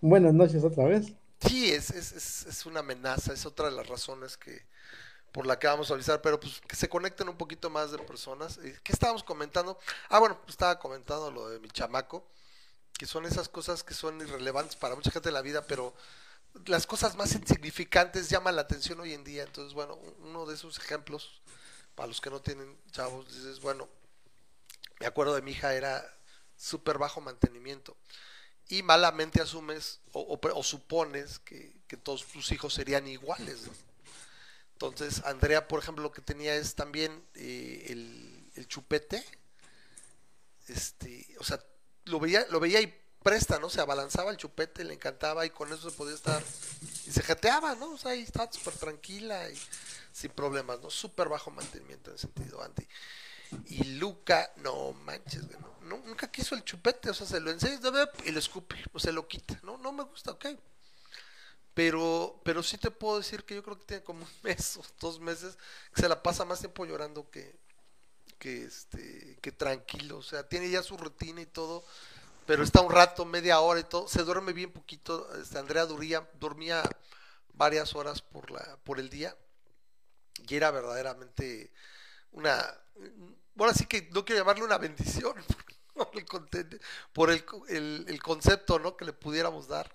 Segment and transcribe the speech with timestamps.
[0.00, 1.12] Buenas noches otra vez.
[1.46, 4.66] Sí, es, es, es, es una amenaza, es otra de las razones que
[5.32, 7.98] por la que vamos a avisar, pero pues que se conecten un poquito más de
[7.98, 8.58] personas.
[8.58, 9.78] Eh, ¿Qué estábamos comentando?
[10.08, 12.26] Ah, bueno, pues estaba comentando lo de mi chamaco,
[12.98, 15.94] que son esas cosas que son irrelevantes para mucha gente de la vida, pero
[16.66, 19.44] las cosas más insignificantes llaman la atención hoy en día.
[19.44, 21.42] Entonces, bueno, uno de esos ejemplos,
[21.94, 23.88] para los que no tienen chavos, dices, bueno,
[24.98, 26.04] me acuerdo de mi hija, era
[26.56, 27.96] súper bajo mantenimiento.
[28.70, 33.68] Y malamente asumes o, o- supones que, que todos tus hijos serían iguales.
[34.74, 39.22] Entonces, Andrea, por ejemplo, lo que tenía es también eh, el, el chupete.
[40.68, 41.62] Este, o sea,
[42.04, 43.68] lo veía, lo veía y presta, ¿no?
[43.68, 46.42] Se abalanzaba el chupete, le encantaba y con eso se podía estar.
[47.06, 47.92] Y se jeteaba, ¿no?
[47.92, 49.58] O sea, ahí estaba súper tranquila y
[50.12, 50.90] sin problemas, ¿no?
[50.90, 52.86] Súper bajo mantenimiento en ese sentido, Andy.
[53.66, 55.44] Y Luca, no manches,
[55.82, 57.80] no, nunca quiso el chupete, o sea, se lo enseña
[58.24, 60.46] y lo escupe, o se lo quita, no, no me gusta, ok.
[61.74, 64.82] Pero, pero sí te puedo decir que yo creo que tiene como un mes o
[65.00, 65.56] dos meses
[65.94, 67.58] que se la pasa más tiempo llorando que,
[68.38, 71.84] que este, que tranquilo, o sea, tiene ya su rutina y todo,
[72.46, 76.28] pero está un rato, media hora y todo, se duerme bien poquito, este, Andrea dormía,
[76.40, 76.82] dormía
[77.54, 79.36] varias horas por la, por el día,
[80.48, 81.70] y era verdaderamente
[82.32, 82.56] una,
[83.60, 85.34] bueno, así que no quiero llamarle una bendición
[85.94, 86.80] por el,
[87.12, 88.96] por el, el- el concepto, ¿no?
[88.96, 89.92] que le pudiéramos dar,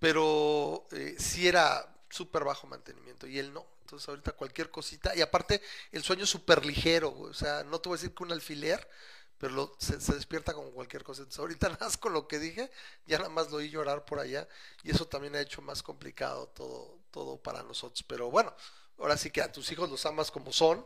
[0.00, 3.66] pero eh, sí era súper bajo mantenimiento y él no.
[3.82, 7.88] Entonces ahorita cualquier cosita, y aparte el sueño es súper ligero, o sea, no te
[7.88, 8.88] voy a decir que un alfiler,
[9.38, 11.22] pero se despierta con cualquier cosa.
[11.22, 12.70] Entonces ahorita nada más con lo que dije,
[13.06, 14.46] ya nada más lo oí llorar por allá
[14.82, 18.04] y eso también ha hecho más complicado todo, todo para nosotros.
[18.06, 18.54] Pero bueno,
[18.98, 20.84] ahora sí que a tus hijos los amas como son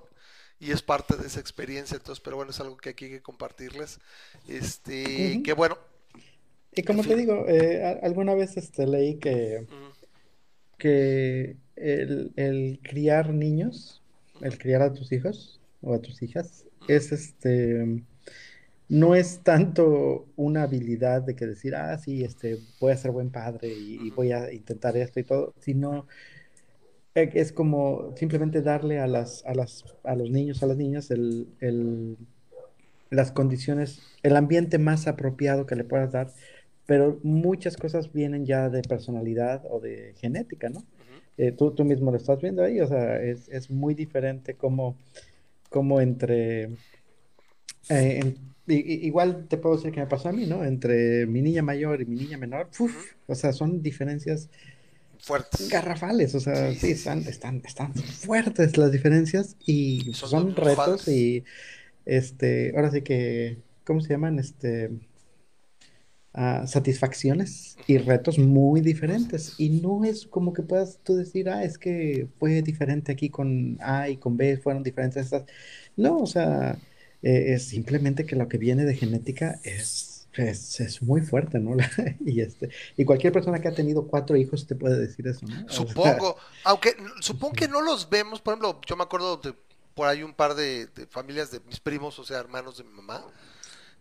[0.61, 3.23] y es parte de esa experiencia, entonces, pero bueno, es algo que aquí hay que
[3.23, 4.01] compartirles.
[4.47, 5.79] Este, que bueno,
[6.73, 7.17] Y como te fin.
[7.17, 9.67] digo, eh, alguna vez este, leí que,
[10.79, 14.03] que el, el criar niños,
[14.41, 18.05] el criar a tus hijos o a tus hijas, es este,
[18.89, 23.31] no es tanto una habilidad de que decir, ah, sí, este, voy a ser buen
[23.31, 26.07] padre y, y voy a intentar esto y todo, sino
[27.15, 31.49] es como simplemente darle a las, a las, a los niños, a las niñas, el,
[31.61, 32.17] el-
[33.11, 36.33] las condiciones, el ambiente más apropiado que le puedas dar,
[36.87, 40.85] pero muchas cosas vienen ya de personalidad o de genética, ¿no?
[41.01, 41.21] ujú.
[41.37, 44.97] Eh, tú, tú mismo lo estás viendo ahí, o sea, es, es muy diferente como,
[45.71, 46.71] como entre,
[47.89, 50.65] eh, en- igual te puedo decir que me pasó a mí, ¿no?
[50.65, 52.71] Entre mi niña mayor y mi niña menor.
[52.79, 53.01] Ujú.
[53.27, 54.51] o sea, son diferencias
[55.25, 55.69] Fuertes.
[55.71, 56.93] garrafales, o sea, Sí, sí, sí, sí.
[56.93, 61.45] están, están, están fuertes las diferencias Y son retos y,
[62.05, 64.39] este, ahora sí que, ¿cómo se llaman?
[64.39, 64.91] Este,
[66.33, 69.49] ah, satisfacciones y retos muy diferentes.
[69.49, 69.61] es.
[69.61, 73.79] Y no es como que puedas tú decir, ah, es que fue diferente aquí con
[73.81, 75.45] A y con B, fueron diferentes estas.
[75.97, 76.79] No, o sea,
[77.23, 81.77] eh, es simplemente que lo que viene de genética es, es, es muy fuerte, ¿no?
[82.25, 85.69] Y, este, y cualquier persona que ha tenido cuatro hijos te puede decir eso, ¿no?
[85.71, 89.55] Supongo, aunque supongo que no los vemos, por ejemplo, yo me acuerdo de
[89.95, 92.91] por ahí un par de, de familias de mis primos, o sea, hermanos de mi
[92.95, 93.25] mamá,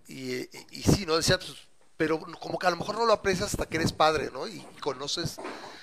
[0.07, 1.15] y, y, y sí, ¿no?
[1.15, 1.53] Decía, pues,
[1.97, 4.47] pero como que a lo mejor no lo aprecias hasta que eres padre, ¿no?
[4.47, 5.37] Y conoces,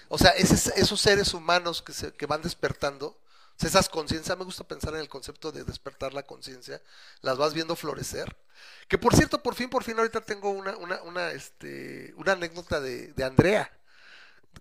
[0.08, 3.16] o sea, ese- esos seres humanos que, se, que van despertando,
[3.64, 6.82] esas conciencias, me gusta pensar en el concepto de despertar la conciencia,
[7.22, 8.36] las vas viendo florecer.
[8.88, 12.80] Que por cierto, por fin, por fin, ahorita tengo una, una, una, este, una anécdota
[12.80, 13.70] de, de Andrea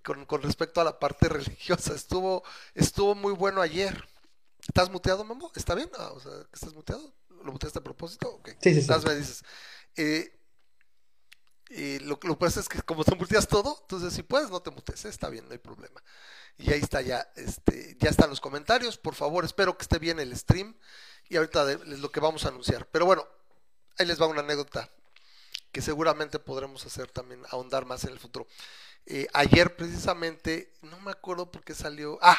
[0.04, 1.94] con, con respecto a la parte religiosa.
[1.94, 2.44] Estuvo,
[2.74, 4.08] estuvo muy bueno ayer.
[4.68, 5.52] ¿Estás muteado, Memo?
[5.56, 5.90] ¿Está bien?
[5.98, 7.14] Ah, o sea, ¿que ¿estás muteado?
[7.44, 8.30] ¿Lo muteaste a propósito?
[8.30, 8.50] Ok.
[8.62, 8.94] sí, sí, sí.
[9.06, 9.44] me dices.
[9.96, 10.39] Eh,
[11.70, 14.60] eh, lo, lo que pasa es que como te muteas todo, entonces si puedes no
[14.60, 15.10] te mutes, ¿eh?
[15.10, 16.02] está bien, no hay problema.
[16.58, 20.20] Y ahí está ya, este, ya están los comentarios, por favor, espero que esté bien
[20.20, 20.76] el stream
[21.30, 22.88] y ahorita es lo que vamos a anunciar.
[22.88, 23.26] Pero bueno,
[23.98, 24.90] ahí les va una anécdota
[25.72, 28.48] que seguramente podremos hacer también, ahondar más en el futuro.
[29.06, 32.38] Eh, ayer precisamente, no me acuerdo por qué salió, ah,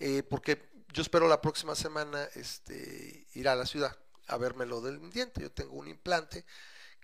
[0.00, 3.96] eh, porque yo espero la próxima semana este, ir a la ciudad
[4.26, 5.40] a verme lo del diente.
[5.40, 6.44] Yo tengo un implante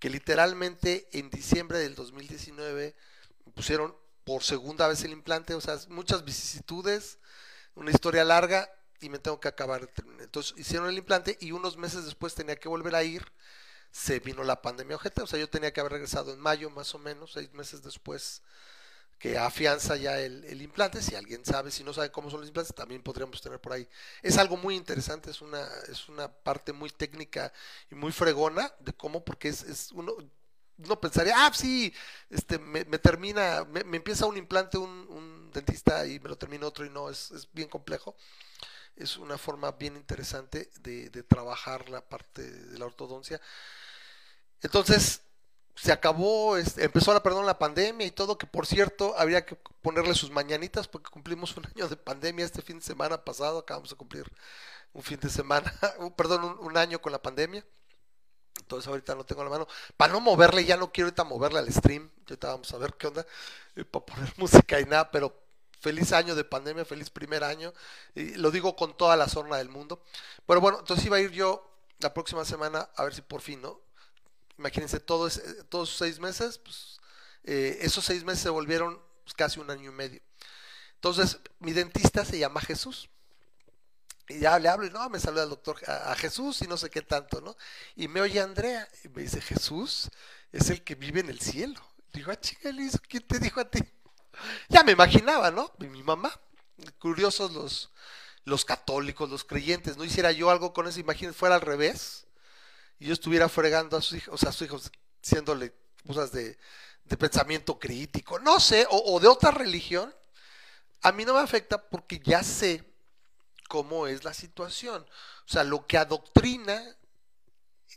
[0.03, 2.97] que literalmente en diciembre del 2019
[3.47, 7.21] me pusieron por segunda vez el implante, o sea, muchas vicisitudes,
[7.77, 8.69] una historia larga
[8.99, 9.89] y me tengo que acabar.
[10.19, 13.25] Entonces hicieron el implante y unos meses después tenía que volver a ir.
[13.93, 16.93] Se vino la pandemia ojete, o sea, yo tenía que haber regresado en mayo más
[16.97, 18.43] o menos, seis meses después
[19.23, 21.01] que afianza ya el, implante.
[21.01, 23.89] Si alguien sabe, si no sabe cómo son los implantes, también podríamos tener por ahí.
[24.21, 27.53] Es algo muy interesante, es una, es una parte muy técnica
[27.89, 30.13] y muy fregona de cómo, porque es, es uno,
[30.77, 31.95] uno pensaría, ah, sí,
[32.31, 36.85] este, me, termina, me, empieza un implante un, un, dentista y me lo termina otro
[36.85, 38.17] y no, es, es bien complejo.
[38.97, 43.41] Es una forma bien interesante de, de trabajar la parte de la ortodoncia.
[44.63, 45.23] Entonces,
[45.75, 49.57] se acabó, este, empezó la, perdón, la pandemia y todo, que por cierto, habría que
[49.81, 53.91] ponerle sus mañanitas porque cumplimos un año de pandemia este fin de semana pasado, acabamos
[53.91, 54.31] de cumplir
[54.93, 55.73] un fin de semana,
[56.17, 57.65] perdón, un, año con la pandemia.
[58.61, 59.67] Entonces ahorita no tengo la mano.
[59.97, 62.11] Para no moverle, ya no quiero ahorita moverle al stream.
[62.29, 63.27] Ahorita vamos a ver qué onda.
[63.77, 65.43] Eh, para poner música y nada, pero
[65.81, 67.73] feliz año de pandemia, feliz primer año.
[68.15, 70.03] Y lo digo con toda la zona del mundo.
[70.47, 73.63] Pero bueno, entonces iba a ir yo la próxima semana a ver si por fin,
[73.63, 73.81] ¿no?
[74.63, 77.01] Imagínense, todos, todos seis meses, pues,
[77.43, 80.21] eh, esos seis meses se volvieron pues, casi un año y medio.
[80.95, 83.11] Entonces, mi dentista se llama Jesús.
[84.29, 87.03] Y ya le hablo no, me saluda el doctor a, Jesús y no sé qué
[87.03, 87.57] tanto, ¿no?
[87.97, 90.09] Y me oye Andrea y me dice, Jesús
[90.53, 91.81] es el que vive en el cielo.
[92.13, 92.71] Digo, ah, chica,
[93.09, 93.81] ¿quién te dijo a ti?
[94.69, 95.73] Ya me imaginaba, ¿no?
[95.79, 96.33] Mi mamá.
[97.01, 97.91] Curiosos los,
[98.45, 99.97] los católicos, los creyentes.
[99.97, 102.29] No hiciera yo algo con eso, imagínense, fuera al revés.
[103.03, 105.75] Y yo estuviera fregando a sus hijos, o sea, a sus hijos, haciéndole
[106.07, 106.57] cosas de,
[107.03, 110.15] de pensamiento crítico, no sé, o, de otra religión.
[111.01, 112.85] A mí no me afecta porque ya sé
[113.69, 115.03] cómo es la situación.
[115.03, 116.81] O sea, lo que adoctrina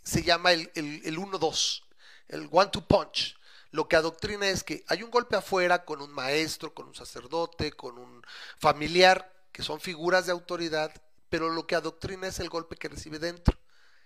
[0.04, 1.84] se llama el 1-2,
[2.30, 3.38] el, el one-two punch.
[3.69, 7.74] Lo que adoctrina es que hay un golpe afuera con un maestro, con un sacerdote,
[7.74, 8.25] con un
[8.57, 10.92] familiar, que son figuras de autoridad,
[11.30, 13.56] pero lo que adoctrina es el golpe que recibe dentro.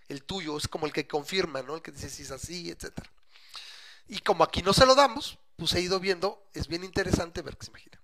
[0.10, 1.76] El tuyo es como el que confirma, ¿no?
[1.76, 2.92] El que dice si es así, etc.
[4.08, 7.56] Y como aquí no se lo damos, pues he ido viendo, es bien interesante ver
[7.58, 8.02] qué se imagina.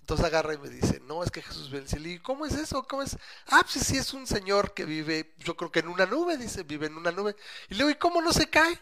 [0.00, 2.82] Entonces agarra y me dice, no, es que Jesús ¿Y cómo es eso?
[2.82, 3.16] ¿Cómo es?
[3.46, 6.64] Ah, pues sí, es un señor que vive, yo creo que en una nube, dice,
[6.64, 7.36] vive en una nube.
[7.68, 8.76] Y le digo, ¿y cómo no se cae?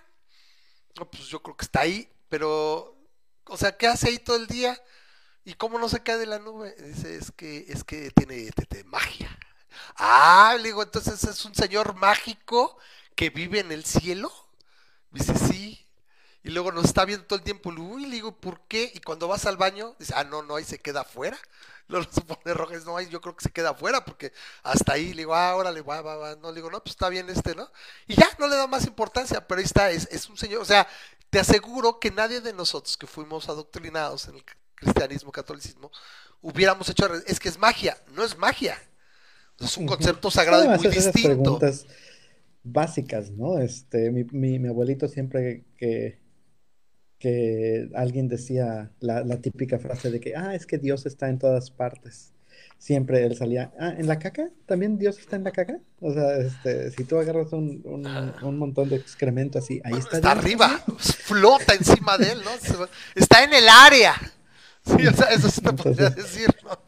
[0.98, 2.96] No, pues yo creo que está ahí, pero,
[3.44, 4.82] o sea, ¿qué hace ahí todo el día?
[5.44, 6.74] ¿Y cómo no se cae de la nube?
[6.78, 8.50] Dice, es que, es que tiene,
[8.86, 9.37] magia.
[9.96, 12.78] Ah, le digo, entonces es un señor mágico
[13.14, 14.32] que vive en el cielo.
[15.10, 15.86] Dice, sí.
[16.42, 18.90] Y luego nos está viendo todo el tiempo, uy, le digo, ¿por qué?
[18.94, 21.38] Y cuando vas al baño, dice, ah, no, no, ahí se queda afuera.
[21.88, 24.32] Luego se pone rojo, no, ahí yo creo que se queda afuera, porque
[24.62, 26.36] hasta ahí, le digo, ah, órale, va, va, va.
[26.36, 27.70] No, le digo, no, pues está bien este, ¿no?
[28.06, 30.64] Y ya, no le da más importancia, pero ahí está, es, es un señor, o
[30.64, 30.86] sea,
[31.30, 34.44] te aseguro que nadie de nosotros que fuimos adoctrinados en el
[34.74, 35.90] cristianismo, catolicismo,
[36.40, 38.80] hubiéramos hecho, es que es magia, no es magia.
[39.60, 41.28] Es un concepto sagrado y muy distinto.
[41.28, 41.86] preguntas
[42.62, 43.58] básicas, ¿no?
[43.58, 46.18] Este, mi, mi, mi abuelito siempre que
[47.18, 51.70] que alguien decía la, típica frase de que, ah, es que Dios está en todas
[51.70, 52.32] partes.
[52.78, 54.50] Siempre él salía, ah, ¿en la caca?
[54.66, 55.78] ¿También Dios está en la caca?
[56.00, 60.16] O sea, este, si tú agarras un, un, montón de excremento así, ahí está.
[60.16, 62.86] Está arriba, flota encima de él, ¿no?
[63.16, 64.14] Está en el área.
[64.84, 66.78] Sí, o sea, eso sí te podría decir, ¿no?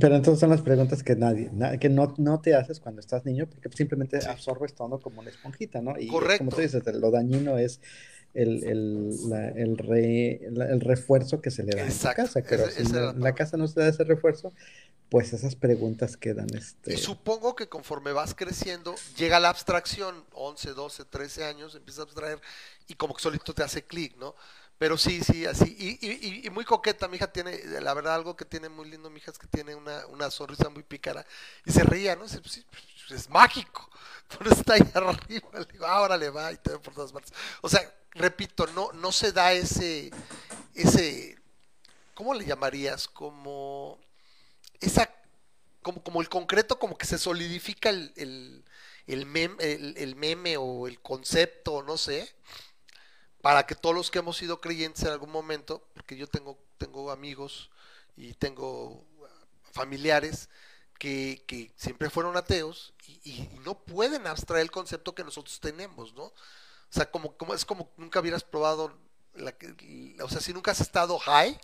[0.00, 1.50] Pero entonces son las preguntas que nadie,
[1.80, 5.80] que no, no te haces cuando estás niño, porque simplemente absorbes todo como una esponjita,
[5.80, 5.98] ¿no?
[5.98, 7.80] Y como tú dices, lo dañino es
[8.34, 12.40] el, el, el, re, el, refuerzo que se le da a la casa.
[12.48, 14.52] Pero si la, casa no se da ese refuerzo,
[15.08, 16.46] pues esas preguntas quedan.
[16.54, 16.94] Este...
[16.94, 22.02] Y supongo que conforme vas creciendo, llega la abstracción, 11, 12, 13 años, empiezas a
[22.04, 22.40] abstraer
[22.86, 24.34] y como que solito te hace clic, ¿no?
[24.80, 25.76] Pero sí, sí, así.
[25.78, 29.10] Y, y, y, muy coqueta, mi hija tiene, la verdad, algo que tiene muy lindo,
[29.10, 31.26] mi hija es que tiene una, una sonrisa muy pícara
[31.66, 32.24] y se reía, ¿no?
[32.24, 33.90] Pues pues, es mágico,
[34.38, 35.50] pero está ahí arriba.
[35.52, 37.30] Le digo, ahora le va y te por todas partes.
[37.60, 40.10] O sea, repito, no, no se da ese,
[40.74, 41.38] ese,
[42.14, 43.06] ¿cómo le llamarías?
[43.06, 43.98] Como
[44.80, 45.10] esa,
[45.82, 48.64] como, como el concreto, como que se solidifica el, el,
[49.06, 49.26] el,
[50.16, 52.34] meme, o el concepto, no sé,
[53.40, 57.10] para que todos los que hemos sido creyentes en algún momento, porque yo tengo, tengo
[57.10, 57.70] amigos
[58.16, 59.04] y tengo
[59.72, 60.48] familiares
[60.98, 62.92] que, siempre fueron ateos
[63.24, 66.24] y, no pueden abstraer el concepto que nosotros tenemos, ¿no?
[66.24, 68.98] O sea, como, es como nunca hubieras probado,
[69.34, 69.54] la,
[70.22, 71.58] o sea, si nunca has estado high,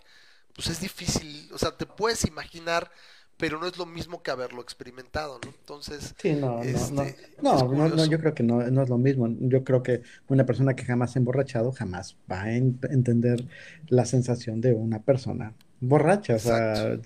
[0.55, 2.91] pues es difícil, o sea, te puedes imaginar,
[3.37, 5.49] pero no es lo mismo que haberlo experimentado, ¿no?
[5.49, 9.27] Entonces, sí, no, no, este, no, no, yo creo que no, no es lo mismo.
[9.39, 13.45] Yo creo que una persona que jamás se ha emborrachado jamás va a entender
[13.87, 16.99] la sensación de una persona borracha, o sea, eh,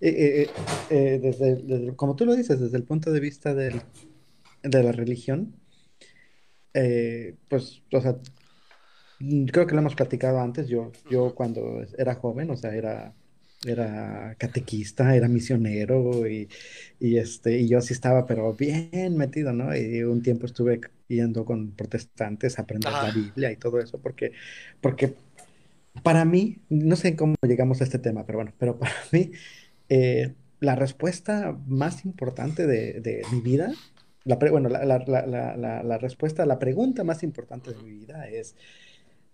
[0.00, 0.50] eh,
[0.90, 3.82] eh, desde, como tú lo dices, desde el punto de vista del,
[4.62, 5.54] de la religión,
[6.74, 8.16] eh, pues, o sea,
[9.18, 10.68] creo que lo hemos platicado antes.
[10.68, 13.14] Yo, yo cuando era joven, o sea, era
[13.64, 16.48] era catequista, era misionero y,
[17.00, 19.76] y, este, y yo sí estaba, pero bien metido, ¿no?
[19.76, 23.12] Y un tiempo estuve yendo con protestantes a aprender la Ajá.
[23.12, 24.32] Biblia y todo eso, porque,
[24.80, 25.16] porque
[26.02, 29.32] para mí, no sé cómo llegamos a este tema, pero bueno, pero para mí,
[29.88, 33.78] eh, la respuesta más importante de, de mi vida,
[34.24, 37.78] la pre- bueno, la, la, la, la, la- la respuesta, la pregunta más importante de
[37.78, 38.56] mi vida es,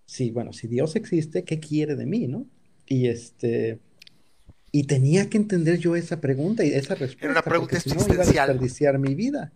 [0.06, 2.46] si, bueno, si Dios existe, ¿qué quiere de mí, no?
[2.86, 3.80] Y este,
[4.74, 7.92] y tenía que entender yo esa pregunta y esa Era una respuesta, pregunta porque si
[7.92, 8.48] no iba a existencial.
[8.48, 9.52] desperdiciar mi vida.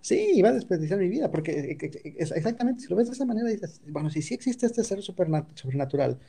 [0.00, 3.14] Sí, iba a desperdiciar mi vida, porque eh, eh, eh, exactamente, si lo ves de
[3.14, 6.20] esa manera, dices, bueno, si sí existe este ser sobrenatural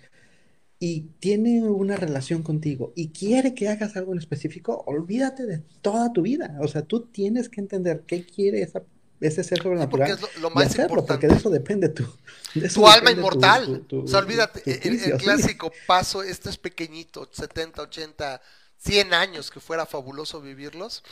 [0.79, 6.11] y tiene una relación contigo y quiere que hagas algo en específico, olvídate de toda
[6.13, 6.57] tu vida.
[6.61, 8.83] O sea, tú tienes que entender qué quiere esa,
[9.27, 11.35] ese ser Sí, porque sobrenatural es lo, lo y más hacerlo, porque de importante.
[11.35, 12.05] eso depende tu,
[12.53, 13.85] de eso Tu alma depende tu, inmortal.
[13.87, 15.23] tu, O sea, tu, olvídate, tu el, el juicio, sí.
[15.23, 18.41] clásico paso, este es pequeñito, 70, 80,
[18.77, 21.03] 100 años que fuera fabuloso vivirlos,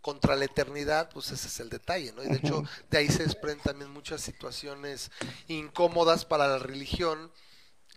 [0.00, 2.22] contra la eternidad, pues ese es el detalle, ¿no?
[2.22, 5.10] Y de hecho, de ahí se desprenden también muchas situaciones
[5.48, 7.32] incómodas para la religión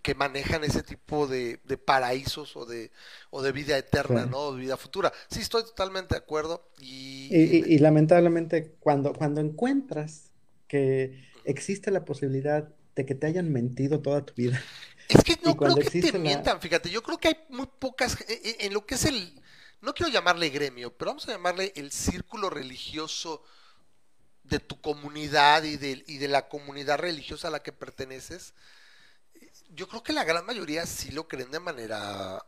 [0.02, 2.92] que manejan ese tipo de, de paraísos o de,
[3.32, 4.32] o de vida eterna, sí.
[4.32, 4.40] ¿no?
[4.40, 5.12] O de vida futura.
[5.30, 6.70] Sí, estoy totalmente de acuerdo.
[6.80, 10.32] Y, Y, y en- y- y lamentablemente, cuando, cuando encuentras
[10.68, 14.60] que existe la posibilidad de que te hayan mentido toda tu vida,
[15.08, 16.20] Es que no creo que te la...
[16.20, 19.42] mientan, fíjate, yo creo que hay muy pocas, en, en- en lo que es el,
[19.82, 23.44] no quiero llamarle gremio, pero vamos a llamarle el círculo religioso
[24.44, 28.54] de tu comunidad y de, y de la comunidad religiosa a la que perteneces,
[29.80, 32.46] yo creo que la gran mayoría sí lo creen de manera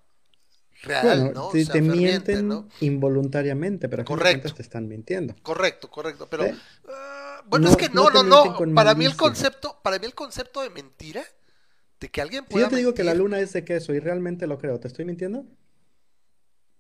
[0.82, 1.48] real, Bueno, ¿no?
[1.48, 5.36] O te, sea, te mienten involuntariamente, pero Correcto, te están mintiendo.
[5.42, 6.46] correcto, correcto, pero
[6.90, 10.62] ah, bueno, es que no no, no, para mí el concepto, para mí el concepto
[10.62, 11.24] de mentira,
[12.00, 14.00] de que alguien Si yo pueda te digo que la luna es de queso y
[14.00, 15.46] realmente lo creo, ¿te estoy mintiendo?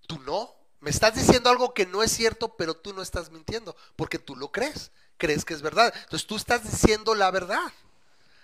[0.08, 0.50] Tú no.
[0.81, 4.36] Me estás diciendo algo que no es cierto, pero tú no estás mintiendo, porque tú
[4.36, 4.91] lo crees.
[5.17, 5.93] Crees que es verdad.
[6.03, 7.72] Entonces tú estás diciendo la verdad.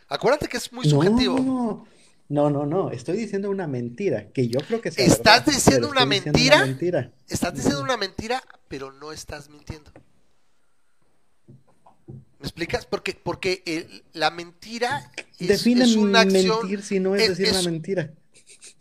[0.07, 1.39] Acuérdate que es muy subjetivo.
[1.39, 1.87] No,
[2.29, 2.91] no, no, no.
[2.91, 6.41] Estoy diciendo una mentira, que yo creo que sea Estás verdad, diciendo una estoy diciendo
[6.43, 7.11] una mentira, mentira.
[7.27, 9.91] estás diciendo una mentira, pero no estás mintiendo.
[12.39, 12.85] ¿Me explicas?
[12.85, 17.37] Porque, porque el- la mentira es, Define es una acción, mentir si no es es,
[17.37, 18.13] decir una mentira.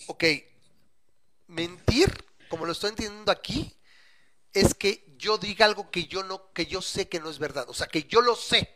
[0.08, 0.24] ok,
[1.48, 2.12] mentir,
[2.48, 3.74] como lo estoy entendiendo aquí,
[4.52, 7.66] es que yo diga algo que yo no, que yo sé que no es verdad.
[7.68, 8.68] O sea, que yo lo sé.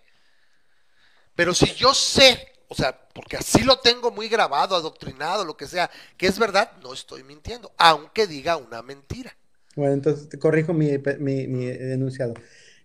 [1.35, 5.67] Pero si yo sé, o sea, porque así lo tengo muy grabado, adoctrinado, lo que
[5.67, 9.37] sea, que es verdad, no estoy mintiendo, aunque diga una mentira.
[9.75, 12.35] Bueno, entonces te corrijo mi, mi, mi enunciado.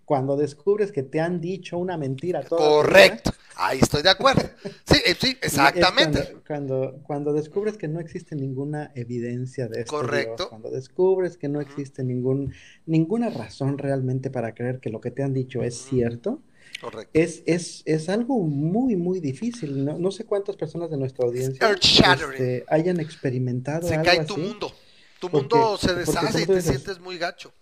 [0.04, 4.50] Cuando descubres que te han dicho una mentira toda Correcto, ahí estoy de acuerdo.
[4.86, 6.20] Sí, eh, sí, exactamente.
[6.20, 10.50] cuando, cuando, cuando descubres que no existe ninguna evidencia de Dios, Correcto.
[10.50, 12.54] cuando descubres que no existe ningún,
[12.88, 16.42] ninguna razón realmente para creer que lo que te han dicho es cierto,
[16.80, 17.12] Correcto.
[17.14, 19.86] es, es, es algo muy, muy difícil.
[19.86, 24.26] No, no sé cuántas personas de nuestra Es audiencia este, hayan experimentado Se algo cae
[24.26, 24.72] tu así, mundo.
[25.20, 27.54] Tu porque, mundo se deshace y te sientes muy gacho.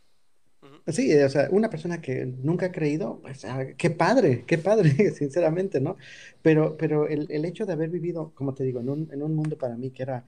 [0.88, 5.12] Sí, o sea, una persona que nunca ha creído, pues ah, qué padre, qué padre,
[5.16, 5.98] sinceramente, ¿no?
[6.42, 9.36] Pero, pero el, el hecho de haber vivido, como te digo, en un, en un
[9.36, 10.26] mundo para mí que era,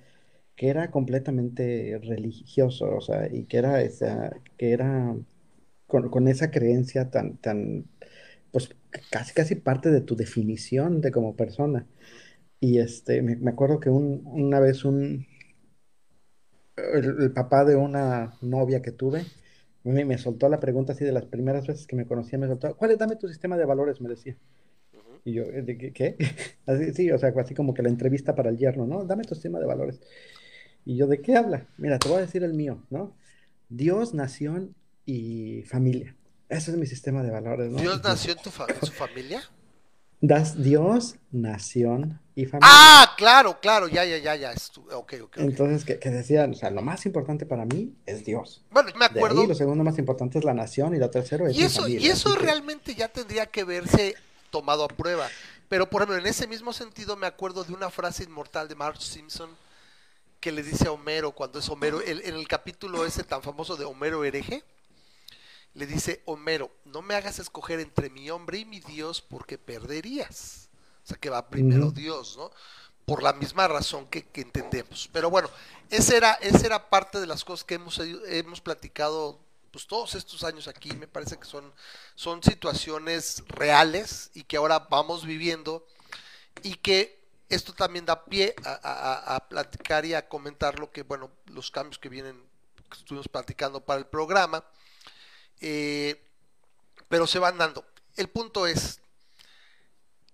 [0.55, 5.15] que era completamente religioso, o sea, y que era esa, que era
[5.87, 7.85] con, con esa creencia tan, tan,
[8.55, 8.69] pues
[9.11, 11.85] casi, casi parte de tu definición de como persona.
[12.61, 15.27] Y este, me, me acuerdo que un, una vez un,
[16.77, 19.23] el, el papá de una novia que tuve,
[19.83, 22.75] me, me soltó la pregunta así de las primeras veces que me conocía, me soltó,
[22.75, 24.01] ¿cuál es, dame tu sistema de valores?
[24.01, 24.37] Me decía.
[25.25, 26.17] Y yo, "¿Eh, qué?".
[26.67, 29.05] Así, sí, o sea, así como que la entrevista para el yerno, ¿no?
[29.05, 30.01] Dame tu sistema de valores.
[30.85, 31.67] Y yo, ¿de qué habla?
[31.77, 33.15] Mira, te voy a decir el mío, ¿no?
[33.69, 36.15] Dios, nación y familia.
[36.55, 37.79] Ese es mi sistema de valores, ¿no?
[37.79, 39.43] Dios Y nació en, tu fa- en su familia.
[40.21, 42.69] das Dios, nación y familia.
[42.71, 44.51] Ah, claro, claro, ya, ya, ya, ya.
[44.51, 45.37] es tu- Ok, ok, ok.
[45.37, 48.63] Entonces, que, que decían, o sea, lo más importante para mí es Dios.
[48.71, 49.45] Bueno, me De ahí acuerdo.
[49.47, 52.13] lo segundo más importante es la nación y lo tercero es Y eso, y familia.
[52.13, 54.15] eso Así que, realmente ya tendría que verse
[54.49, 55.27] tomado a prueba.
[55.69, 59.01] Pero, por ejemplo, en ese mismo sentido me acuerdo de una frase inmortal de Marge
[59.01, 59.49] Simpson
[60.39, 63.75] que le dice a Homero cuando es Homero, el- en el capítulo ese tan famoso
[63.75, 64.63] de Homero hereje,
[65.75, 70.69] le dice, Homero, no me hagas escoger entre mi hombre y mi Dios porque perderías.
[71.03, 71.93] O sea, que va primero ujú.
[71.93, 72.51] Dios, ¿no?
[73.05, 75.09] Por la misma razón que, que entendemos.
[75.13, 75.49] Pero bueno,
[75.91, 79.39] esa era, esa era parte de las cosas que hemos, hemos platicado
[79.69, 80.93] pues todos estos años aquí.
[80.93, 81.71] Me parece que son,
[82.15, 85.85] son situaciones reales y que ahora vamos viviendo
[86.63, 91.69] y que esto también da pie a, platicar y a comentar lo que, bueno, los
[91.69, 92.41] cambios que vienen,
[92.89, 94.63] que estuvimos platicando para el programa,
[95.67, 96.21] eh,
[97.07, 97.83] pero se van dando.
[98.17, 98.99] El punto es,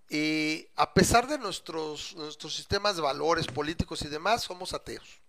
[0.09, 5.21] eh, a pesar de nuestros, nuestros sistemas de valores políticos y demás, somos ateos.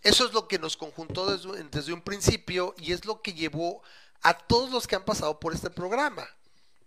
[0.00, 3.82] Eso es lo que nos conjuntó desde, un principio y es lo que llevó
[4.22, 6.26] a todos los que han pasado por este programa.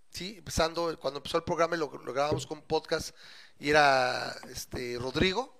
[0.10, 0.38] ¿sí?
[0.40, 3.16] Empezando, cuando empezó el programa lo, lo grabamos con podcast
[3.60, 5.56] y era este Rodrigo,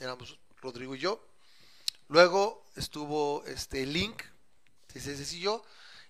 [0.00, 1.24] éramos Rodrigo y yo.
[2.08, 4.24] Luego estuvo este Link,
[4.96, 5.62] ese y yo.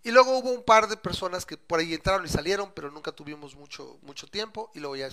[0.06, 3.10] Y luego hubo un par de personas que por ahí entraron y salieron, pero nunca
[3.10, 4.70] tuvimos mucho, mucho tiempo.
[4.72, 5.08] Y luego ya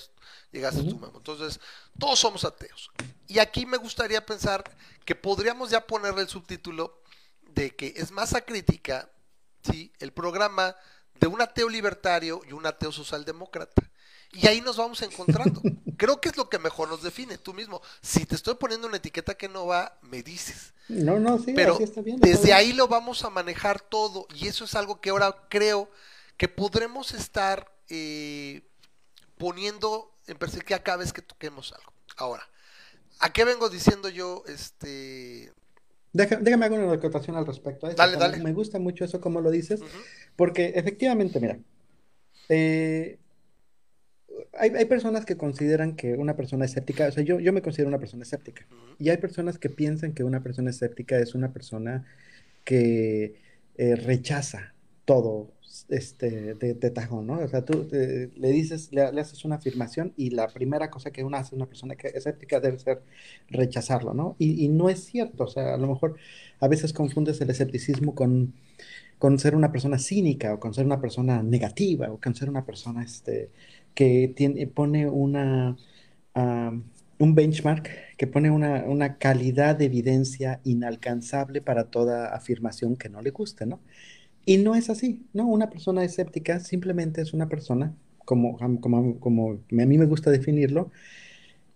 [0.51, 1.17] llegaste tú, Memo.
[1.17, 1.59] Entonces,
[1.97, 2.91] todos somos ateos.
[3.27, 4.63] Y aquí me gustaría pensar
[5.03, 7.01] que podríamos ya ponerle el subtítulo
[7.41, 9.09] de que es masa crítica,
[9.63, 9.91] ¿sí?
[9.97, 10.75] El programa
[11.19, 13.81] de un ateo libertario y un ateo socialdemócrata.
[14.33, 15.61] Y ahí nos vamos encontrando.
[15.97, 17.81] Creo que es lo que mejor nos define tú mismo.
[18.01, 20.73] Si te estoy poniendo una etiqueta que no va, me dices.
[20.89, 24.27] No, no, sí, pero así está bien, desde ahí lo vamos a manejar todo.
[24.35, 25.89] Y eso es algo que ahora creo
[26.35, 28.63] que podremos estar eh,
[29.37, 31.93] poniendo en perspectiva cada vez que toquemos algo.
[32.17, 32.43] Ahora,
[33.19, 34.43] ¿a qué vengo diciendo yo?
[34.47, 35.53] Este.
[36.11, 37.87] déjame hacer una acotación al respecto.
[37.89, 38.37] Dale, dale.
[38.37, 39.79] Me gusta mucho eso como lo dices,
[40.35, 41.59] porque efectivamente, mira,
[42.49, 43.19] eh,
[44.57, 47.99] hay, personas que consideran que una persona escéptica, o sea, yo, yo me considero una
[47.99, 48.65] persona escéptica.
[48.99, 52.05] Y hay personas que piensan que una persona escéptica es una persona
[52.63, 53.35] que
[53.77, 54.73] eh, rechaza
[55.05, 55.51] todo
[55.89, 57.39] este, de, de, tajón, ¿no?
[57.39, 61.23] O sea, tú eh, le dices, le, haces una afirmación y la primera cosa que
[61.23, 63.01] una hace una persona que escéptica debe ser
[63.49, 64.35] rechazarlo, ¿no?
[64.37, 66.17] Y, y, no es cierto, o sea, a lo mejor
[66.59, 68.53] a veces confundes el escepticismo con,
[69.17, 72.65] con ser una persona cínica o con ser una persona negativa o con ser una
[72.65, 73.49] persona, este,
[73.95, 75.77] que tiene, pone una,
[76.35, 83.21] un benchmark, que pone una, una, calidad de evidencia inalcanzable para toda afirmación que no
[83.21, 83.79] le guste, ¿no?
[84.45, 85.47] Y no es así, ¿no?
[85.47, 87.95] Una persona escéptica simplemente es una persona,
[88.25, 90.91] como, como, como a mí me gusta definirlo,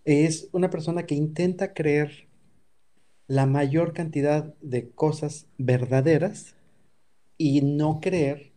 [0.04, 2.28] es una persona que intenta creer
[3.26, 6.56] la mayor cantidad de cosas verdaderas
[7.36, 8.47] y no creer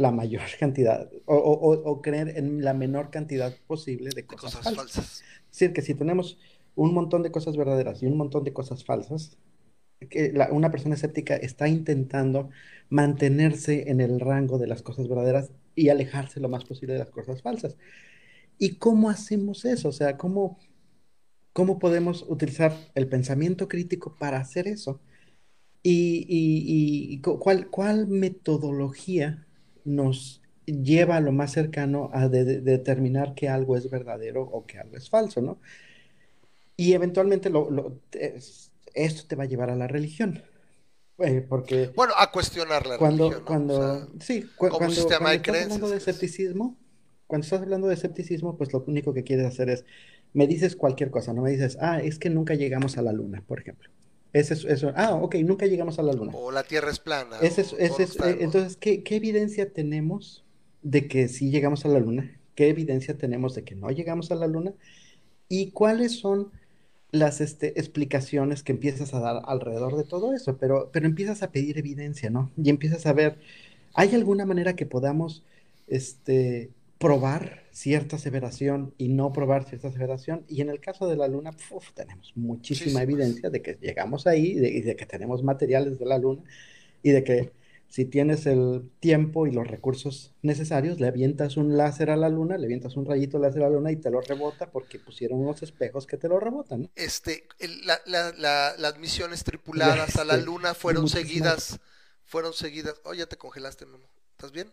[0.00, 5.22] la mayor cantidad o, creer en la menor cantidad posible de cosas, falsas.
[5.50, 6.38] Es decir, que si tenemos
[6.74, 9.36] un montón de cosas verdaderas y un montón de cosas falsas,
[10.08, 12.48] que una persona escéptica está intentando
[12.88, 17.10] mantenerse en el rango de las cosas verdaderas y alejarse lo más posible de las
[17.10, 17.76] cosas falsas.
[18.58, 19.88] ¿Y cómo hacemos eso?
[19.90, 20.58] O sea, ¿cómo,
[21.52, 25.00] cómo podemos utilizar el pensamiento crítico para hacer eso?
[25.82, 29.46] ¿Y, y, cuál, cuál metodología
[29.84, 34.96] nos lleva a lo más cercano a determinar que algo es verdadero o que algo
[34.96, 35.60] es falso, ¿no?
[36.76, 38.00] Y eventualmente lo,
[38.94, 40.42] esto te va a llevar a la religión.
[41.18, 43.44] Eh, porque bueno, a cuestionar la cuando, religión.
[43.44, 46.78] Cuando, sí, cuando, estás hablando de escepticismo,
[47.26, 49.84] cuando estás hablando de escepticismo, pues lo único que quieres hacer es,
[50.32, 53.44] me dices cualquier cosa, no me dices, ah, es que nunca llegamos a la luna,
[53.46, 53.90] por ejemplo.
[54.32, 54.92] Ese es, eso.
[54.94, 56.32] Ah, ok, nunca llegamos a la luna.
[56.34, 57.36] O la Tierra es plana.
[57.42, 60.44] Ese es, ese es, eh, entonces, ¿qué, ¿qué, evidencia tenemos
[60.82, 62.38] de que sí llegamos a la luna?
[62.54, 64.72] ¿Qué evidencia tenemos de que no llegamos a la luna?
[65.48, 66.52] ¿Y cuáles son
[67.10, 70.56] las este, explicaciones que empiezas a dar alrededor de todo eso?
[70.58, 72.50] Pero, pero empiezas a pedir evidencia, ¿no?
[72.56, 73.38] Y empiezas a ver,
[73.94, 75.42] ¿hay alguna manera que podamos
[75.88, 80.44] este, probar cierta aseveración y no probar cierta aseveración.
[80.48, 81.50] Y en el caso de la Luna,
[81.94, 86.42] tenemos muchísima evidencia de que llegamos ahí y de, que tenemos materiales de la Luna
[87.02, 87.52] y de que
[87.88, 92.56] si tienes el tiempo y los recursos necesarios, le avientas un láser a la Luna,
[92.56, 95.62] le avientas un rayito láser a la Luna y te lo rebota porque pusieron unos
[95.64, 96.88] espejos que te lo rebotan.
[96.94, 97.48] Este,
[97.86, 101.80] las misiones tripuladas a la Luna fueron seguidas,
[102.24, 102.94] fueron seguidas.
[103.04, 104.08] Oh, ya te congelaste, Memo.
[104.30, 104.72] ¿Estás bien?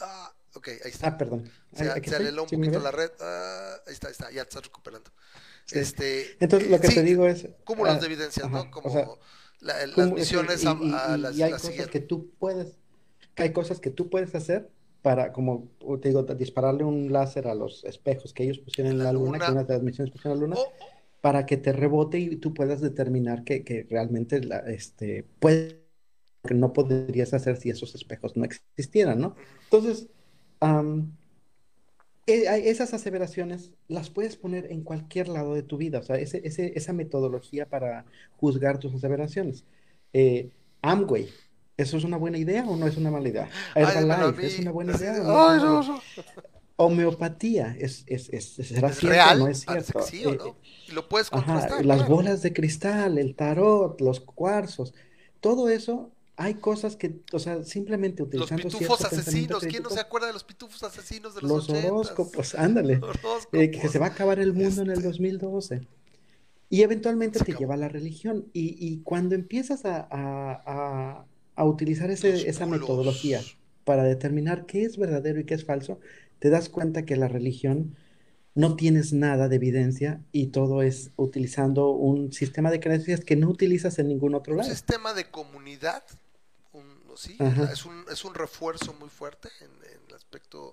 [0.00, 1.08] Ah, ok, ahí está.
[1.08, 1.50] Ah, perdón.
[1.72, 3.10] Se, se un poquito la red.
[3.20, 5.10] Ah, ahí está, ahí está, ya te estás recuperando.
[5.70, 7.48] Este, Entonces, lo que te digo es.
[7.64, 8.70] Cúmulos ah, de evidencias, ¿no?
[8.70, 9.18] Como
[9.60, 12.78] las misiones a, las, y hay cosas que tú puedes.
[13.36, 14.70] hay cosas que tú puedes hacer
[15.02, 15.68] para, como
[16.00, 19.52] te digo, dispararle un láser a los espejos que ellos pusieron en la, luna, que
[19.52, 20.60] una de las misiones pusieron en la luna.
[20.60, 20.86] Oh, oh.
[21.20, 25.82] Para que te rebote y tú puedas determinar que, que realmente la, este, puede
[26.44, 29.36] que no podrías hacer si esos espejos no existieran, ¿no?
[29.64, 30.08] Entonces,
[32.26, 36.40] e, esas aseveraciones las puedes poner en cualquier lado de tu vida, o sea, ese,
[36.44, 39.64] esa metodología para juzgar tus aseveraciones.
[40.12, 41.28] Eh, Amway,
[41.76, 43.48] ¿eso es una buena idea o no es una mala idea?
[43.74, 45.22] Herbalife, ¿es una buena idea?
[45.22, 46.04] O no?
[46.76, 49.48] homeopatía, ¿es, es, es, será ¿Es cierto o no real?
[49.48, 50.14] es cierto?
[50.24, 50.44] o Eh, no.
[50.44, 52.08] eh, lo puedes ajá, las claro.
[52.08, 54.94] bolas de cristal, el tarot, los cuarzos,
[55.40, 59.64] todo eso, hay cosas que, o sea, simplemente Los utilizando pitufos cierto pensamiento asesinos.
[59.72, 62.94] ¿Quién no se acuerda de los pitufos asesinos de los los horóscopos, ándale,
[63.52, 64.00] eh, que se Horóscopos.
[64.00, 65.86] va a acabar el mundo en el Este, 2012.
[66.70, 68.46] Y eventualmente se te lleva a la religión.
[68.54, 73.42] Y, y cuando empiezas a, a- a- a utilizar Los ese- esa metodología
[73.84, 76.00] para determinar qué es verdadero y qué es falso,
[76.38, 77.94] te das cuenta que la religión
[78.54, 83.48] no tienes nada de evidencia y todo es utilizando un sistema de creencias que no
[83.50, 84.70] utilizas en ningún otro Un lado.
[84.70, 86.02] sistema de comunidad.
[87.12, 87.70] Un, sí, Ajá.
[87.72, 90.70] es un, es un refuerzo muy fuerte en, en el aspecto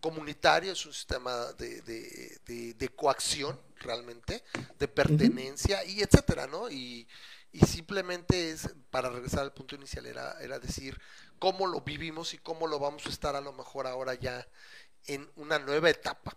[0.00, 0.72] comunitario.
[0.72, 4.42] Es un sistema de, de, de- de coacción realmente,
[4.78, 6.70] de pertenencia y etcétera, ¿no?
[6.70, 7.06] Y,
[7.52, 10.98] y simplemente es, para regresar al punto inicial, era, era decir
[11.38, 14.46] cómo lo vivimos y cómo lo vamos a estar a lo mejor ahora ya
[15.06, 16.36] en una nueva etapa.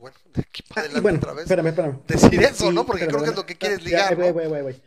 [0.00, 1.44] Bueno, de aquí para Ah, adelante bueno, otra vez.
[1.44, 2.02] espérame, espérame.
[2.06, 2.84] Decir eso, ¿no?
[2.86, 4.32] Porque espérame, creo que es lo que quieres ligar, voy, ¿no?
[4.32, 4.82] voy, voy, voy.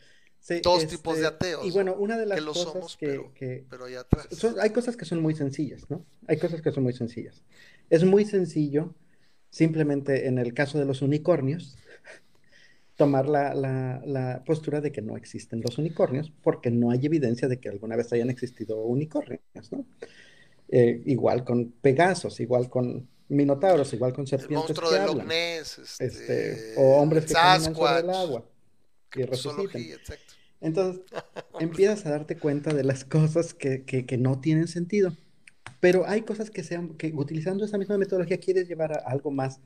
[0.48, 2.02] Sí, Dos tipos de este, y ateos, bueno, ¿no?
[2.02, 4.28] una de Que las lo cosas somos, que, pero, que pero allá atrás.
[4.32, 6.06] son- hay cosas que son muy sencillas, ¿no?
[6.28, 7.44] Hay cosas que son muy sencillas.
[7.90, 8.94] Es muy sencillo,
[9.50, 11.76] simplemente en el caso de los unicornios,
[12.96, 17.48] tomar la, la- la postura de que no existen los unicornios, porque no hay evidencia
[17.48, 19.86] de que alguna vez hayan existido unicornios, ¿no?
[20.70, 25.28] Eh, igual con Pegasos, igual con Minotauros, igual con El serpientes monstruo que de hablan,
[25.32, 28.46] este, este, o hombres el que caminan sobre el agua
[29.16, 29.82] y resucitan.
[29.82, 30.34] exacto.
[30.62, 31.04] Entonces,
[31.58, 35.16] empiezas a darte cuenta de las cosas que, que- que no tienen sentido.
[35.82, 39.62] Pero hay cosas que sean, que utilizando esa misma metodología quieres llevar a algo más,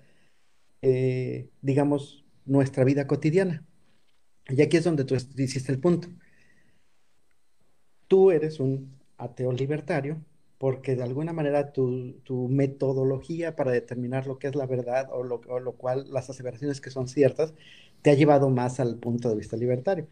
[0.82, 3.66] eh, digamos, nuestra vida cotidiana.
[4.50, 6.10] Y aquí es donde tú hiciste el punto.
[8.08, 10.24] Tú eres un ateo libertario
[10.58, 15.24] porque de alguna manera tu, tu metodología para determinar lo que es la verdad o
[15.24, 17.54] lo, o lo cual las aseveraciones que son ciertas
[18.04, 20.08] te ha llevado más al punto de vista libertario.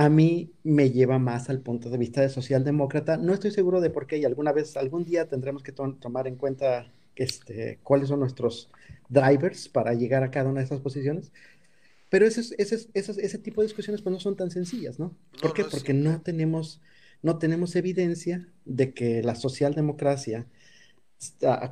[0.00, 3.18] A mí me lleva más al punto de vista de socialdemócrata.
[3.18, 6.26] No estoy seguro de por qué y alguna vez, algún día tendremos que to- tomar
[6.26, 8.70] en cuenta este, cuáles son nuestros
[9.10, 11.32] drivers para llegar a cada una de esas posiciones.
[12.08, 15.14] Pero ese, tipo de discusiones pues no son tan sencillas, ¿no?
[15.42, 15.64] ¿Por no, qué?
[15.64, 16.10] no Porque simple.
[16.12, 16.80] no tenemos,
[17.20, 20.46] no tenemos evidencia de que la socialdemocracia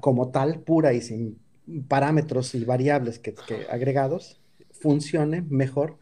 [0.01, 1.39] como tal, pura y sin
[1.89, 3.35] parámetros y variables que,
[3.71, 4.39] agregados,
[4.71, 5.97] funcione mejor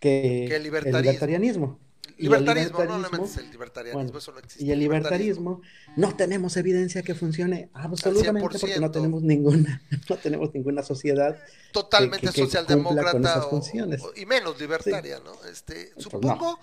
[0.00, 1.00] Que que el el libertarismo.
[1.02, 1.80] libertarianismo.
[2.18, 4.72] Y el Libertarismo, no libertarismo, el libertarianismo, bueno, eso no y existe.
[4.72, 5.62] el Libertarismo libertarismo,
[5.96, 11.42] no tenemos evidencia que funcione absolutamente porque no 100%, tenemos ninguna, no tenemos ninguna sociedad
[11.72, 15.32] totalmente que, que socialdemócrata o- y menos Sí, libertaria, ¿no?
[15.44, 16.38] Este, pues no.
[16.38, 16.58] supongo,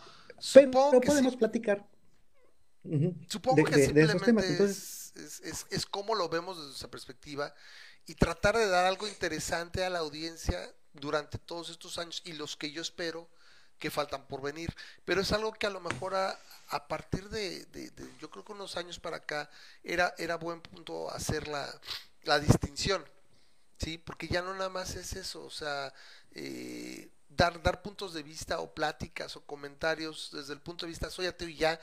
[0.54, 1.88] Pero supongo que podemos sí, platicar
[3.28, 4.46] supongo de, que de- de esos temas.
[4.46, 7.54] simplemente Entonces, es, es, es, es cómo lo vemos desde esa perspectiva
[8.06, 10.60] y tratar de dar algo interesante a la audiencia
[10.94, 13.28] durante todos estos años y los que yo espero
[13.80, 14.74] que faltan por venir.
[15.06, 18.46] Pero es algo que a lo mejor a, a partir de, de- de- yo creo
[18.46, 19.50] que unos años para acá
[19.84, 21.70] era, era buen punto hacer la,
[22.24, 23.04] la distinción,
[23.78, 23.98] ¿sí?
[23.98, 25.94] Porque ya no nada más es eso, o sea,
[26.34, 31.10] eh, dar, dar puntos de vista o pláticas o comentarios desde el punto de vista
[31.10, 31.80] soy ateo y ya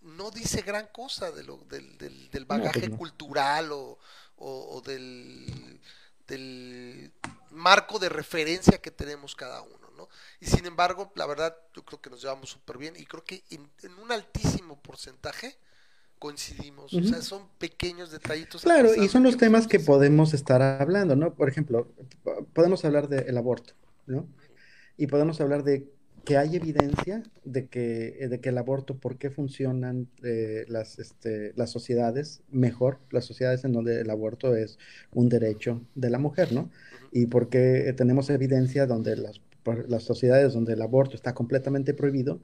[0.00, 2.96] no dice gran cosa de lo, del, del, del no, bagaje no.
[2.96, 3.98] cultural o,
[4.36, 5.80] o- o del,
[6.26, 7.12] del
[7.50, 10.08] marco de referencia que tenemos cada uno, ¿no?
[10.40, 13.44] Y sin embargo, la verdad, yo creo que nos llevamos súper bien y creo que
[13.50, 15.56] en, en un altísimo porcentaje
[16.18, 20.62] coincidimos, o sea, son pequeños detallitos Claro, y de son los temas que podemos estar
[20.62, 21.34] hablando, ¿no?
[21.34, 21.88] Por ejemplo,
[22.22, 23.74] po- podemos hablar del aborto,
[24.06, 24.28] ¿no?
[24.96, 25.90] Y podemos hablar de
[26.24, 31.52] que hay evidencia de que, de que el aborto, por qué funcionan eh, las, este,
[31.56, 34.78] las sociedades mejor, las sociedades en donde el aborto es
[35.12, 36.70] un derecho de la mujer, ¿no?
[37.10, 39.40] Y por qué tenemos evidencia donde las,
[39.88, 42.40] las sociedades donde el aborto está completamente prohibido,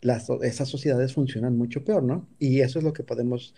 [0.00, 2.28] las, esas sociedades funcionan mucho peor, ¿no?
[2.38, 3.54] Y eso es lo que podemos,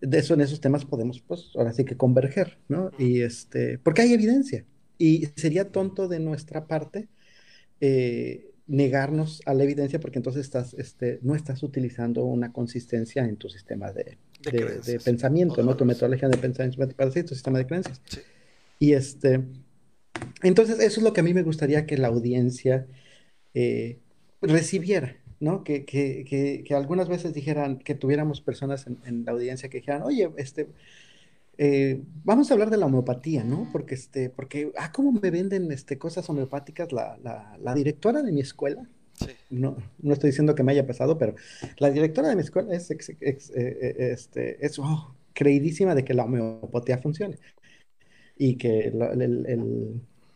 [0.00, 2.90] de eso en esos temas podemos, pues, ahora sí que converger, ¿no?
[2.98, 4.66] Y este, porque hay evidencia.
[4.98, 7.08] Y sería tonto de nuestra parte
[7.80, 13.36] eh, negarnos a la evidencia porque entonces estás, este, no estás utilizando una consistencia en
[13.36, 15.76] tu sistema de, De pensamiento, ¿no?
[15.76, 18.00] Tu metodología de pensamiento para sí, tu sistema de creencias.
[18.06, 18.20] Sí.
[18.78, 19.42] Y este,
[20.42, 22.86] entonces eso es lo que a mí me gustaría que la audiencia
[23.54, 23.98] eh,
[24.42, 25.62] recibiera, ¿no?
[25.64, 29.78] Que, que, que, que algunas veces dijeran, que tuviéramos personas en, en la audiencia que
[29.78, 30.68] dijeran, oye, este,
[31.58, 33.68] eh, vamos a hablar de la homeopatía, ¿no?
[33.72, 38.32] Porque, este, porque, ah, cómo me venden este, cosas homeopáticas la, la, la directora de
[38.32, 38.88] mi escuela.
[39.14, 39.30] Sí.
[39.50, 41.34] No, no estoy diciendo que me haya pasado, pero
[41.78, 46.04] la directora de mi escuela es, ex- ex- eh, eh, este, es oh, creidísima de
[46.04, 47.38] que la homeopatía funcione.
[48.36, 48.92] y que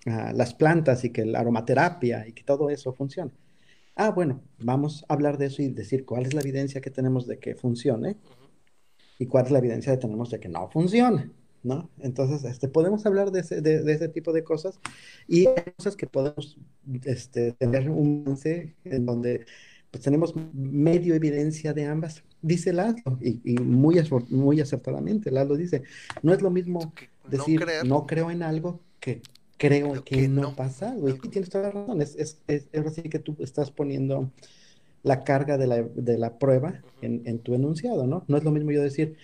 [0.06, 3.32] ah, las plantas y que la aromaterapia y que todo eso funciona.
[3.96, 7.26] Ah, bueno, vamos a hablar de eso y decir cuál es la evidencia que tenemos
[7.26, 8.16] de que funcione
[9.20, 11.30] y cuál es la evidencia que tenemos de que no funciona.
[11.62, 11.90] ¿no?
[11.98, 14.80] Entonces, este, podemos hablar de ese, de, ese tipo de cosas
[15.28, 16.56] y hay cosas que podemos
[17.04, 19.44] este, tener un avance en donde
[19.90, 22.24] pues, tenemos medio evidencia de ambas.
[22.40, 25.82] Dice Lalo, y, y, muy, muy acertadamente, Lalo dice,
[26.22, 26.94] no es lo mismo
[27.28, 29.20] decir no, creo en algo que
[29.58, 31.10] creo, que, no, pasa algo.
[31.10, 34.30] Y tienes toda la razón, es, es, es, así que tú estás poniendo
[35.02, 38.24] la carga de la, de la prueba en, en tu enunciado, ¿no?
[38.28, 39.16] No es lo mismo yo decir,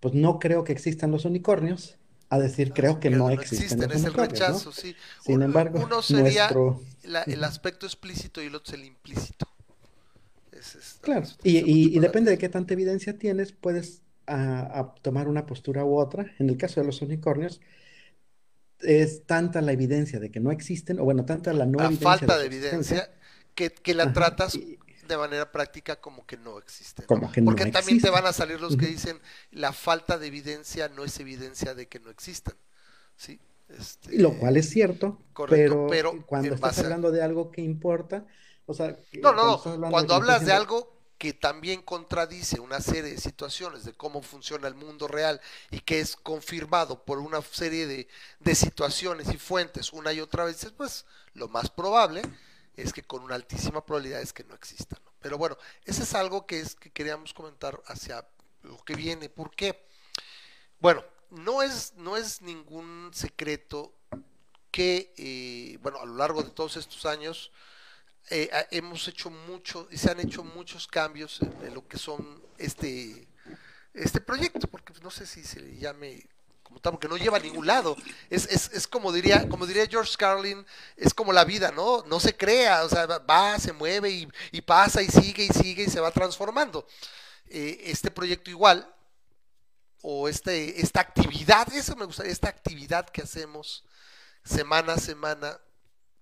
[0.00, 1.98] pues no creo que existan los unicornios,
[2.34, 3.80] a decir creo que, no, existen.
[3.80, 4.96] los es el rechazo, sí.
[5.22, 6.50] Sin embargo, uno sería
[7.26, 9.46] el aspecto explícito y el otro es el implícito.
[11.00, 16.32] claro, y, depende de qué tanta evidencia tienes, puedes ah, tomar una postura u otra.
[16.38, 17.60] En el caso de los unicornios,
[18.80, 22.38] es tanta la evidencia de que no existen, o bueno, tanta la no la falta
[22.38, 23.10] de, evidencia
[23.54, 24.58] que, la tratas
[25.06, 27.02] de manera práctica como que no existe.
[27.02, 31.18] Porque también te van a salir los que dicen la falta de evidencia no es
[31.20, 32.54] evidencia de que no existan.
[33.16, 33.40] ¿sí?
[33.68, 35.88] Este, Lo cual es cierto, pero,
[36.26, 38.26] cuando estás hablando de algo que importa,
[38.66, 38.96] o sea...
[39.22, 43.94] No, no, no, cuando hablas de algo que también contradice una serie de situaciones de
[43.94, 45.40] cómo funciona el mundo real
[45.70, 48.08] y que es confirmado por una serie de,
[48.40, 52.22] de situaciones y fuentes una y otra vez, pues lo más probable
[52.76, 54.98] es que con una altísima probabilidad es que no existan.
[55.20, 58.26] Pero bueno, ese es algo que es que queríamos comentar hacia
[58.62, 59.28] lo que viene.
[59.28, 59.86] ¿Por qué?
[60.80, 63.94] Bueno, no es, no es ningún secreto
[64.70, 67.52] que, eh, bueno, a lo largo de todos estos años
[68.30, 72.42] eh, hemos hecho mucho y se han hecho muchos cambios en, en, lo que son
[72.58, 73.28] este,
[73.92, 76.26] este proyecto, porque no sé si se le llame
[76.80, 77.96] porque no lleva a ningún lado.
[78.30, 80.64] Es, es, es, como diría, como diría George Carlin,
[80.96, 82.04] es como la vida, ¿no?
[82.06, 85.84] No se crea, o sea, va, se mueve y, y pasa y sigue y sigue
[85.84, 86.86] y se va transformando.
[87.48, 88.88] Eh, este proyecto igual,
[90.02, 93.84] o este, esta actividad, eso me gustaría, esta actividad que hacemos
[94.44, 95.58] semana a semana,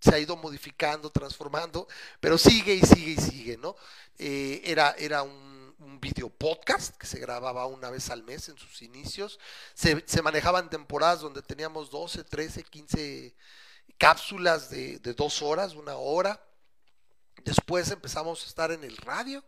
[0.00, 1.86] se ha ido modificando, transformando,
[2.20, 3.76] pero sigue y sigue y sigue, ¿no?
[4.18, 5.51] Eh, era, era un
[5.82, 9.38] un video podcast que se grababa una vez al mes en sus inicios.
[9.74, 13.34] Se, manejaban temporadas donde teníamos 12, 13, 15
[13.98, 16.40] cápsulas de, dos horas, una hora.
[17.44, 19.44] Después empezamos a estar en el radio,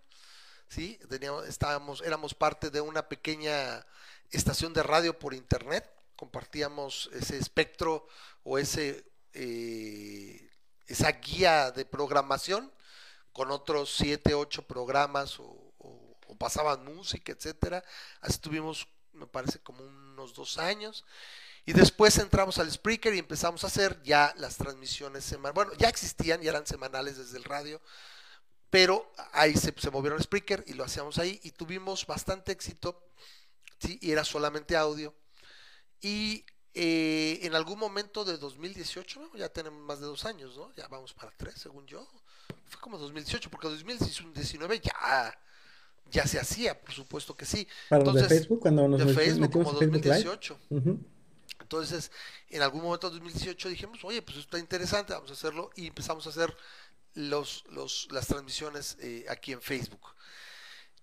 [0.68, 0.98] ¿sí?
[1.08, 3.86] Teníamos, estábamos, éramos parte de una pequeña
[4.30, 8.08] estación de radio por internet, compartíamos ese espectro
[8.42, 10.50] o ese, eh,
[10.86, 12.72] esa guía de programación
[13.32, 15.63] con otros 7, 8 programas o
[16.34, 17.84] pasaban música, etcétera.
[18.20, 21.04] Así tuvimos, me parece, como unos dos años.
[21.66, 25.54] Y después entramos al Spreaker y empezamos a hacer ya las transmisiones semanales.
[25.54, 27.80] Bueno, ya existían, ya eran semanales desde el radio,
[28.68, 33.08] pero ahí se, movieron al Spreaker y lo hacíamos ahí y tuvimos bastante éxito,
[33.78, 33.98] ¿sí?
[34.02, 35.14] y era solamente audio.
[36.02, 36.44] Y
[36.74, 40.70] eh, en algún momento de 2018, ya tenemos más de dos años, ¿no?
[40.74, 42.06] Ya vamos para tres, según yo.
[42.66, 45.38] Fue como 2018, porque 2019 ya
[46.10, 47.66] ya se hacía, por supuesto que sí.
[47.88, 50.58] Para de Facebook, cuando nos de Facebook, como 2018.
[51.60, 52.12] Entonces,
[52.50, 56.26] en algún momento de 2018 dijimos, oye, pues está interesante, vamos a hacerlo, y empezamos
[56.26, 56.54] a hacer
[57.14, 60.14] los, los, las transmisiones eh, aquí en Facebook.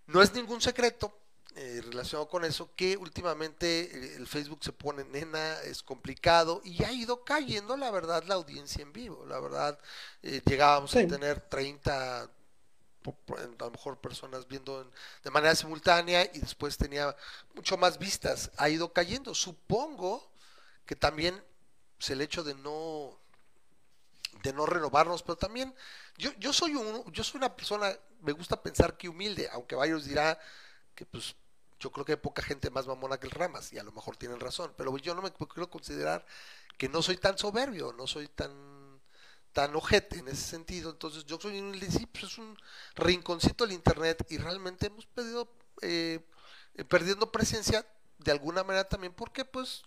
[0.08, 1.18] No es ningún secreto
[1.56, 6.84] eh, relacionado con eso que últimamente eh, el Facebook se pone nena, es complicado y
[6.84, 9.26] ha ido cayendo, la verdad, la audiencia en vivo.
[9.26, 9.80] La verdad,
[10.22, 12.30] llegábamos a tener 30,
[13.04, 14.90] a lo mejor personas viendo
[15.24, 17.16] de manera simultánea y después tenía
[17.56, 19.34] mucho más vistas, ha ido cayendo.
[19.34, 20.32] Supongo
[20.86, 21.44] que también
[21.98, 23.18] pues, el hecho de no
[24.44, 25.74] de no renovarnos, pero también
[26.18, 30.06] yo, yo soy un, yo soy una persona, me gusta pensar que humilde, aunque varios
[30.06, 30.38] dirán
[30.96, 31.36] que pues
[31.80, 34.16] yo creo que hay poca gente más mamona que el Ramas, y a lo mejor
[34.18, 36.26] tienen razón, pero yo no me quiero considerar
[36.78, 38.52] que no soy tan soberbio, no soy tan
[39.54, 40.92] tan ojete en ese sentido.
[40.92, 41.78] Entonces yo soy un,
[42.12, 42.58] pues es un
[42.96, 46.20] rinconcito del Internet y realmente hemos pedido, eh,
[46.88, 47.86] perdiendo presencia
[48.18, 49.84] de alguna manera también porque pues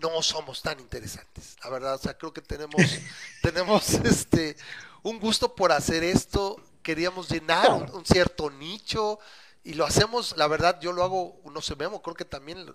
[0.00, 2.82] no somos tan interesantes, la verdad, o sea, creo que tenemos,
[3.42, 4.56] tenemos este
[5.02, 9.20] un gusto por hacer esto, queríamos llenar un cierto nicho,
[9.66, 12.66] y lo hacemos, la verdad, yo lo hago, no sé, Memo, creo que también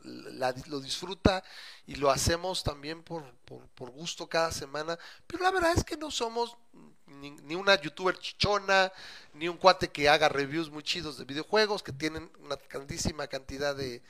[0.66, 1.44] lo disfruta
[1.86, 3.32] y lo hacemos también por,
[3.76, 4.98] por, gusto cada semana,
[5.28, 6.58] pero la verdad es que no somos
[7.06, 8.92] ni, una youtuber chichona,
[9.34, 13.76] ni un cuate que haga reviews muy chidos de videojuegos, que tienen una grandísima cantidad
[13.76, 14.02] de,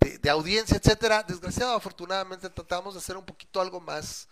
[0.00, 1.22] de, audiencia, etcétera.
[1.22, 4.28] Desgraciado, afortunadamente tratamos de hacer un poquito algo más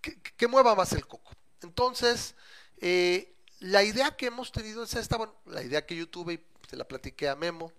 [0.00, 1.32] que, mueva más el coco.
[1.62, 2.36] Entonces,
[2.80, 6.49] eh, la idea que hemos tenido es esta, bueno, la idea que yo tuve y
[6.70, 7.72] se la platiqué a Memo,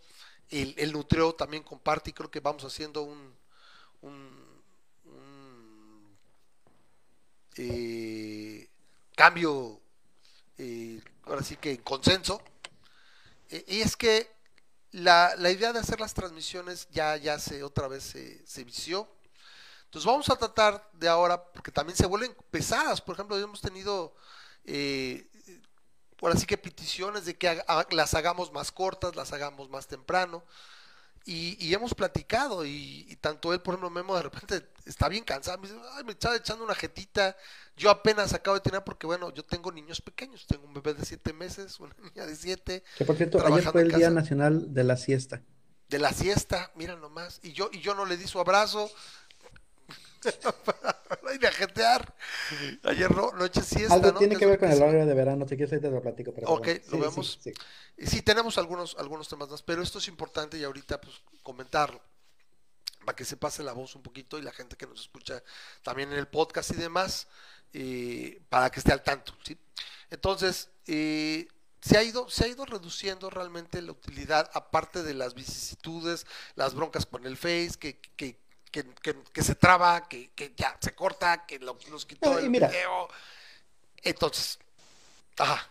[0.49, 0.93] el, el
[1.37, 3.33] también comparte y creo que vamos haciendo un,
[7.55, 8.67] eh,
[9.15, 9.79] cambio,
[10.57, 12.41] eh, ahora sí que en consenso,
[13.49, 14.29] y es que
[14.91, 19.07] la, idea de hacer las transmisiones ya, ya se otra vez se, se vició.
[19.85, 24.13] Entonces vamos a tratar de ahora, porque también se vuelven pesadas, por ejemplo, hemos tenido
[24.65, 25.29] eh,
[26.21, 30.43] por así que peticiones de que las hagamos más cortas, las hagamos más temprano.
[31.25, 35.57] Y, hemos platicado, y, tanto él, por ejemplo, Memo, de repente está bien cansado.
[35.57, 37.35] Me dice, Ay, me está echando una jetita.
[37.75, 40.45] Yo apenas acabo de tener, porque bueno, yo tengo niños pequeños.
[40.45, 42.83] Tengo un bebé de siete meses, una niña de siete.
[42.99, 45.41] Que por cierto, ayer fue el Día Nacional de la Siesta.
[45.89, 47.39] De la siesta, mira nomás.
[47.41, 48.91] Y yo, y yo no le di su abrazo.
[51.29, 52.15] Hay de ajetear.
[52.83, 53.93] Ayer no, noche siesta.
[53.95, 56.33] Algo tiene que ver con el horario de verano, te quieres te lo platico.
[56.33, 57.39] Pero ok, lo vemos.
[57.41, 57.53] Sí,
[57.97, 62.01] sí, tenemos algunos, algunos temas más, pero esto es importante y ahorita pues comentarlo.
[63.05, 65.41] Para que se pase la voz un poquito y la gente que nos escucha
[65.81, 67.27] también en el podcast y demás,
[67.73, 69.33] eh, para que esté al tanto.
[69.43, 69.57] ¿sí?
[70.11, 71.47] Entonces, eh,
[71.81, 76.75] se ha ido, se ha ido reduciendo realmente la utilidad, aparte de las vicisitudes, las
[76.75, 78.39] broncas con el Face, que, que,
[78.71, 78.83] que,
[79.33, 83.07] que, se traba, que, que, ya se corta, que lo, nos quitó el video.
[84.03, 84.57] Entonces,
[85.37, 85.69] ajá.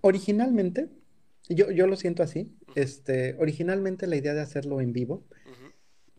[0.00, 0.88] originalmente,
[1.48, 5.24] yo, yo lo siento así, este, originalmente la idea de hacerlo en vivo,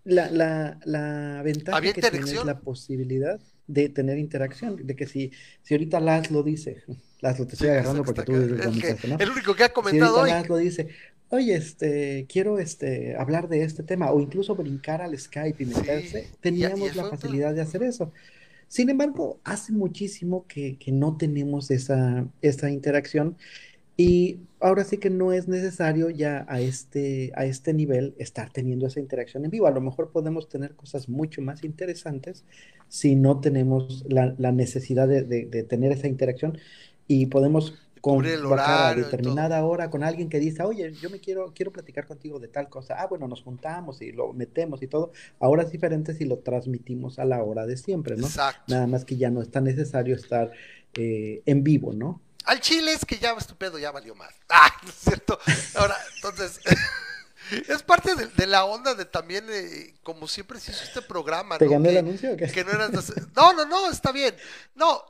[0.04, 5.32] la, la, la ventaja que tiene es la posibilidad de tener interacción, de que si,
[5.62, 6.84] si ahorita Las lo dice,
[7.22, 9.18] Las lo te estoy agarrando porque tú el, ¿no?
[9.20, 10.90] el único que ha comentado si lo dice,
[11.32, 16.30] oye, este, quiero este, hablar de este tema, o incluso brincar al Skype y meterse,
[16.42, 18.12] teníamos la facilidad de hacer eso.
[18.68, 23.38] Sin embargo, hace muchísimo que, no tenemos esa, esa interacción
[23.98, 28.88] y ahora sí que no es necesario ya a este, a este nivel estar teniendo
[28.88, 29.68] esa interacción en vivo.
[29.68, 32.46] A lo mejor podemos tener cosas mucho más interesantes
[32.88, 36.58] si no tenemos la, necesidad de, de, tener esa interacción
[37.08, 41.72] y podemos con a determinada hora con alguien que dice, oye, yo me quiero, quiero
[41.72, 42.96] platicar contigo de tal cosa.
[43.00, 45.12] Ah, bueno, nos juntamos y lo metemos y todo.
[45.40, 48.26] Ahora es diferente si lo transmitimos a la hora de siempre, ¿no?
[48.26, 48.64] Exacto.
[48.68, 50.52] Nada más que ya no es tan necesario estar
[50.96, 52.20] eh, en vivo, ¿no?
[52.46, 54.34] Al chile es que ya estupendo, ya valió más.
[54.50, 55.40] Ah, ¿no es cierto?
[55.76, 56.60] Ahora, entonces,
[57.70, 61.60] es parte de, la onda de también, eh, como siempre se hizo este programa.
[61.60, 62.48] ¿Te gané el anuncio o qué?
[62.48, 64.36] Que no, no, no, no, está bien.
[64.76, 65.04] No,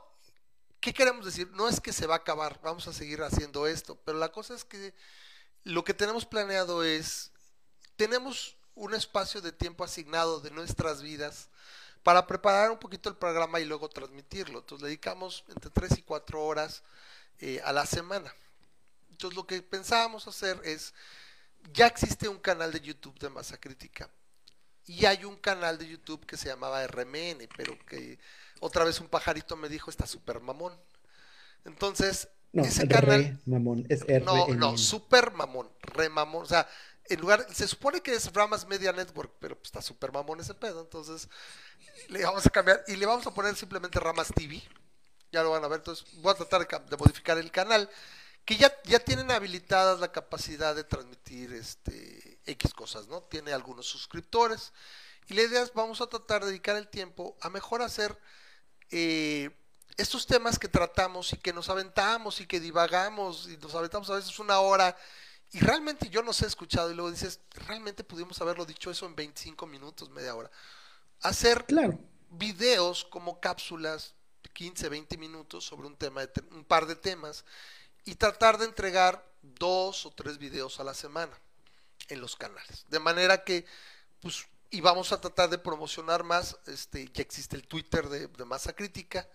[0.82, 1.48] ¿Qué queremos decir?
[1.52, 4.52] No es que se va a acabar, vamos a seguir haciendo esto, pero la cosa
[4.52, 4.92] es que
[5.62, 7.30] lo que tenemos planeado es,
[7.94, 11.50] tenemos un espacio de tiempo asignado de nuestras vidas
[12.02, 14.58] para preparar un poquito el programa y luego transmitirlo.
[14.58, 16.82] Entonces dedicamos entre 3 y 4 horas
[17.38, 18.34] eh, a la semana.
[19.12, 20.94] Entonces lo que pensábamos hacer es,
[21.72, 24.10] ya existe un canal de YouTube de masa crítica
[24.84, 28.18] y hay un canal de YouTube que se llamaba RMN, pero que
[28.62, 30.72] otra vez un pajarito me dijo, está super mamón.
[31.64, 33.40] Entonces, no, ese canal...
[33.44, 36.44] mamón, es R No, no, super mamón, re mamón.
[36.44, 36.68] O sea,
[37.08, 40.54] en lugar, se supone que es Ramas Media Network, pero pues, está super mamón ese
[40.54, 40.80] pedo.
[40.80, 41.28] Entonces,
[42.08, 44.62] le vamos a cambiar y le vamos a poner simplemente Ramas TV.
[45.32, 45.80] Ya lo van a ver.
[45.80, 47.90] Entonces, voy a tratar de, modificar el canal.
[48.44, 53.22] Que ya, ya tienen habilitadas la capacidad de transmitir este X cosas, ¿no?
[53.24, 54.72] Tiene algunos suscriptores.
[55.26, 58.16] Y la idea es, vamos a tratar de dedicar el tiempo a mejor hacer
[58.92, 59.50] eh,
[59.96, 64.14] estos temas que tratamos y que nos aventamos y que divagamos y nos aventamos a
[64.14, 64.96] veces una hora
[65.52, 69.14] y realmente yo nos he escuchado y luego dices, realmente pudimos haberlo dicho eso en
[69.14, 70.50] 25 minutos, media hora.
[71.20, 71.66] Hacer
[72.30, 74.14] videos como cápsulas,
[74.54, 77.44] 15, 20 minutos sobre un tema, de un par de temas
[78.06, 81.38] y tratar de entregar dos o tres videos a la semana
[82.08, 82.86] en los canales.
[82.88, 83.66] De manera que,
[84.20, 88.72] pues, y vamos a tratar de promocionar más, este, ya existe el Twitter de, masa
[88.72, 89.28] crítica,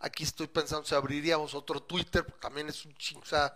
[0.00, 3.54] aquí estoy pensando si abriríamos otro Twitter, también es un ching, o sea,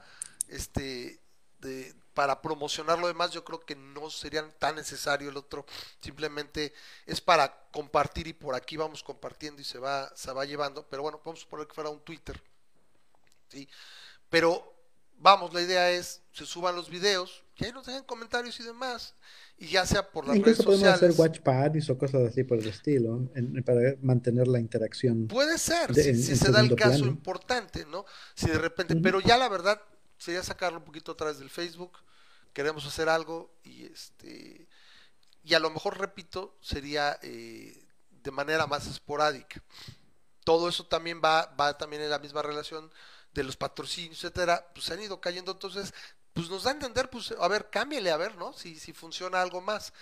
[0.49, 1.19] este,
[1.59, 5.65] de, para promocionar lo demás yo creo que no sería tan necesario el otro,
[6.03, 6.75] simplemente
[7.07, 11.03] es para compartir y por aquí vamos compartiendo y se va, se va llevando, pero
[11.03, 12.39] bueno, vamos a suponer que fuera un Twitter,
[13.49, 13.67] ¿sí?
[14.29, 14.72] Pero
[15.23, 19.15] vamos, la idea es, se suban los videos, y ahí nos dejen comentarios y demás,
[19.57, 22.59] y ya sea por las Incluso redes podemos hacer watch parties o cosas así por
[22.59, 23.29] el estilo,
[23.65, 25.29] para mantener la interacción.
[25.29, 28.05] Puede ser, si, se da el caso importante, ¿no?
[28.35, 29.81] Si de repente, pero ya la verdad
[30.19, 31.99] sería sacarlo un poquito atrás del Facebook,
[32.53, 34.69] queremos hacer algo y este
[35.45, 37.89] y a lo mejor, repito, sería eh,
[38.23, 39.63] de manera más esporádica.
[40.45, 42.91] Todo eso también va, va también en la misma relación
[43.35, 45.95] de los patrocinios, etcétera, pues han ido cayendo, entonces,
[46.33, 48.53] pues nos da a entender, pues, a ver, cámbiale, a ver, ¿no?
[48.53, 49.93] Si, si funciona algo más.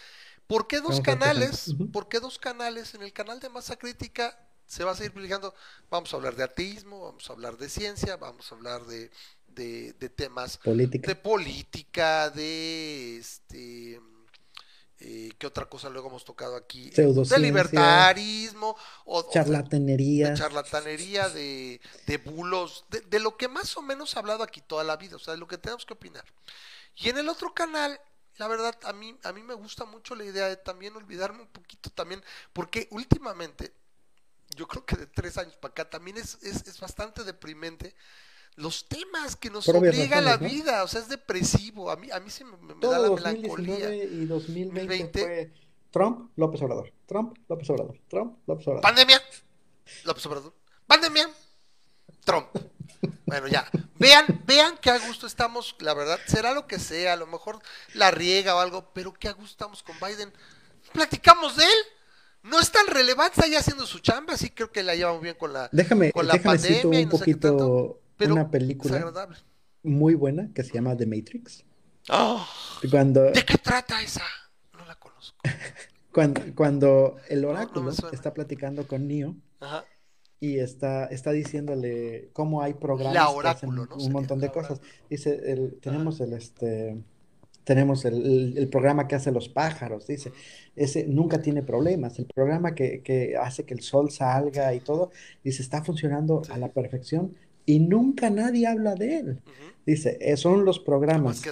[0.47, 1.75] ¿Por qué dos canales?
[1.93, 2.95] ¿Por qué dos canales?
[2.95, 5.55] En el canal de masa crítica se va a seguir privilegiando.
[5.91, 9.13] Vamos a hablar de ateísmo, vamos a hablar de ciencia, vamos a hablar de,
[9.47, 11.07] de, temas política.
[11.07, 14.01] de política, de este
[15.03, 16.91] eh, ¿Qué otra cosa luego hemos tocado aquí?
[16.91, 18.77] De libertarismo,
[19.07, 20.31] o, charlatanería.
[20.31, 24.61] De, charlatanería, de, de bulos, de, de, lo que más o menos ha hablado aquí
[24.61, 26.25] toda la vida, o sea, de lo que tenemos que opinar.
[26.97, 27.99] Y en el otro canal,
[28.37, 31.49] la verdad, a mí, a mí me gusta mucho la idea de también olvidarme un
[31.49, 32.23] poquito también,
[32.53, 33.73] porque últimamente,
[34.55, 37.95] yo creo que de tres años para acá, también es, es, es bastante deprimente
[38.57, 41.91] los temas que nos obliga a la vida, o sea, es depresivo.
[41.91, 43.95] A mí, a mí se me, me da la melancolía.
[43.95, 45.53] y 2020, fue
[45.91, 46.93] Trump, López Obrador.
[47.07, 47.99] Trump, López Obrador.
[48.09, 48.83] Trump, López Obrador.
[48.83, 49.23] Pandemia.
[50.05, 50.53] López Obrador.
[50.87, 51.31] Pandemia.
[52.25, 52.49] Trump.
[53.27, 53.69] Bueno, ya.
[53.99, 57.61] Vean, vean que a gusto estamos, la verdad, será lo que sea, a lo mejor
[57.95, 60.33] la riega o algo, pero que a gusto estamos con Biden.
[60.93, 61.79] Platicamos de él.
[62.43, 65.35] No es tan relevante, está ya haciendo su chamba, sí creo que la llevamos bien
[65.35, 67.01] con la, déjame, con la déjame pandemia.
[67.01, 69.13] un poquito una película
[69.83, 71.65] muy buena que se llama The Matrix.
[72.09, 72.47] Oh,
[72.83, 74.25] ¿De qué trata esa?
[74.77, 75.39] No la conozco.
[76.13, 79.37] cuando, cuando el oráculo está platicando con Neo
[80.41, 84.81] y está, está diciéndole cómo hay programas un montón de cosas.
[85.09, 86.97] Dice, el, tenemos el este
[87.65, 90.33] tenemos el, programa que hace los pájaros, dice,
[90.75, 95.11] ese nunca tiene problemas, el programa que, hace que el sol salga y todo,
[95.45, 97.37] dice, está funcionando a la perfección
[97.67, 99.43] y nunca nadie habla de él.
[99.87, 101.43] Dice, eh, son los programas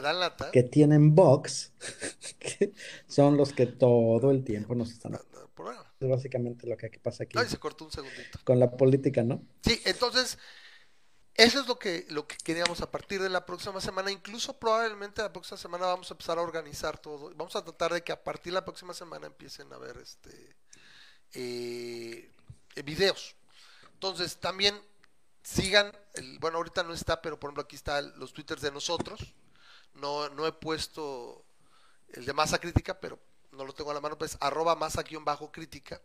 [0.52, 1.72] que, tienen box,
[3.08, 7.38] son los que todo el tiempo nos están Es básicamente lo que pasa aquí.
[7.38, 8.38] Ay, se cortó un segundito.
[8.44, 9.42] Con la política, ¿no?
[9.62, 10.38] Sí, entonces,
[11.34, 14.10] eso es lo que, lo que queríamos a partir de la próxima semana.
[14.10, 17.32] Incluso probablemente la próxima semana vamos a empezar a organizar todo.
[17.34, 20.56] Vamos a tratar de que a partir de la próxima semana empiecen a ver este
[21.32, 22.30] eh,
[22.84, 23.36] videos.
[23.94, 24.74] Entonces, también
[25.48, 29.34] sigan, el, bueno, ahorita no está, pero por ejemplo aquí están los twitters de nosotros.
[29.94, 31.44] No, no he puesto
[32.10, 33.18] el de masa crítica, pero
[33.52, 36.00] no lo tengo a la mano, pues arroba masa guion bajo crítica.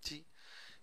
[0.00, 0.24] ¿sí?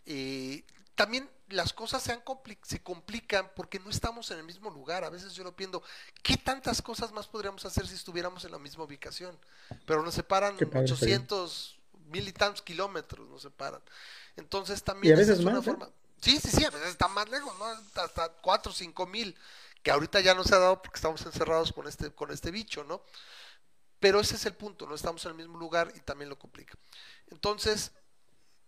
[0.05, 0.63] Y
[0.95, 2.23] también las cosas se, han
[2.63, 5.03] se complican porque no estamos en el mismo lugar.
[5.03, 5.83] A veces yo lo pienso,
[6.23, 9.37] ¿qué tantas cosas más podríamos hacer si estuviéramos en la misma ubicación?
[9.85, 13.81] Pero nos separan 800, mil y tantos kilómetros, nos separan.
[14.35, 15.61] Entonces también a veces es una ¿eh?
[15.61, 15.89] forma...
[16.21, 17.65] Sí, sí, sí, a está más lejos, ¿no?
[18.01, 19.37] Hasta 4 o 5 mil,
[19.83, 22.83] que ahorita ya no se ha dado porque estamos encerrados con este, con este bicho,
[22.83, 23.03] ¿no?
[23.99, 26.77] Pero ese es el punto, no estamos en el mismo lugar y también lo complica.
[27.27, 27.91] Entonces,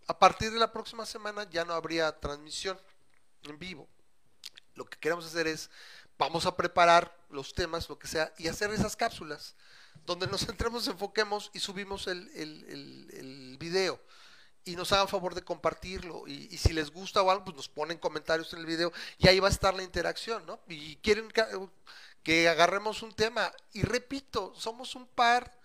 [0.07, 2.79] a partir de la próxima semana ya no habría transmisión
[3.43, 3.87] en vivo.
[4.75, 5.69] Lo que queremos hacer es,
[6.17, 9.55] vamos a preparar los temas, lo que sea, y hacer esas cápsulas,
[10.05, 13.99] donde nos centremos, enfoquemos y subimos el, el, el, el video
[14.67, 16.27] y nos hagan favor de compartirlo.
[16.27, 19.39] Y, si les gusta o algo, pues nos ponen comentarios en el video y ahí
[19.39, 20.59] va a estar la interacción, ¿no?
[20.67, 21.31] Y quieren
[22.23, 23.51] que, agarremos un tema.
[23.73, 25.57] Y repito, somos un par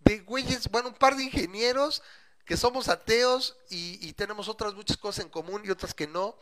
[0.00, 2.02] de güeyes, bueno, un par de ingenieros
[2.44, 6.38] que somos ateos y, y tenemos otras muchas cosas en común y otras que no.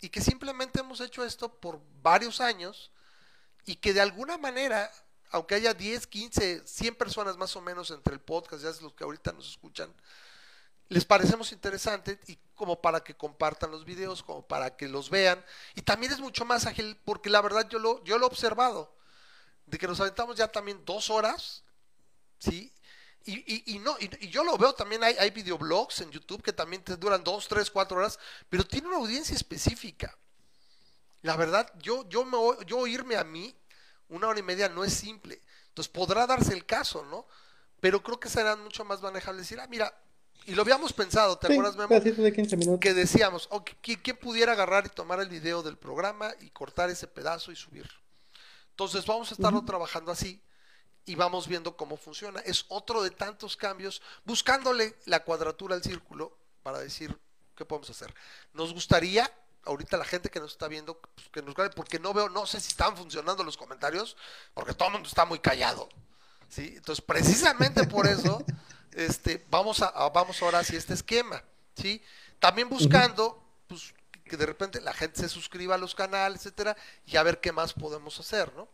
[0.00, 2.90] Y que simplemente hemos hecho esto por varios años
[3.66, 4.90] y que de alguna manera
[5.32, 8.92] aunque haya 10, 15, 100 personas más o menos entre el podcast, ya es los
[8.92, 9.92] que ahorita nos escuchan,
[10.88, 15.44] les parecemos interesantes y como para que compartan los videos, como para que los vean.
[15.74, 18.94] Y también es mucho más ágil porque la verdad yo lo, yo lo he observado,
[19.66, 21.64] de que nos aventamos ya también dos horas,
[22.38, 22.72] ¿sí?
[23.24, 26.82] Y, y, no, y, yo lo veo también, hay, hay videoblogs en YouTube que también
[26.82, 28.18] te duran dos, tres, cuatro horas,
[28.48, 30.16] pero tiene una audiencia específica.
[31.22, 33.56] La verdad, yo, yo, me, yo oírme a mí,
[34.08, 35.40] una hora y media no es simple.
[35.68, 37.26] Entonces podrá darse el caso, ¿no?
[37.80, 39.44] Pero creo que serán mucho más manejables.
[39.44, 39.96] Decir, ah, mira,
[40.46, 41.98] y lo habíamos pensado, ¿te acuerdas, Memo?
[42.00, 42.80] De 15 minutos.
[42.80, 47.06] Que decíamos, oh, ¿quién pudiera agarrar y tomar el video del programa y cortar ese
[47.06, 47.88] pedazo y subir?
[48.70, 50.42] Entonces vamos a estarlo trabajando así
[51.04, 52.40] y vamos viendo cómo funciona.
[52.40, 57.16] Es otro de tantos cambios, buscándole la cuadratura al círculo para decir
[57.56, 58.14] qué podemos hacer.
[58.52, 59.30] Nos gustaría,
[59.64, 62.60] ahorita la gente que nos está viendo, pues, que nos porque no veo, no sé
[62.60, 64.16] si están funcionando los comentarios,
[64.54, 65.88] porque todo el mundo está muy callado.
[66.48, 66.74] ¿sí?
[66.76, 68.44] Entonces, precisamente por eso
[68.92, 71.42] este, vamos, a, vamos ahora hacia este esquema,
[71.76, 72.02] ¿sí?
[72.38, 76.76] También buscando, pues, que de repente la gente se suscriba a los canales, etcétera,
[77.06, 78.68] y a ver qué más podemos hacer, ¿no?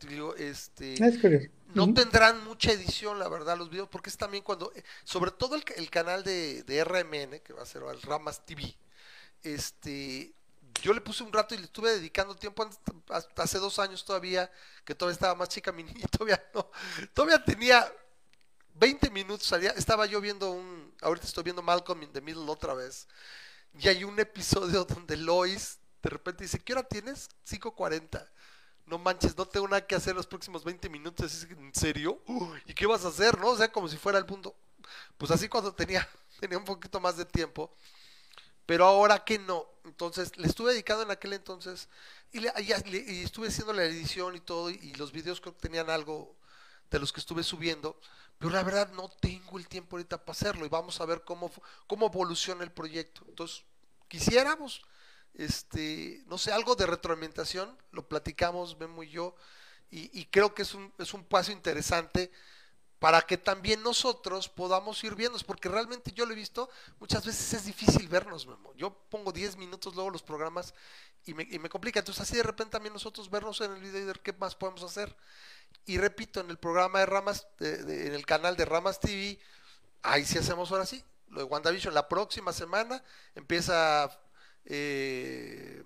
[0.00, 1.48] Digo, este, Es curioso.
[1.68, 5.56] no tendrán mucha edición, la verdad, los videos, porque es también cuando, eh, sobre todo
[5.56, 8.76] el, el canal de, de RMN, que va a ser el Ramas TV,
[9.42, 10.34] este,
[10.82, 12.68] yo le puse un rato y le estuve dedicando tiempo
[13.08, 14.50] hasta hace dos años todavía,
[14.84, 16.70] que todavía estaba más chica mi niña, todavía no,
[17.14, 17.90] todavía tenía
[18.80, 22.72] 20 minutos, salía, estaba yo viendo un, ahorita estoy viendo Malcolm in the Middle otra
[22.72, 23.06] vez,
[23.78, 27.28] y hay un episodio donde Lois de repente dice, ¿qué hora tienes?
[27.46, 28.26] 5.40.
[28.86, 31.46] No manches, no tengo nada que hacer los próximos 20 minutos.
[31.50, 32.22] ¿En serio?
[32.64, 33.38] ¿Y qué vas a hacer?
[33.38, 33.48] ¿No?
[33.48, 34.56] O sea, como si fuera el mundo.
[35.18, 36.08] Pues así cuando tenía,
[36.40, 37.70] tenía un poquito más de tiempo.
[38.64, 39.66] Pero ahora que no.
[39.84, 41.88] Entonces, le estuve dedicando en aquel entonces.
[42.32, 44.70] Y, le, y estuve haciendo la edición y todo.
[44.70, 46.34] Y los videos creo que tenían algo
[46.90, 48.00] de los que estuve subiendo.
[48.40, 50.66] Pero la verdad no tengo el tiempo ahorita para hacerlo.
[50.66, 51.52] Y vamos a ver cómo,
[51.86, 53.22] cómo evoluciona el proyecto.
[53.28, 53.62] Entonces,
[54.08, 54.82] quisiéramos
[55.34, 59.34] este, no sé, algo de retroalimentación, lo platicamos Memo y yo,
[59.92, 62.30] y, creo que es un, es un paso interesante
[63.00, 66.70] para que también nosotros podamos ir viendo, porque realmente yo lo he visto,
[67.00, 68.72] muchas veces es difícil vernos, Memo.
[68.76, 70.74] Yo pongo 10 minutos luego los programas
[71.24, 74.00] y me, y me complica, entonces así de repente también nosotros vernos en el video
[74.00, 75.16] y ver qué más podemos hacer.
[75.86, 79.38] Y repito, en el programa de Ramas, en el canal de Ramas TV,
[80.02, 83.02] ahí sí hacemos ahora sí, lo de WandaVision, la próxima semana
[83.34, 84.10] empieza
[84.64, 85.82] eh,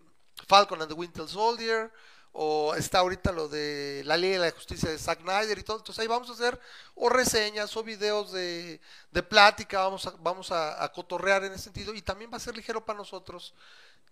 [0.46, 1.92] Falcon and the Winter Soldier,
[2.32, 5.76] o está ahorita lo de la Ley de la Justicia de Zack Snyder y todo.
[5.76, 6.60] Entonces ahí vamos a hacer
[6.96, 8.80] o reseñas o videos de,
[9.28, 12.98] plática, vamos, vamos a cotorrear en ese sentido y también va a ser ligero para
[12.98, 13.54] nosotros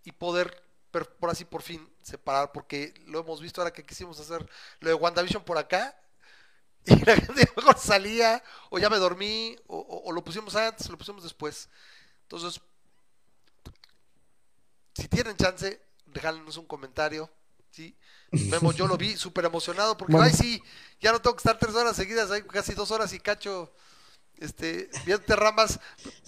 [0.05, 0.63] y poder
[0.93, 4.47] por así por fin separar, porque lo hemos visto ahora que quisimos hacer
[4.81, 5.97] lo de WandaVision por acá.
[6.87, 10.89] Y la gente mejor salía, o ya me dormí, o, o- o lo pusimos antes,
[10.89, 11.69] o lo pusimos después.
[12.23, 12.61] Entonces,
[14.95, 17.31] si tienen chance, déjanos un comentario.
[17.71, 17.97] ¿sí?
[18.33, 20.27] Memo, yo lo vi súper emocionado porque, Bueno.
[20.27, 20.63] ay, sí,
[21.01, 23.73] ya no tengo que estar tres horas seguidas, hay casi dos horas y cacho,
[24.37, 25.81] este, viendo ramas,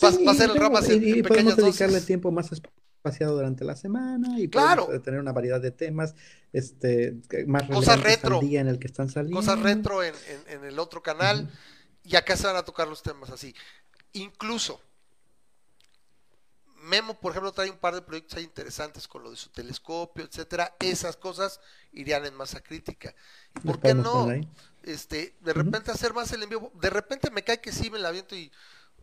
[0.03, 2.07] va, Sí, va a ser el ramas en, y, en podemos dedicarle dosis.
[2.07, 2.53] tiempo más
[3.05, 4.87] espaciado durante la semana y Claro.
[4.87, 6.15] podemos tener una variedad de temas
[6.55, 7.15] este,
[7.47, 8.39] más Cosas retro.
[8.41, 9.39] al día en el que están saliendo.
[9.39, 11.51] Cosas retro en, en- en el otro canal
[12.03, 13.55] y acá se van a tocar los temas así.
[14.15, 14.81] Incluso,
[16.85, 20.25] Memo, por ejemplo, trae un par de proyectos ahí interesantes con lo de su telescopio,
[20.25, 20.75] etcétera.
[20.81, 21.61] Esas cosas
[21.93, 23.15] irían en masa crítica.
[23.55, 24.29] ¿Y Los por qué no?
[24.83, 26.71] Este, de repente hacer más el envío.
[26.81, 28.51] De repente me cae que sí me la aviento y.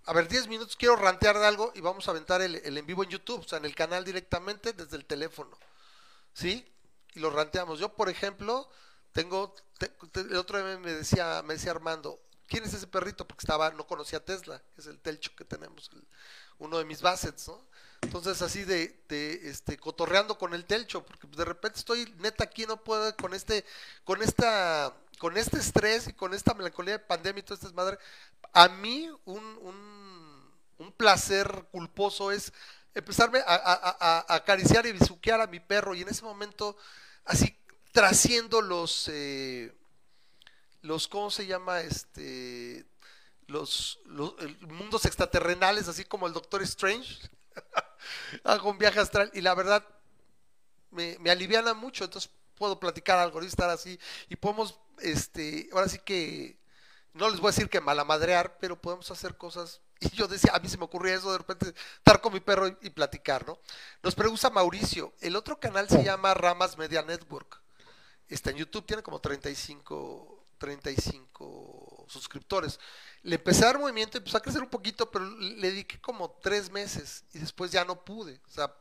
[0.06, 2.86] A ver, 10 minutos quiero rantear de algo y vamos a aventar el, el en
[2.86, 5.58] vivo en YouTube, o sea, en el canal directamente desde el teléfono.
[6.34, 6.68] ¿Sí?
[7.14, 7.80] Y lo ranteamos.
[7.80, 8.70] Yo, por ejemplo,
[9.14, 9.56] tengo.
[9.80, 13.28] te- te- el otro día me decía, me decía Armando, ¿quién es ese perrito?
[13.28, 15.90] Porque estaba, no conocía a Tesla, que es el telcho que tenemos,
[16.60, 17.66] uno de mis bassets, ¿no?
[18.02, 22.66] Entonces así de, de, este cotorreando con el telcho, porque de repente estoy neta aquí
[22.66, 23.64] no puedo con este,
[24.04, 28.00] con esta, con este estrés y con esta melancolía de pandemia y todo este desmadre.
[28.54, 32.52] A mí un, un, un placer culposo es
[32.96, 36.78] empezarme a, a- acariciar y bisuquear a mi perro y en ese momento
[37.26, 37.58] así
[37.94, 39.74] trasciendo los eh,
[40.82, 42.86] los cómo se llama este
[43.48, 47.20] los, los mundos extraterrenales así como el Doctor Strange.
[48.44, 49.86] Hago un viaje astral y la verdad
[50.92, 52.04] me, me aliviana mucho.
[52.04, 54.00] Entonces puedo platicar algo y estar así
[54.30, 56.60] y podemos este ahora sí que
[57.14, 60.60] no les voy a decir que malamadrear pero podemos hacer cosas y yo decía a
[60.60, 63.60] mí se me ocurría eso de repente estar con mi perro y, y platicar no
[64.04, 67.62] nos pregunta Mauricio el otro canal se llama Ramas Media Network
[68.36, 72.80] está en YouTube, tiene como 35, 35 suscriptores.
[73.24, 76.72] Le empecé a dar movimiento, empezó a crecer un poquito, pero le dediqué como tres
[76.72, 78.42] meses y después ya no pude.
[78.48, 78.74] O sea,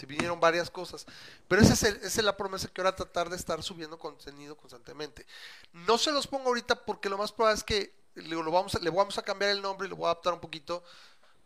[0.00, 1.06] se vinieron varias cosas.
[1.46, 4.56] Pero esa es, el- esa es la promesa que ahora tratar de estar subiendo contenido
[4.56, 5.26] constantemente.
[5.72, 8.78] No se los pongo ahorita porque lo más probable es que le, lo vamos a,
[8.80, 10.82] le vamos a cambiar el nombre y lo voy a adaptar un poquito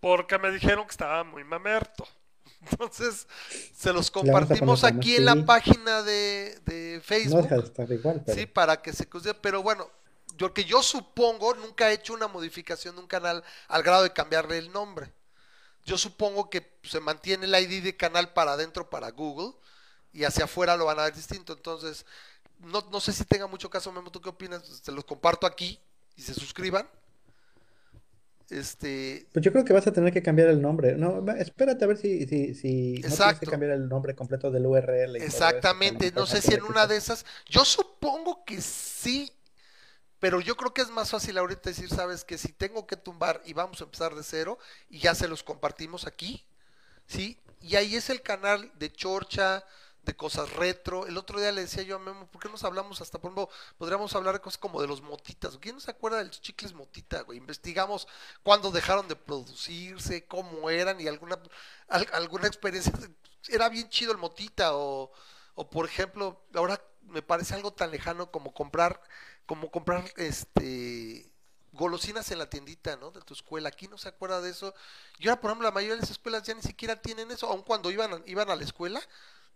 [0.01, 2.07] porque me dijeron que estaba muy mamerto.
[2.71, 3.27] Entonces,
[3.75, 7.49] se los compartimos aquí en la página de, Facebook.
[7.49, 9.91] igual, pero Sí, para que se pero bueno,
[10.37, 14.13] yo que yo supongo, nunca he hecho una modificación de un canal al grado de
[14.13, 15.13] cambiarle el nombre.
[15.85, 19.55] Yo supongo que se mantiene el ID de canal para adentro para Google
[20.13, 21.53] y hacia afuera lo van a ver distinto.
[21.53, 22.07] Entonces,
[22.61, 24.63] no, no sé si tenga mucho caso, Memo, ¿tú qué opinas?
[24.83, 25.81] Se los comparto aquí
[26.17, 26.89] y se suscriban.
[28.51, 30.97] Este, Pues yo creo que vas a tener que cambiar el nombre.
[30.97, 34.67] No, espérate a ver si, si, si no tienes que cambiar el nombre completo del
[34.67, 35.17] URL.
[35.17, 39.33] y Exactamente, no sé si en una de esas, yo supongo que sí,
[40.21, 43.43] pero yo creo que es más fácil ahorita decir, sabes, que si tengo que tumbar
[43.45, 44.59] y vamos a empezar de cero
[44.89, 46.45] y ya se los compartimos aquí,
[47.07, 47.41] ¿sí?
[47.61, 49.65] Y ahí es el canal de Chorcha,
[50.05, 51.07] de cosas retro.
[51.07, 53.49] El otro día le decía yo a Memo, ¿por qué nos hablamos hasta, por
[53.79, 55.57] podríamos hablar de cosas como de los motitas?
[55.59, 57.25] ¿Quién no se acuerda de los chicles motita?
[57.33, 58.07] Investigamos
[58.43, 61.39] cuándo dejaron de producirse, cómo eran y alguna,
[61.89, 62.93] alguna experiencia.
[63.49, 65.13] Era bien chido el motita o,
[65.55, 69.01] o, por ejemplo, ahora me parece algo tan lejano como comprar,
[69.47, 71.34] como comprar, este
[71.75, 73.11] golosinas en la tiendita, ¿no?
[73.11, 73.69] De tu escuela.
[73.69, 74.75] Aquí no se acuerda de eso.
[75.19, 77.63] Y ahora, por ejemplo, la mayoría de las escuelas ya ni siquiera tienen eso, aun
[77.63, 79.01] cuando iban, iban a la escuela,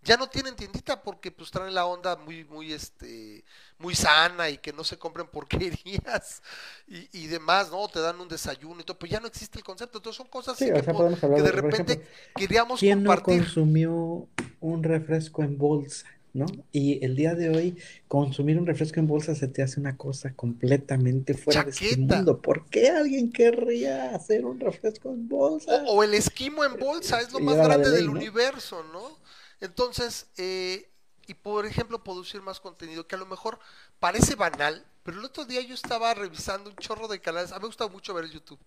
[0.02, 3.44] ya no tienen tiendita porque pues traen la onda muy muy este
[3.78, 6.42] muy sana y que no se compren porquerías
[6.86, 9.64] y, y demás no te dan un desayuno y todo pues ya no existe el
[9.64, 14.28] concepto entonces son cosas que, de repente queríamos ¿quién compartir no consumió
[14.60, 16.46] un refresco en bolsa ¿no?
[16.72, 17.76] Y el día de hoy,
[18.06, 22.40] consumir un refresco en bolsa se te hace una cosa completamente fuera de este mundo.
[22.40, 25.84] ¿Por qué alguien querría hacer un refresco en bolsa?
[25.86, 29.18] O, el esquimo en bolsa, es lo más grande del universo, ¿no?
[29.60, 30.88] Entonces, eh,
[31.26, 33.58] y por ejemplo, producir más contenido que a lo mejor
[33.98, 37.52] parece banal, pero el otro día yo estaba revisando un chorro de canales.
[37.52, 38.60] A mí me gusta mucho ver YouTube.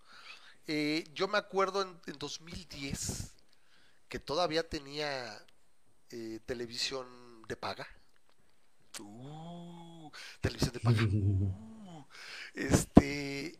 [0.68, 3.34] Eh, yo me acuerdo en, 2010
[4.07, 5.43] que todavía tenía
[6.12, 7.07] eh, televisión
[7.52, 7.88] de paga.
[8.99, 11.04] Uh, televisión de paga.
[11.04, 12.06] Uh,
[12.54, 13.60] este,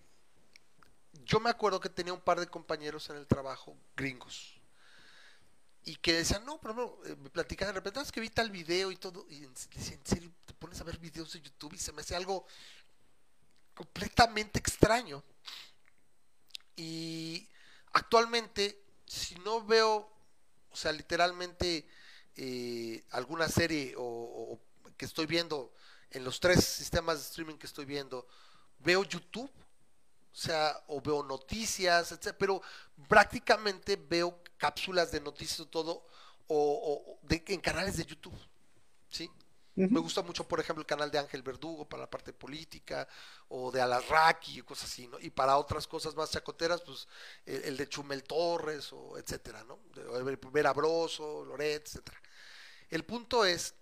[1.26, 4.56] yo me acuerdo que tenía un par de compañeros en el trabajo gringos
[5.84, 8.92] y que decían, no, pero eh, me platicaban de repente, es que vi tal video
[8.92, 11.92] y todo, y decían, en serio, te pones a ver videos de YouTube y se
[11.92, 12.46] me hace algo
[13.74, 15.24] completamente extraño.
[16.78, 17.48] Y
[17.94, 20.10] actualmente, si no veo,
[20.70, 21.88] o sea, literalmente
[22.36, 24.60] eh, alguna serie o,
[24.98, 25.74] que estoy viendo
[26.12, 28.28] en los tres sistemas de streaming que estoy viendo,
[28.80, 29.52] veo YouTube
[30.32, 32.34] o sea, o veo noticias, etc.
[32.38, 32.62] Pero
[33.08, 36.06] prácticamente veo cápsulas de noticias todo
[36.48, 38.38] o, de, en canales de YouTube.
[39.10, 39.30] ¿Sí?
[39.90, 43.08] Me gusta mucho, por ejemplo, el canal de Ángel Verdugo para la parte política,
[43.50, 45.20] o de Alarraqui y cosas así, ¿no?
[45.20, 47.08] Y para otras cosas más chacoteras, pues
[47.46, 49.80] el, de Chumel Torres, o etcétera, ¿no?
[49.96, 52.22] De, Vera Broso, Loret, etcétera.
[52.90, 53.74] El punto es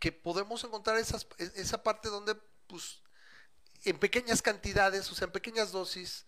[0.00, 2.34] que podemos encontrar esas, e, esa parte donde,
[2.66, 3.00] pues,
[3.84, 6.24] en pequeñas cantidades, o sea, en pequeñas dosis,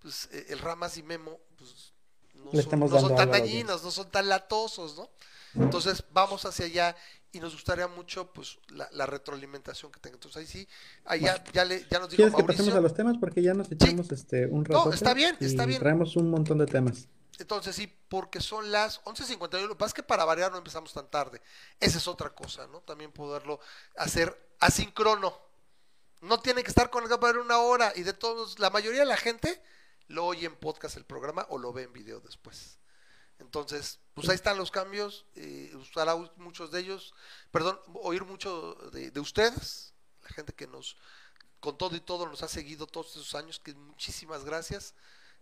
[0.00, 1.92] pues eh, el Ramas y Memo, pues
[2.34, 5.10] no, son, tan dañinos, no son tan latosos, ¿no?
[5.54, 6.96] Entonces vamos hacia allá
[7.32, 10.16] y nos gustaría mucho pues la, retroalimentación que tenga.
[10.16, 10.68] Entonces ahí sí,
[11.04, 13.16] allá ya, le, ya nos dijo ¿Quieres que pasemos a los temas?
[13.18, 14.86] Porque ya nos echamos este, un rato.
[14.86, 15.80] No, está bien, está bien.
[15.80, 17.08] Traemos un montón de temas.
[17.38, 19.62] Entonces sí, porque son las 11.51.
[19.62, 21.40] Lo que pasa es que para variar no empezamos tan tarde.
[21.80, 22.80] Esa es otra cosa, ¿no?
[22.80, 23.60] También poderlo
[23.96, 25.34] hacer asíncrono.
[26.20, 27.92] No tiene que estar con el para una hora.
[27.96, 29.60] Y de todos, la mayoría de la gente
[30.08, 32.78] lo oye en podcast el programa o lo ve en video después.
[33.42, 35.26] Entonces, pues ahí están los cambios.
[35.34, 37.12] Eh, usará muchos de ellos.
[37.50, 39.92] Perdón, oír mucho de, ustedes.
[40.22, 40.96] La gente que nos,
[41.60, 43.60] con todo y todo, nos ha seguido todos esos años.
[43.60, 44.94] Que muchísimas gracias.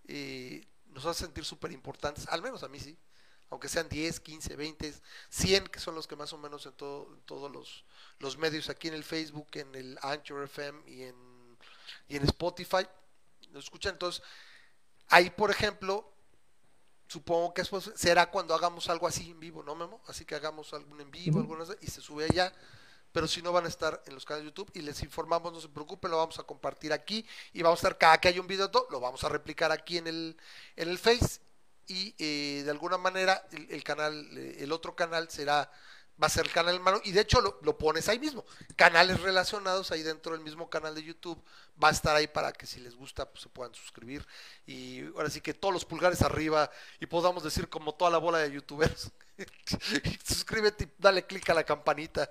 [0.08, 2.26] Eh, nos hace sentir súper importantes.
[2.28, 2.98] Al menos a mí sí
[3.50, 4.94] aunque sean 10, 15, 20,
[5.28, 7.84] 100, que son los que más o menos en, todo, todos los,
[8.20, 11.16] los, medios, aquí en el Facebook, en el Anchor FM y en,
[12.08, 12.86] y en Spotify,
[13.50, 13.94] nos escuchan.
[13.94, 14.22] Entonces,
[15.08, 16.14] ahí, por ejemplo,
[17.10, 20.00] supongo que después será cuando hagamos algo así en vivo, ¿no, Memo?
[20.06, 21.44] Así que hagamos algún en vivo,
[21.80, 22.52] y se sube allá.
[23.10, 25.60] Pero si no van a estar en los canales de YouTube y les informamos, no
[25.60, 28.46] se preocupen, lo vamos a compartir aquí y vamos a estar cada que haya un
[28.46, 30.36] video, lo vamos a replicar aquí en el,
[30.76, 31.40] en el Face
[31.88, 35.72] y eh, de alguna manera el, canal, el otro canal será,
[36.20, 38.44] va a ser el canal hermano y de hecho lo, pones ahí mismo,
[38.76, 41.42] canales relacionados ahí dentro del mismo canal de YouTube,
[41.82, 44.26] va a estar ahí para que si les gusta pues se puedan suscribir.
[44.66, 48.38] Y ahora sí que todos los pulgares arriba y podamos decir como toda la bola
[48.38, 49.10] de youtubers,
[50.24, 52.30] suscríbete y dale clic a la campanita,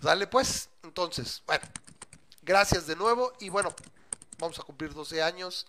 [0.00, 1.64] dale pues, entonces, bueno,
[2.42, 3.74] gracias de nuevo y bueno,
[4.38, 5.66] vamos a cumplir 12 años,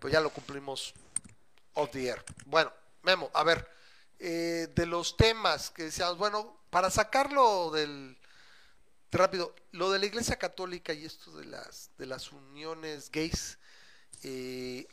[0.00, 0.94] pues ya lo cumplimos
[1.74, 2.24] of the Air.
[2.46, 3.68] Bueno, Memo, a ver,
[4.18, 8.16] eh, de los temas que decíamos, bueno, para sacarlo del
[9.10, 13.58] rápido, lo de la Iglesia Católica y esto de las de las uniones gays,
[14.22, 14.86] eh,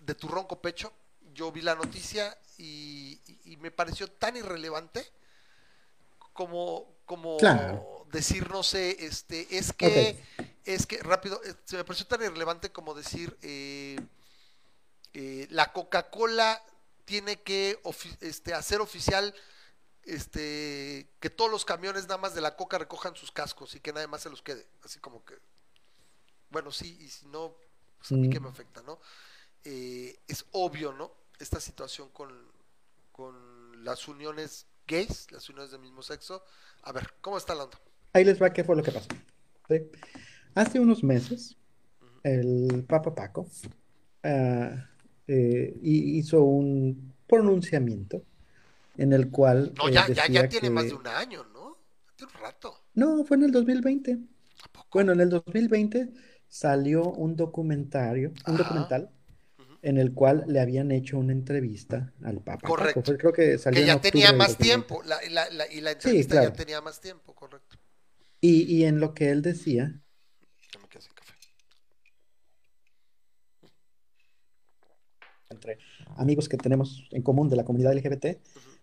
[0.00, 0.92] de tu ronco pecho,
[1.32, 3.18] yo vi la noticia y,
[3.60, 5.10] me pareció tan irrelevante
[6.34, 7.38] como como
[8.12, 10.22] decir no sé este es que
[10.66, 13.98] es que rápido eh, se me pareció tan irrelevante como decir eh,
[15.14, 16.62] eh, la Coca-Cola
[17.06, 17.80] tiene que
[18.20, 19.34] este, hacer oficial
[20.06, 23.92] este, que todos los camiones nada más de la Coca recojan sus cascos y que
[23.92, 24.66] nadie más se los quede.
[24.82, 25.34] Así como que,
[26.50, 27.56] bueno, sí, y si no,
[27.98, 28.98] pues a mí que me afecta, ¿no?
[29.64, 31.12] Eh, es obvio, ¿no?
[31.38, 32.30] Esta situación con,
[33.12, 36.44] con las uniones gays, las uniones del mismo sexo.
[36.82, 37.78] A ver, ¿cómo está la onda?
[38.12, 39.08] Ahí les va qué fue lo que pasó.
[39.68, 39.82] ¿sí?
[40.54, 41.56] Hace unos meses,
[42.22, 43.48] el Papa Paco
[44.22, 44.88] ah,
[45.26, 48.22] eh, hi- hizo un pronunciamiento
[48.98, 51.78] en el cual No, eh, ya, ya, ya tiene más de un año, ¿no?
[52.16, 52.74] Tiene un rato.
[52.94, 54.18] No, fue en el 2020.
[54.64, 54.88] ¿A poco?
[54.94, 56.12] Bueno, en el 2020
[56.48, 59.10] salió un documentario, un documental
[59.82, 63.02] en el cual le habían hecho una entrevista al Papa Correcto.
[63.02, 63.18] Paco.
[63.18, 64.62] Creo que salió Que ya tenía más 2020.
[64.64, 65.02] tiempo.
[65.04, 66.48] La, la, la- y la entrevista claro.
[66.50, 67.76] ya tenía más tiempo, correcto.
[68.40, 70.00] Y, y en lo que él decía,
[75.50, 75.78] entre
[76.16, 78.38] amigos que tenemos en común de la comunidad LGBT,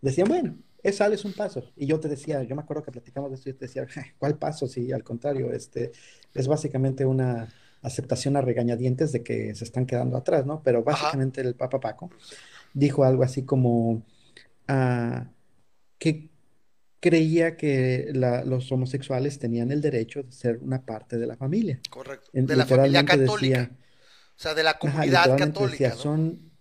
[0.10, 1.64] decían, bueno, es sale es un paso.
[1.76, 3.88] Y yo te decía, yo me acuerdo que platicamos de esto y yo te decía,
[4.18, 4.68] ¿cuál paso?
[4.68, 5.92] Sí, al contrario, este,
[6.34, 7.48] es básicamente una
[7.82, 10.62] aceptación a regañadientes de que se están quedando atrás, ¿no?
[10.64, 12.10] Pero básicamente el Papa Paco
[12.74, 14.04] dijo algo así como
[14.68, 15.28] ah,
[15.98, 16.30] que
[17.02, 21.82] creía que la- los homosexuales tenían el derecho de ser una parte de la familia.
[21.90, 22.30] Correcto.
[22.34, 23.60] En- De la familia católica.
[23.60, 23.78] decía,
[24.38, 25.96] O sea, de la comunidad católica, decía, ¿no?
[25.96, 26.52] son,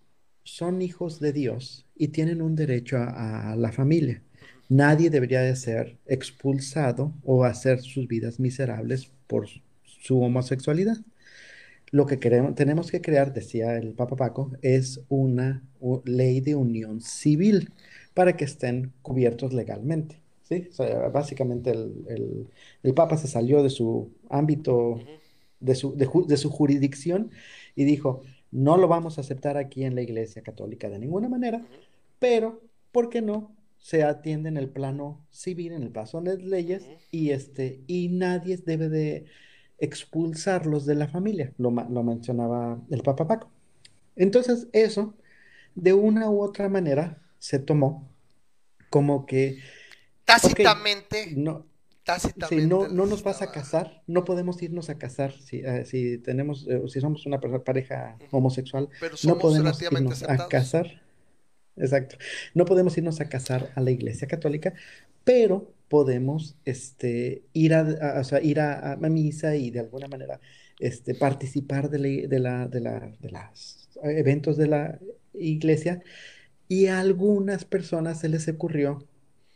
[0.43, 4.21] son hijos de Dios y tienen un derecho a, a la familia.
[4.69, 9.47] Nadie debería de ser expulsado o hacer sus vidas miserables por
[9.85, 10.97] su homosexualidad.
[11.91, 15.63] Lo que queremos, tenemos que crear, decía el Papa Paco, es una
[16.05, 17.71] ley de unión civil
[18.13, 20.19] para que estén cubiertos legalmente.
[20.43, 20.67] ¿sí?
[20.71, 22.47] O sea, básicamente el, el-
[22.83, 25.05] el Papa se salió de su ámbito
[25.59, 27.31] de su, de su jurisdicción
[27.75, 28.23] y dijo,
[28.53, 31.65] no lo vamos a aceptar aquí en la Iglesia Católica de ninguna manera,
[32.19, 33.55] pero, ¿por qué no?
[33.79, 38.09] Se atiende en el plano civil, en el paso de las leyes, y, este, y
[38.09, 39.25] nadie debe de
[39.79, 43.49] expulsarlos de la familia, lo, lo mencionaba el Papa Paco.
[44.15, 45.15] Entonces, eso,
[45.75, 48.07] de una u otra manera, se tomó
[48.89, 49.57] como que,
[50.25, 51.65] Tácitamente, no,
[52.03, 52.55] tácitamente.
[52.63, 56.17] Sí, no, no nos vas a casar, no podemos irnos a casar si, eh, si
[56.19, 61.01] tenemos, eh, si somos una pareja homosexual, Pero no somos podemos relativamente irnos a casar.
[61.75, 62.17] Exacto.
[62.53, 64.73] No podemos irnos a casar a la iglesia católica,
[65.23, 70.07] pero podemos este, ir a, a- o sea, ir a, a misa y de alguna
[70.07, 70.39] manera
[70.79, 74.99] este, participar de la, de la, de la, de las eventos de la
[75.33, 76.03] iglesia.
[76.67, 79.07] Y a algunas personas se les ocurrió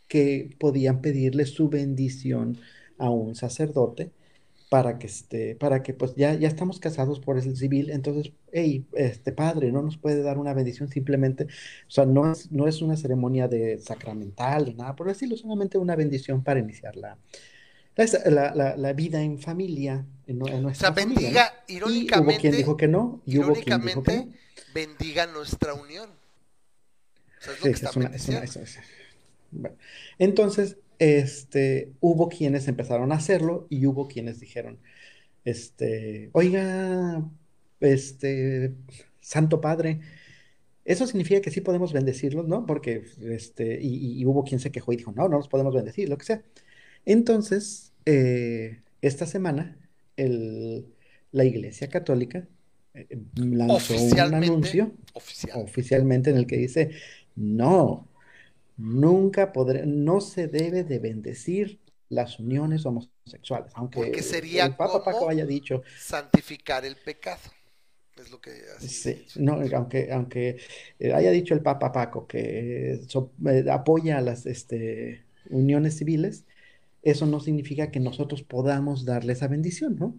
[0.08, 2.58] que podían pedirle su bendición
[2.98, 4.12] a un sacerdote
[4.70, 8.86] para que este, para que pues ya, ya estamos casados por el civil, entonces, hey,
[8.94, 12.82] este padre, no nos puede dar una bendición simplemente, o sea, no es, no es
[12.82, 17.18] una ceremonia de sacramental, ni nada por decirlo, solamente una bendición para iniciar la,
[17.96, 21.22] la, la- vida en familia, en, nue- en O sea, nuestra familia, ¿no?
[21.22, 24.74] bendiga, Y hubo irónicamente, quien dijo que no, y hubo quien dijo que irónicamente, no.
[24.74, 26.10] bendiga nuestra unión.
[26.10, 28.70] O sea, es lo Sí, que es están una- es una- bendiciendo.
[28.70, 28.84] es- es-
[29.52, 29.78] bueno.
[30.20, 34.80] Entonces, este, hubo quienes empezaron a hacerlo y hubo quienes dijeron,
[35.46, 37.24] este, oiga,
[37.80, 38.74] este,
[39.20, 40.00] Santo Padre,
[40.86, 42.66] eso significa que sí podemos bendecirlos, ¿no?
[42.66, 46.18] Porque, este, y, hubo quien se quejó y dijo, no, no los podemos bendecir, lo
[46.18, 46.44] que sea.
[47.06, 49.78] Entonces, eh, esta semana,
[50.16, 50.86] el-
[51.32, 52.48] la Iglesia Católica
[52.94, 55.62] eh, lanzó un anuncio oficial.
[55.62, 56.92] oficialmente en el que dice,
[57.36, 58.07] no,
[58.78, 65.04] nunca podré, no se debe de bendecir las uniones homosexuales, aunque Porque sería el Papa
[65.04, 67.42] Paco haya dicho, santificar el pecado.
[68.18, 70.58] Es lo que así sí, no, aunque, aunque
[71.00, 76.46] eh, haya dicho el Papa Paco que so- eh, apoya a las este, uniones civiles,
[77.04, 80.16] eso no significa que nosotros podamos darle esa bendición, ¿no?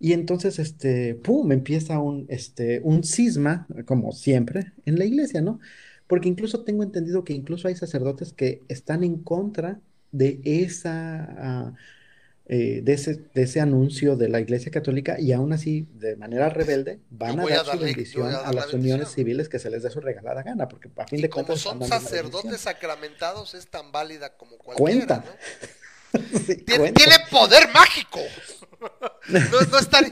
[0.00, 5.60] Y entonces, este, pum, empieza un, este, un cisma, como siempre, en la iglesia, ¿no?
[6.10, 9.80] Porque incluso tengo entendido que incluso hay sacerdotes que están en contra
[10.12, 10.90] de esa,
[11.38, 11.74] ah,
[12.46, 16.48] eh, de ese, de ese anuncio de la Iglesia Católica y aún así, de manera
[16.50, 19.84] rebelde, van a dar su darle- bendición a dar las uniones civiles que se les
[19.84, 22.60] dé su regalada gana, porque a fin Y de como cuentas son dando una sacerdotes
[22.62, 25.24] sacramentados, es tan válida como cualquiera, Cuenta.
[25.24, 26.20] ¿no?
[26.44, 26.92] Sí, cuenta.
[26.92, 28.18] tiene poder mágico.
[29.28, 30.06] No, no están.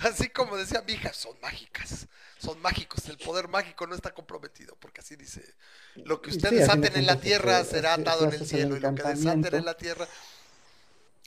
[0.00, 2.08] Así como decía mi hija, son mágicas.
[2.46, 3.04] Son mágicos.
[3.08, 5.42] El poder mágico no está comprometido, porque así dice:
[5.96, 8.80] Lo que Sí, ustedes de aten en la tierra será atado en el cielo, y
[8.80, 10.06] lo que desaten en la tierra.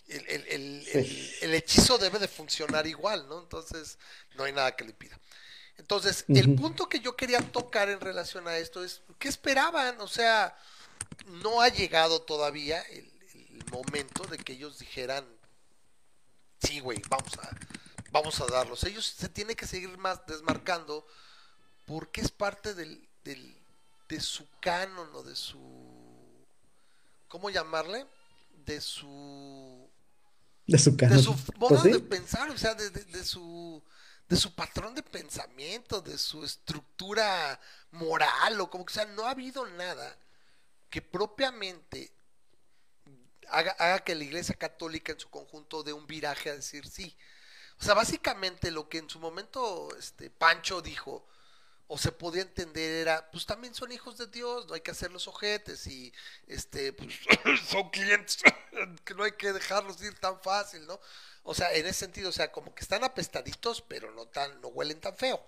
[0.08, 1.32] El, el- el- Sí.
[1.42, 3.42] el- hechizo debe de funcionar igual, ¿no?
[3.42, 3.98] Entonces,
[4.36, 5.20] no hay nada que le pida.
[5.78, 10.02] Entonces, el punto que yo quería tocar en relación a esto es, ¿qué esperaban?
[10.02, 10.58] O sea,
[11.44, 13.06] no ha llegado todavía el,
[13.36, 15.26] el momento de que ellos dijeran,
[16.62, 17.50] sí, güey, vamos a,
[18.12, 18.84] vamos a darlos.
[18.84, 21.06] Ellos se tienen que seguir más desmarcando
[21.86, 23.56] porque es parte del, del-
[24.08, 25.58] de su canon o de su
[27.28, 28.08] ¿cómo llamarle?
[28.66, 29.90] De su...
[30.66, 31.22] De su De canon.
[31.24, 31.92] su modo Pues sí.
[31.92, 33.82] de pensar, o sea, de, de- de su
[34.28, 37.60] de su patrón de pensamiento, de su estructura
[37.92, 40.16] moral, o como que sea, no ha habido nada
[40.92, 42.12] que propiamente
[43.50, 47.16] haga, haga que la Iglesia Católica en su conjunto dé un viraje a decir sí.
[47.80, 51.26] O sea, básicamente lo que en su momento este Pancho dijo,
[51.88, 55.28] o se podía entender era, pues también son hijos de Dios, no hay que hacerlos
[55.28, 56.14] ojetes y
[56.48, 57.16] este pues,
[57.70, 58.42] son clientes
[59.06, 61.00] que no hay que dejarlos ir tan fácil, ¿no?
[61.44, 64.68] O sea, en ese sentido, o sea, como que están apestaditos, pero no tan, no
[64.70, 65.44] huelen tan feo.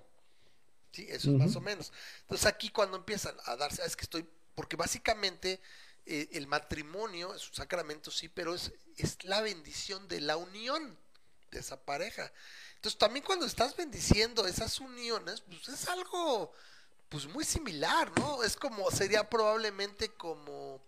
[0.92, 1.92] Sí, eso es más o menos.
[2.22, 5.62] Entonces aquí cuando empiezan a darse, "Ah, es que estoy, porque básicamente
[6.06, 10.98] eh, el matrimonio es un sacramento, sí, pero es, es la bendición de la unión
[11.52, 12.32] de esa pareja.
[12.76, 16.54] Entonces también cuando estás bendiciendo esas uniones, pues es algo
[17.10, 18.44] pues muy similar, ¿no?
[18.44, 20.82] Es como, sería probablemente como,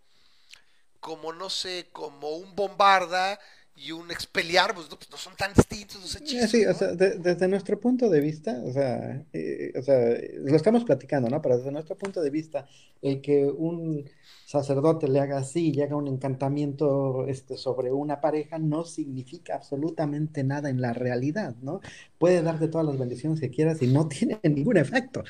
[1.00, 3.40] como no sé, como un bombarda
[3.76, 6.76] y un expeliar, pues no, pues no son tan distintos los hechizos, Sí, o ¿no?
[6.76, 9.98] sea, de- desde nuestro punto de vista, o sea, eh, o sea,
[10.36, 11.42] lo estamos platicando, ¿no?
[11.42, 12.68] Pero desde nuestro punto de vista,
[13.02, 14.10] el que un
[14.54, 20.44] sacerdote le haga así y haga un encantamiento este, sobre una pareja no significa absolutamente
[20.44, 21.82] nada en la realidad, ¿no?
[22.20, 25.24] Puede darte todas las bendiciones que quieras y no tiene ningún efecto.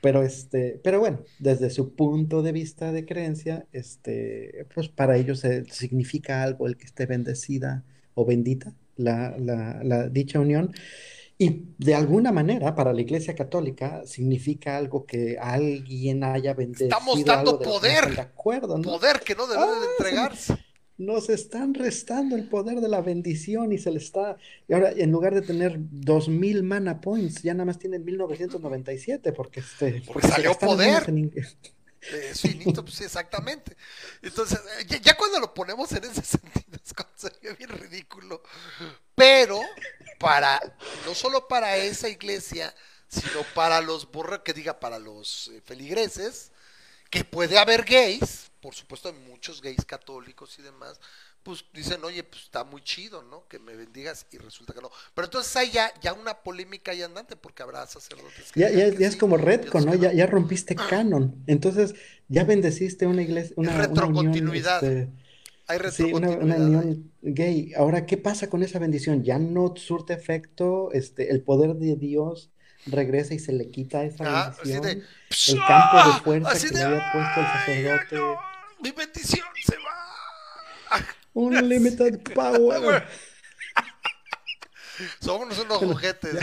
[0.00, 5.42] Pero este, pero bueno, desde su punto de vista de creencia, este, pues para ellos
[5.70, 10.72] significa algo el que esté bendecida o bendita la, la dicha unión.
[11.38, 17.32] Y de alguna manera, para la Iglesia Católica, significa algo que alguien haya Estamos bendecido,
[17.32, 17.78] algo dando de están de
[18.08, 18.82] poder, acuerdo, ¿no?
[18.84, 20.64] poder que no debe Ah, de se- entregarse.
[20.98, 24.36] nos están restando el poder de la bendición y se le está,
[24.68, 29.60] y ahora en lugar de tener 2000 mana points, ya nada más tienen 1997 porque,
[29.60, 31.04] este, Porque porque salió poder.
[31.08, 31.32] en.
[32.04, 33.76] Eh, finito, pues sí, exactamente.
[34.22, 37.70] Entonces, eh, ya, ya cuando lo ponemos en ese sentido, es como se ve bien
[37.70, 38.42] ridículo.
[39.14, 39.60] Pero,
[40.18, 40.60] para,
[41.06, 42.74] no solo para esa iglesia,
[43.08, 46.50] sino para los borra, que diga, para los eh, feligreses,
[47.10, 50.98] que puede haber gays, por supuesto hay muchos gays católicos y demás,
[51.42, 53.46] pues dicen, oye, pues está muy chido, ¿no?
[53.48, 54.90] Que me bendigas y resulta que no.
[55.14, 58.90] Pero entonces hay ya, ya una polémica ahí andante, porque habrá sacerdotes que Ya, ya,
[58.90, 59.94] que ya es como otros ¿no?
[59.96, 61.42] Ya, ya rompiste canon.
[61.48, 61.94] Entonces,
[62.28, 64.84] ya bendeciste una iglesia, una, una unión, retrocontinuidad.
[64.84, 65.12] este,
[65.72, 67.72] Hay sí, una, unión gay.
[67.76, 69.22] Ahora, ¿qué pasa con esa bendición?
[69.24, 72.50] Ya no surte efecto, este, el poder de Dios
[72.86, 74.80] regresa y se le quita esa Ah, de.
[74.80, 75.06] bendición.
[75.48, 76.80] El campo de fuerza Así que de.
[76.80, 78.16] le había puesto el ¡Ay, ya sacerdote.
[78.16, 78.36] no!
[78.80, 81.00] Mi bendición se va.
[81.34, 83.06] Unlimited power.
[85.20, 86.34] Somos unos juguetes.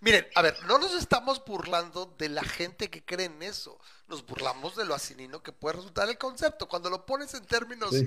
[0.00, 3.78] Miren, a ver, no nos estamos burlando de la gente que cree en eso.
[4.08, 6.66] Nos burlamos de lo asinino que puede resultar el concepto.
[6.68, 8.06] Cuando lo pones en términos Sí.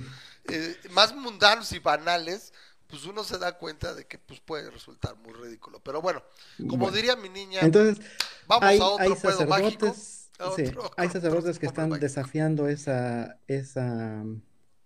[0.50, 2.54] eh, más mundanos y banales,
[2.88, 5.80] pues uno se da cuenta de que pues puede resultar muy ridículo.
[5.84, 6.24] Pero bueno,
[6.68, 8.04] como Bueno, diría mi niña, entonces
[8.48, 9.86] vamos hay, a hay otro pedo mágico.
[9.88, 12.04] sacerdotes, A sí, otro, hay otro sacerdotes que están mágico.
[12.06, 14.24] desafiando esa, esa,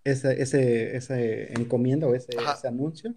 [0.04, 3.14] esa, ese, ese encomienda o ese, ese anuncio.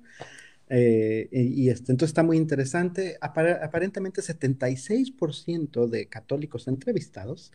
[0.69, 3.17] Eh, y, y este, entonces está muy interesante.
[3.21, 7.51] Apar- aparentemente 76% de católicos entrevistados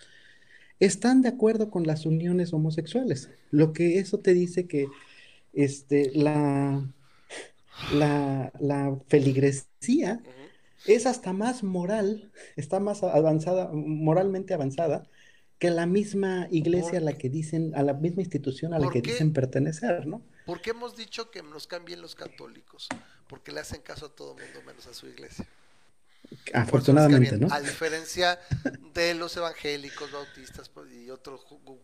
[0.80, 4.88] están de acuerdo con las uniones homosexuales, lo que eso te dice que
[5.52, 6.86] este, la,
[7.92, 10.22] la, la feligresía
[10.86, 15.08] es hasta más moral, está más avanzada, moralmente avanzada
[15.58, 18.90] que la misma iglesia a la ¿Por, que dicen, a la misma institución a la
[18.90, 19.34] que dicen qué?
[19.34, 20.22] pertenecer, ¿no?
[20.44, 22.88] ¿Por qué hemos dicho que nos cambien los católicos?
[23.28, 25.46] Porque le hacen caso a todo mundo menos a su iglesia.
[25.46, 26.13] Por eso nos cae
[26.52, 27.36] Afortunadamente.
[27.38, 27.48] ¿no?
[27.52, 28.38] A diferencia
[28.94, 31.40] de los evangélicos, bautistas pues, y otro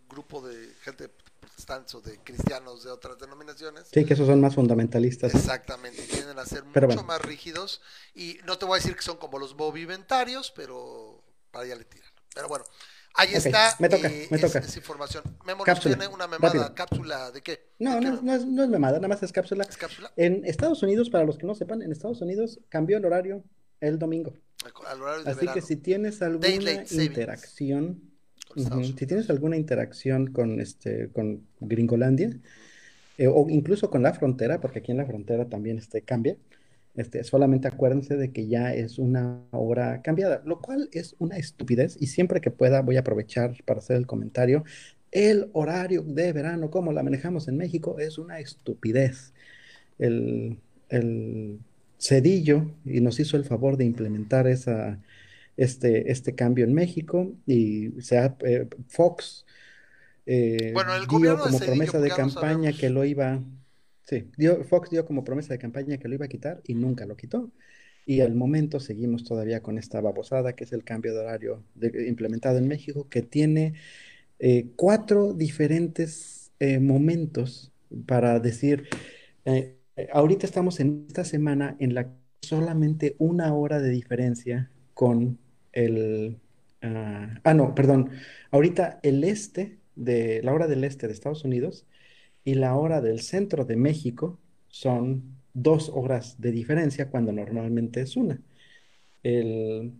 [0.09, 1.09] grupo de gente
[1.41, 5.41] protestantes o de cristianos de otras denominaciones, Sí, que esos son más fundamentalistas, ¿no?
[5.41, 7.80] exactamente, tienden a ser Pero mucho bueno, más rígidos
[8.14, 11.84] y no te voy a decir que son como los bovimentarios, pero para allá le
[11.84, 12.09] tiran.
[12.34, 12.64] Pero bueno,
[13.14, 14.59] ahí ok, está me toca, eh, me es, toca.
[14.61, 15.24] es información.
[15.45, 16.74] Memo Cápsula, tiene una memada, rápido.
[16.74, 17.53] cápsula de qué?
[17.53, 19.64] ¿De No, qué no, es- no es, no es memada, nada más es cápsula.
[19.68, 20.12] es cápsula?
[20.16, 23.43] En Estados Unidos, para los que no sepan, en Estados Unidos cambió el horario
[23.81, 24.35] el domingo.
[24.87, 28.03] Al Así que si tienes alguna interacción,
[28.55, 32.37] si tienes alguna interacción con este, con Gringolandia,
[33.16, 36.37] eh, o incluso con la frontera, porque aquí en la frontera también este, cambia,
[36.97, 41.97] este, solamente acuérdense de que ya es una hora cambiada, lo cual es una estupidez,
[42.01, 44.64] y siempre que pueda voy a aprovechar para hacer el comentario.
[45.12, 49.33] El horario de verano, como la manejamos en México, es una estupidez.
[49.99, 50.59] El,
[50.89, 51.59] el
[52.01, 55.01] Cedillo y nos hizo el favor de implementar esa,
[55.57, 59.46] este, este cambio en México y se ha, eh, Fox
[60.26, 63.42] eh, Bueno, el dio de como promesa de no campaña que lo iba,
[64.05, 67.07] sí, dio, Fox dio como promesa de campaña que lo iba a quitar y nunca
[67.07, 67.51] lo quitó.
[68.07, 72.09] Y al momento seguimos todavía con esta babosada que es el cambio de horario de-
[72.09, 73.74] implementado en México, que tiene
[74.38, 77.72] eh, cuatro diferentes eh, momentos
[78.07, 78.88] para decir,
[80.12, 85.38] ahorita estamos en esta semana en la que solamente una hora de diferencia con
[85.72, 86.38] el...
[86.82, 88.11] ah, ah, no, perdón.
[88.51, 91.86] Ahorita el este de la hora del este de Estados Unidos
[92.44, 94.38] y la hora del centro de México
[94.68, 98.40] son dos horas de diferencia cuando normalmente es una.
[99.22, 99.94] El,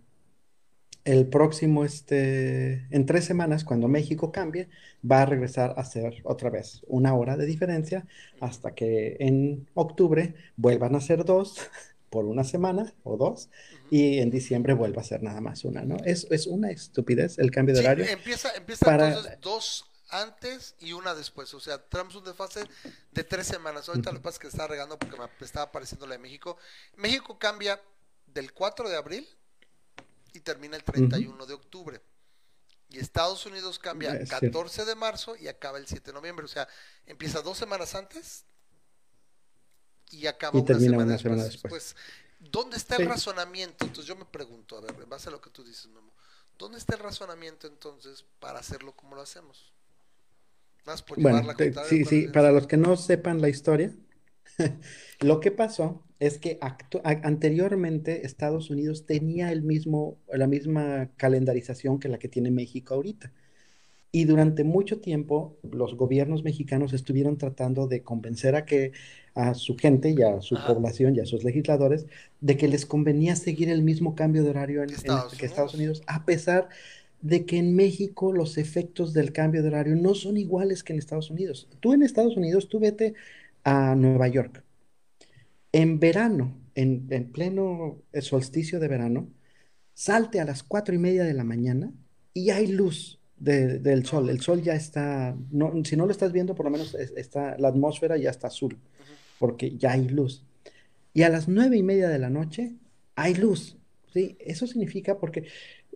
[1.03, 4.69] el próximo, este, en tres semanas, cuando México cambie,
[5.09, 8.05] va a regresar a ser otra vez una hora de diferencia
[8.39, 11.55] hasta que en octubre vuelvan a ser dos
[12.09, 13.49] por una semana o dos
[13.89, 15.97] y en diciembre vuelva a ser nada más una, ¿no?
[16.05, 19.35] Es, es una estupidez el cambio de Sí, horario empieza, empieza entonces para...
[19.37, 21.53] dos antes y una después.
[21.53, 22.65] O sea, tenemos un desfase
[23.11, 23.87] de tres semanas.
[23.87, 26.57] Ahorita lo que pasa es que estaba regando porque me estaba apareciendo la de México.
[26.97, 27.81] México cambia
[28.27, 29.27] del 4 de abril
[30.33, 32.01] y termina el Ujú, 31 de octubre.
[32.89, 34.27] Y Estados Unidos cambia cierto.
[34.27, 36.45] 14 de marzo y acaba el 7 de noviembre.
[36.45, 36.67] O sea,
[37.07, 38.45] empieza dos semanas antes
[40.11, 41.73] y acaba Y una termina semana una semana después.
[41.73, 41.95] Pues,
[42.39, 43.85] ¿dónde está el razonamiento?
[43.85, 46.13] Entonces yo me pregunto, a ver, en base a lo que tú dices, Memo,
[46.57, 49.71] ¿dónde está el razonamiento entonces para hacerlo como lo hacemos?
[50.85, 53.41] Más por llevar bueno, la te- contraria, sí, ¿cuál sí, para los que no sepan
[53.41, 53.93] la historia,
[55.21, 56.59] Lo que pasó es que
[57.23, 63.33] anteriormente Estados Unidos tenía el mismo, la misma calendarización que la que tiene México ahorita.
[64.11, 68.93] Y durante mucho tiempo los gobiernos mexicanos estuvieron tratando de convencer a que
[69.35, 72.07] a su gente y a su Ajá, población y a sus legisladores
[72.41, 75.75] de que les convenía seguir el mismo cambio de horario en, en Estados que Estados
[75.75, 75.75] Unidos.
[75.75, 76.69] Unidos, a pesar
[77.21, 80.99] de que en México los efectos del cambio de horario no son iguales que en
[80.99, 81.69] Estados Unidos.
[81.79, 83.13] Tú en Estados Unidos, tú vete
[83.63, 84.63] a Nueva York.
[85.71, 89.29] En verano, en, en pleno eh, solsticio de verano,
[89.93, 91.93] salte a las cuatro y media de la mañana
[92.33, 94.29] y hay luz de- del sol.
[94.29, 97.57] El sol ya está, no, si no lo estás viendo, por lo menos es- está,
[97.59, 98.77] la atmósfera ya está azul,
[99.39, 100.45] porque ya hay luz.
[101.13, 102.75] Y a las nueve y media de la noche
[103.15, 103.77] hay luz.
[104.13, 104.37] ¿sí?
[104.39, 105.45] Eso significa porque,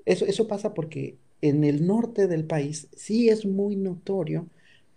[0.05, 4.47] eso, eso pasa porque en el norte del país sí es muy notorio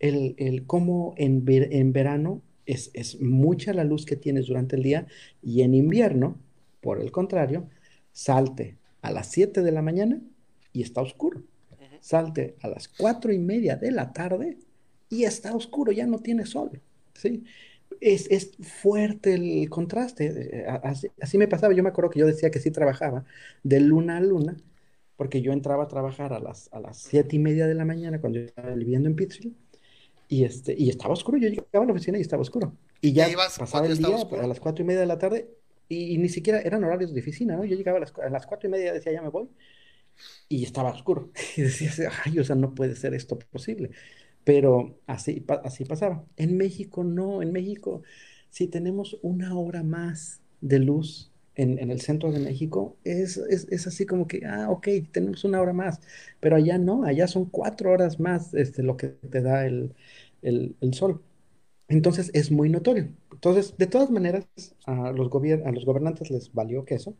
[0.00, 4.76] el, el cómo en, ver- en verano es, es mucha la luz que tienes durante
[4.76, 5.06] el día
[5.42, 6.38] y en invierno,
[6.80, 7.68] por el contrario,
[8.12, 10.20] salte a las 7 de la mañana
[10.72, 11.42] y está oscuro.
[12.00, 14.58] Salte a las cuatro y media de la tarde
[15.10, 16.80] y está oscuro, ya no tiene sol.
[17.14, 17.44] ¿sí?
[18.00, 20.26] Es, es fuerte el contraste.
[20.62, 21.74] eh, a- Así, así me pasaba.
[21.74, 23.24] Yo me acuerdo que yo decía que sí trabajaba
[23.62, 24.56] de luna a luna,
[25.16, 28.20] porque yo entraba a trabajar a las, a las siete y media de la mañana
[28.20, 29.56] cuando yo estaba viviendo en Pittsfield
[30.28, 31.38] y, este, y estaba oscuro.
[31.38, 32.76] Yo llegaba a la oficina y estaba oscuro.
[33.00, 34.46] Y ya pasaba el día a oscuro.
[34.46, 35.48] las cuatro y media de la tarde
[35.88, 37.64] y, y ni siquiera eran horarios de oficina, ¿no?
[37.64, 39.48] Yo llegaba a las, a las cuatro y media, decía, ya me voy,
[40.48, 41.30] y estaba oscuro.
[41.56, 43.90] Y decía, ay, o sea, no puede ser esto posible.
[44.44, 46.24] Pero así, así pasaba.
[46.36, 48.02] En México no, en México,
[48.50, 53.86] si tenemos una hora más de luz en, el centro de México, es, es, es
[53.86, 56.00] así como que, ah, ok, tenemos una hora más,
[56.40, 59.94] pero allá no, allá son cuatro horas más este, lo que te da el,
[60.42, 61.22] el, el sol.
[61.88, 63.08] Entonces es muy notorio.
[63.32, 64.46] Entonces, de todas maneras,
[64.86, 67.16] a los a los gobernantes les valió queso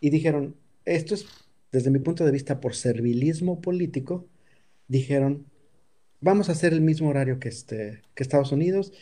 [0.00, 1.26] y dijeron, esto es,
[1.72, 4.26] desde mi punto de vista, por servilismo político,
[4.88, 5.46] dijeron,
[6.20, 8.92] vamos a hacer el mismo horario que, este, que Estados Unidos,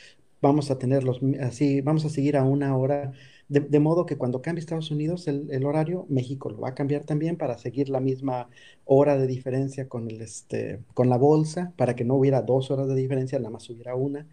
[0.42, 3.12] vamos a tener los, mi- así, vamos a seguir a una hora,
[3.50, 7.02] de, modo que cuando cambie Estados Unidos el, el horario, México lo va a cambiar
[7.04, 8.48] también para seguir la misma
[8.84, 12.86] hora de diferencia con el, este, con la bolsa, para que no hubiera dos horas
[12.86, 14.28] de diferencia, nada más hubiera una.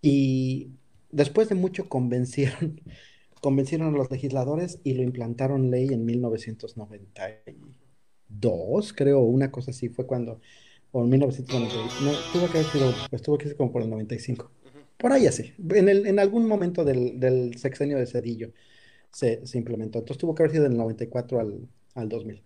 [0.00, 0.70] Y
[1.10, 2.80] después de mucho convencieron,
[3.42, 10.06] convencieron a los legisladores y lo implantaron ley en 1992, creo, una cosa así, fue
[10.06, 10.40] cuando,
[10.92, 13.90] o en 1990, no, tuvo que haber sido, pues tuvo que ser como por el
[13.90, 14.50] 95.
[15.04, 18.54] Por ahí así, en, en algún momento del, sexenio de Cedillo
[19.12, 19.98] se, implementó.
[19.98, 22.42] Entonces tuvo que haber sido del 94 al, al 2000.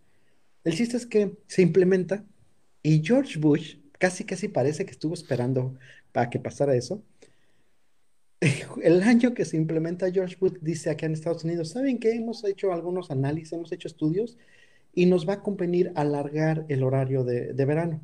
[0.64, 2.24] El chiste es que se implementa
[2.82, 5.78] y George Bush casi casi parece que estuvo esperando
[6.10, 7.00] para que pasara eso.
[8.82, 12.10] El año que se implementa George Bush dice acá en Estados Unidos, ¿saben qué?
[12.10, 14.36] Hemos hecho algunos análisis, hemos hecho estudios
[14.92, 18.00] y nos va a convenir alargar el horario de verano.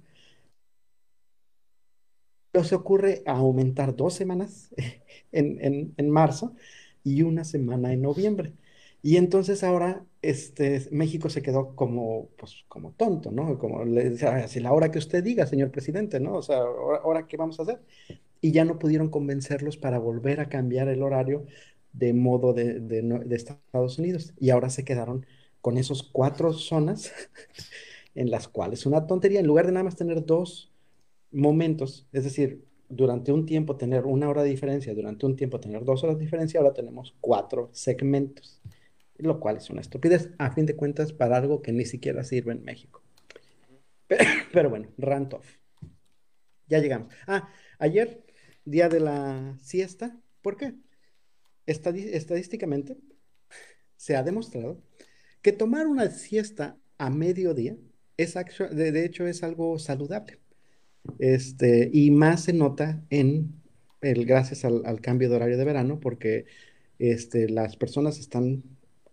[2.63, 4.71] Se ocurre aumentar dos semanas
[5.33, 6.55] en, en, en marzo
[7.03, 8.55] y una semana en noviembre.
[9.03, 13.59] Y entonces ahora este, México se quedó como, pues, como tonto, ¿no?
[13.59, 16.35] Como le decía, así la hora que usted diga, señor presidente, ¿no?
[16.37, 17.81] O sea, ¿ahora, qué vamos a hacer?
[18.41, 21.47] Y ya no pudieron convencerlos para volver a cambiar el horario
[21.93, 24.35] de modo de, de, de Estados Unidos.
[24.39, 25.27] Y ahora se quedaron
[25.63, 27.13] con esos cuatro zonas
[28.17, 30.74] en las cuales una tontería, en lugar de nada más tener dos
[31.35, 35.85] momentos, es decir, durante un tiempo tener una hora de diferencia, durante un tiempo tener
[35.85, 38.61] dos horas de diferencia, ahora tenemos cuatro segmentos,
[39.17, 42.53] lo cual es una estupidez, a fin de cuentas, para algo que ni siquiera sirve
[42.53, 43.03] en México.
[44.53, 45.59] Pero, bueno, rant off.
[46.69, 47.13] Ya llegamos.
[47.27, 48.25] Ah, ayer,
[48.65, 50.75] día de la siesta, ¿por qué?
[51.67, 52.97] Estadísticamente,
[53.97, 54.83] se ha demostrado
[55.43, 57.77] que tomar una siesta a mediodía
[58.17, 60.44] es de, de hecho es algo saludable.
[61.19, 63.53] Este, y más se nota en
[64.01, 66.47] el gracias al, al cambio de horario de verano, porque
[66.99, 68.63] este, las personas están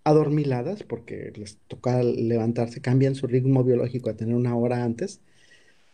[0.04, 5.22] adormiladas porque les toca levantarse, cambian su ritmo biológico a tener una hora antes.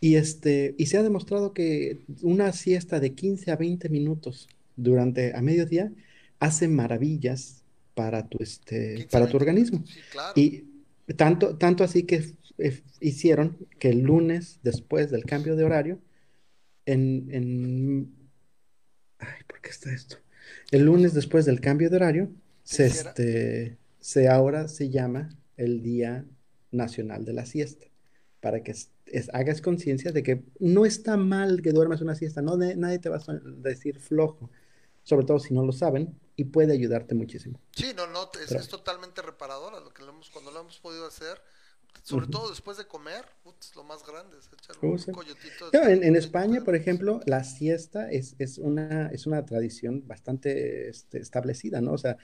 [0.00, 5.34] Y, este, y se ha demostrado que una siesta de 15 a 20 minutos durante
[5.34, 5.92] a mediodía
[6.38, 9.78] hace maravillas para tu, este, 15 a para tu 20 organismo.
[9.78, 10.34] minutos, sí, claro.
[10.34, 10.64] Y
[11.16, 15.98] tanto, tanto así que eh, hicieron que el lunes, después del cambio de horario,
[16.86, 18.14] en, en...
[19.18, 20.16] Ay, ¿por qué está esto?
[20.70, 22.30] ¿Qué El lunes, después del cambio de horario,
[22.62, 26.24] Se este, se ahora se llama el Día
[26.70, 27.86] Nacional de la Siesta,
[28.40, 32.42] para que es- es- hagas conciencia de que no está mal que duermas una siesta,
[32.42, 33.32] no, de- nadie te va a
[33.62, 34.50] decir flojo,
[35.02, 37.58] sobre todo si no lo saben, y puede ayudarte muchísimo.
[37.74, 40.78] Sí, no, no, es, Pero, es totalmente reparadora lo que lo hemos, cuando lo hemos
[40.78, 41.40] podido hacer,
[42.08, 45.12] sobre todo después de comer, putz, lo más grande es echar un sí.
[45.12, 50.06] coyotito No, después en, España, por ejemplo, la siesta es, es una, es una tradición
[50.06, 51.92] bastante este, establecida, ¿no?
[51.92, 52.16] O sea,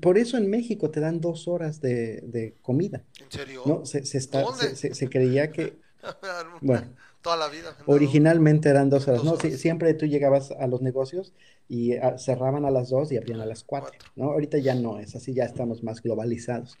[0.00, 3.62] por eso en México te dan dos horas de, de comida, ¿En serio?
[3.64, 3.84] ¿no?
[3.86, 4.76] Se, se está, se, ¿Dónde?
[4.76, 5.78] se- se creía que,
[6.60, 9.36] bueno, Toda la vida originalmente eran dos horas, dos ¿no?
[9.36, 11.32] Sí, siempre tú llegabas a los negocios
[11.68, 14.10] y ah, cerraban a las dos y abrían a las cuatro, cuatro.
[14.16, 14.32] ¿no?
[14.32, 16.78] Ahorita ya no es así, ya estamos más globalizados.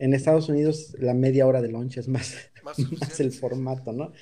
[0.00, 2.34] En Estados Unidos la media hora de lunch es más,
[2.64, 4.12] Más más suficiente, el formato, ¿no?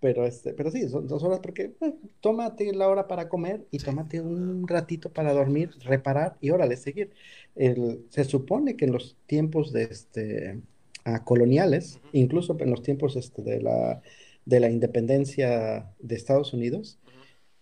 [0.00, 3.78] Pero, este, pero sí, son dos horas porque eh, tómate la hora para comer y
[3.78, 7.12] tómate un ratito para dormir, reparar y órale, seguir.
[7.54, 10.60] El- se supone que en los tiempos de este,
[11.04, 14.02] ah, coloniales, incluso en los tiempos este, de la,
[14.44, 16.98] de la independencia de Estados Unidos,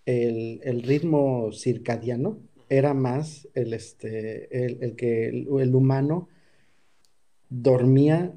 [0.07, 6.29] el, el ritmo circadiano era más el, este, el, el que el humano
[7.51, 8.33] dormía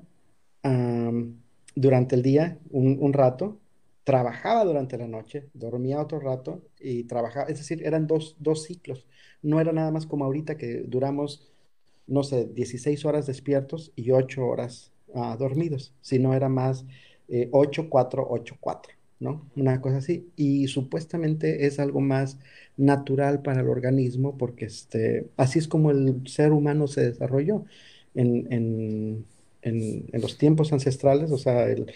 [1.75, 3.59] durante el día un, un rato,
[4.03, 9.05] trabajaba durante la noche, dormía otro rato y trabajaba, es decir, eran dos, dos ciclos.
[9.41, 11.51] No era nada más como ahorita que duramos,
[12.07, 16.85] no sé, 16 horas despiertos y 8 horas ah, dormidos, sino era más
[17.29, 19.49] eh, 8, 4, 8, 4, ¿no?
[19.55, 20.29] Una cosa así.
[20.35, 22.39] Y supuestamente es algo más
[22.77, 27.65] natural para el organismo porque este, así es como el ser humano se desarrolló
[28.15, 29.25] en, en,
[29.61, 31.91] en, en los tiempos ancestrales, o sea, el,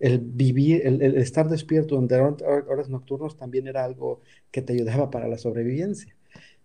[0.00, 4.20] el vivir, el, el estar despierto durante hor- horas nocturnas también era algo
[4.50, 6.16] que te ayudaba para la sobrevivencia.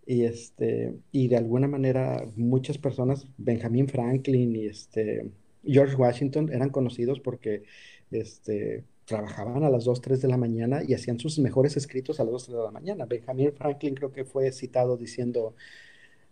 [0.06, 5.32] Y, este, y de alguna manera muchas personas, Benjamin Franklin y este,
[5.66, 7.64] George Washington, eran conocidos porque
[8.12, 12.24] este, trabajaban a las 2 3 de la mañana y hacían sus mejores escritos a
[12.24, 13.06] las 2 3 de la mañana.
[13.06, 15.56] Benjamin Franklin creo que fue citado diciendo,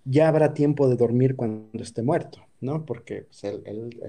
[0.06, 2.86] ya habrá tiempo de dormir cuando esté muerto, ¿no?
[2.86, 4.00] Porque pues, él,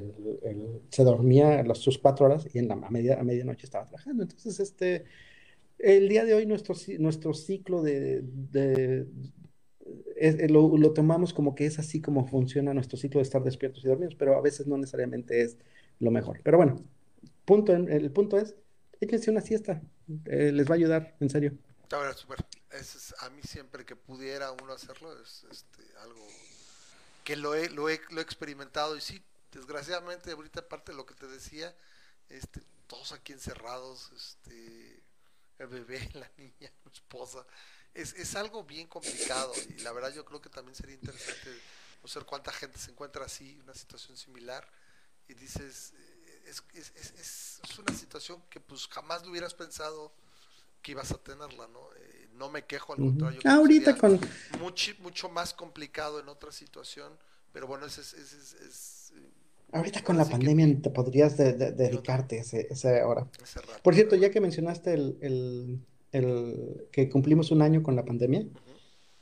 [0.90, 4.22] se dormía las, sus cuatro horas y en la, a, media, a medianoche estaba trabajando.
[4.22, 5.04] Entonces, este,
[5.78, 8.24] el día de hoy nuestro, nuestro ciclo de,
[10.16, 13.88] eh, lo, tomamos como que es así como funciona nuestro ciclo de estar despiertos y
[13.88, 15.56] dormidos, pero a veces no necesariamente es
[15.98, 16.40] lo mejor.
[16.42, 16.76] Pero bueno,
[17.46, 18.54] punto, el punto es,
[19.00, 19.82] échense una siesta,
[20.26, 21.52] eh, les va a ayudar, en serio.
[21.90, 22.14] A ver,
[22.76, 26.26] es, a mí siempre que pudiera uno hacerlo es este, algo
[27.24, 29.22] que lo he, lo, he, lo he experimentado y sí,
[29.52, 31.74] desgraciadamente ahorita aparte de lo que te decía,
[32.28, 35.02] este, todos aquí encerrados, este,
[35.58, 37.46] el bebé, la niña, mi esposa,
[37.94, 41.62] es, es algo bien complicado y la verdad yo creo que también sería interesante
[42.02, 44.68] no sé cuánta gente se encuentra así, una situación similar
[45.28, 50.12] y dices, eh, es, es, es- es una situación que pues jamás lo hubieras pensado
[50.82, 51.90] que ibas a tenerla, ¿no?
[52.36, 54.20] No me quejo, al contrario, yo creo que Ahorita con,
[54.60, 57.18] mucho, mucho más complicado en otra situación,
[57.52, 59.30] pero bueno, es, es, es, eh,
[59.72, 63.26] ahorita con la sí que pandemia mi, te podrías de- de- dedicarte ese, ese hora.
[63.42, 65.80] ese rato, Por cierto, ya que mencionaste el, el-
[66.12, 68.76] el que cumplimos un año con la pandemia, Ujú.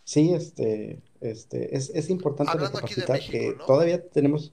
[0.04, 3.66] Sí, este, este, es, es importante Hablando recapacitar México, que ¿no?
[3.66, 4.52] todavía tenemos,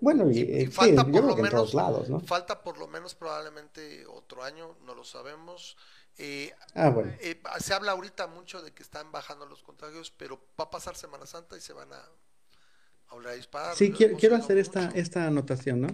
[0.00, 1.74] bueno, y, Y, y eh, sí, falta yo por creo lo que en todos menos,
[1.74, 2.20] lados, ¿no?
[2.20, 5.76] falta por lo menos probablemente otro año, no lo sabemos.
[6.18, 10.38] Eh, Ah, bueno, eh, se habla ahorita mucho de que están bajando los contagios, pero
[10.60, 12.02] va a pasar Semana Santa y se van a,
[13.08, 13.76] a volver a disparar.
[13.76, 14.94] sí, quiero, quiero hacer esta, mucho.
[14.94, 15.88] esta anotación, ¿no?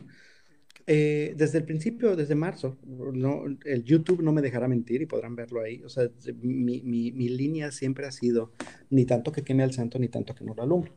[0.86, 5.36] Eh, desde el principio, desde marzo, no, el YouTube no me dejará mentir y podrán
[5.36, 5.82] verlo ahí.
[5.84, 6.10] O sea,
[6.42, 8.54] mi, mi, mi línea siempre ha sido
[8.90, 10.92] ni tanto que queme al santo, ni tanto que no lo alumbre.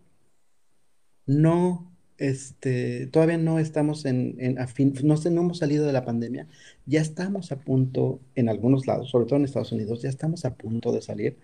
[1.25, 1.90] No,
[2.21, 6.47] este, todavía no estamos en, en a fin- no, no hemos salido de la pandemia.
[6.85, 10.55] Ya estamos a punto, en algunos lados, sobre todo en Estados Unidos, ya estamos a
[10.55, 11.37] punto de salir.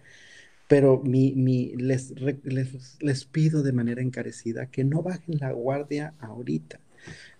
[0.67, 2.13] Pero mi, mi, les,
[2.43, 6.81] les, les pido de manera encarecida que no bajen la guardia ahorita.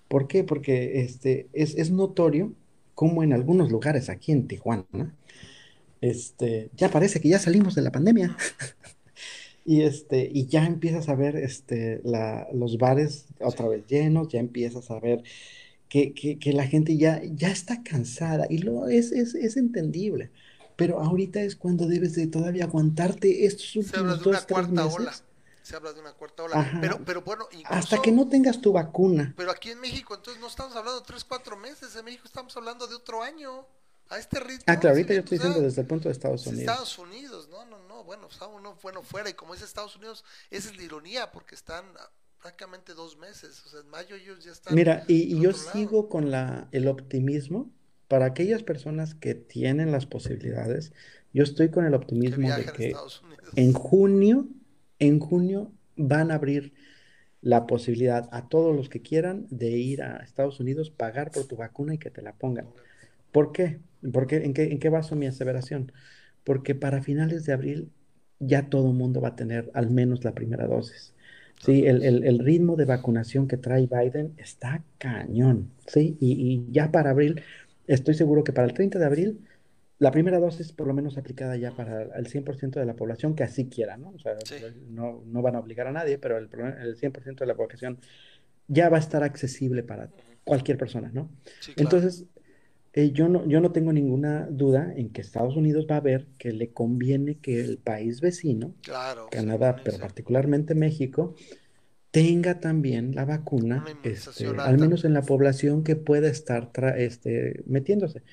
[0.08, 0.44] ¿Por qué?
[0.44, 2.54] Porque este, es, es notorio
[2.96, 5.16] como en algunos lugares aquí en Tijuana,
[6.02, 8.36] este, ya parece que ya salimos de la pandemia
[9.68, 14.40] y, este, y ya empiezas a ver este, la, los bares otra vez llenos, ya
[14.40, 15.24] empiezas a ver
[15.90, 20.32] que, que, que la gente ya, ya está cansada y lo, es, es, es entendible.
[20.76, 24.48] Pero ahorita es cuando debes de todavía aguantarte estos se habla últimos de una dos,
[24.48, 25.24] tres cuarta ola, meses.
[25.62, 28.72] se habla de una cuarta ola, Ajá, pero, pero bueno, hasta que no tengas tu
[28.74, 29.34] vacuna.
[29.36, 32.56] pero aquí en México, entonces no estamos hablando de tres, cuatro meses, en México estamos
[32.58, 33.66] hablando de otro año,
[34.10, 36.42] a este Ah, ritmo, claro, si ahorita yo estoy diciendo desde el punto de Estados
[36.42, 36.70] es Unidos.
[36.70, 40.24] Estados Unidos, no, no, no, bueno, está uno bueno fuera, y como es Estados Unidos,
[40.50, 42.10] esa es la ironía, porque están a-
[42.42, 46.10] prácticamente dos meses, o sea, en mayo ellos ya están Mira, y, yo lado, sigo
[46.10, 47.72] con la, el optimismo
[48.08, 50.94] para aquellas personas que tienen las posibilidades.
[51.34, 52.96] Yo estoy con el que optimismo de que
[53.56, 54.48] en junio,
[55.00, 56.74] en junio van a abrir
[57.42, 61.56] la posibilidad a todos los que quieran de ir a Estados Unidos, pagar por tu
[61.56, 62.66] vacuna y que te la pongan.
[62.66, 62.84] Pongan.
[63.32, 63.80] ¿Por qué?
[64.14, 65.92] Porque, ¿en qué, en qué baso mi aseveración?
[66.48, 67.92] Porque para finales de abril
[68.40, 71.16] ya todo el mundo va a tener al menos la primera dosis.
[71.60, 76.18] Sí, el, el- el ritmo de vacunación que trae Biden está cañón, ¿sí?
[76.22, 76.34] Y,
[76.70, 77.42] y ya para abril,
[77.88, 79.42] estoy seguro que para el 30 de abril,
[80.00, 83.44] la primera dosis por lo menos aplicada ya para el 100% de la población que
[83.44, 84.10] así quiera, ¿no?
[84.12, 84.56] O sea, Sí,
[84.90, 86.50] no, no van a obligar a nadie, pero el,
[86.82, 88.00] el 100% de la población
[88.68, 90.10] ya va a estar accesible para
[90.46, 91.30] cualquier persona, ¿no?
[91.60, 91.92] sí, claro.
[91.92, 92.26] Entonces,
[92.98, 96.28] eh, yo no, yo no tengo ninguna duda en que Estados Unidos va a ver
[96.38, 101.36] que le conviene que el país vecino, Claro, Canadá, pero particularmente México,
[102.12, 106.98] tenga también la Una vacuna, este, al menos en la población que pueda estar tra-
[106.98, 108.24] este, metiéndose.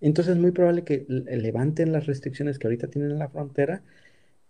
[0.00, 3.82] Entonces es muy probable que l- levanten las restricciones que ahorita tienen en la frontera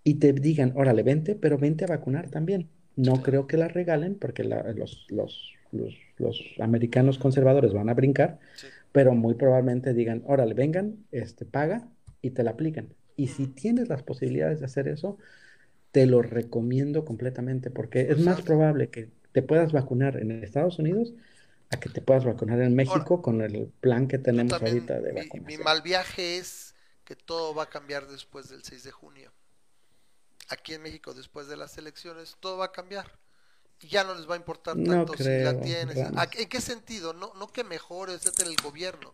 [0.04, 2.68] y te digan, órale, vente, pero vente a vacunar también.
[2.96, 7.94] No creo que la regalen porque la- los, los, los, los americanos conservadores van a
[7.94, 8.68] brincar, Sí.
[8.96, 11.86] Pero muy probablemente digan, órale, vengan, este, paga
[12.22, 12.94] y te la aplican.
[13.14, 15.18] Y si tienes las posibilidades de hacer eso,
[15.92, 21.12] te lo recomiendo completamente porque es más probable que te puedas vacunar en Estados Unidos
[21.68, 24.94] a que te puedas vacunar en Ahora, México con el plan que tenemos también, ahorita
[25.02, 25.62] de mi, mi vacunación.
[25.62, 26.74] mal viaje es
[27.04, 29.30] que todo va a cambiar después del 6 de junio.
[30.48, 33.12] Aquí en México, después de las elecciones, todo va a cambiar.
[33.80, 35.96] Y ya no les va a importar No tanto si la tienes.
[35.98, 36.28] ¿A- Ramos.
[36.36, 37.12] ¿En qué sentido?
[37.12, 39.10] No, no que mejore, etcétera, el gobierno.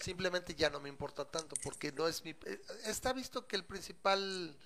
[0.00, 2.30] Simplemente ya no me importa tanto porque no es mi...
[2.30, 4.56] eh, Está visto que el principal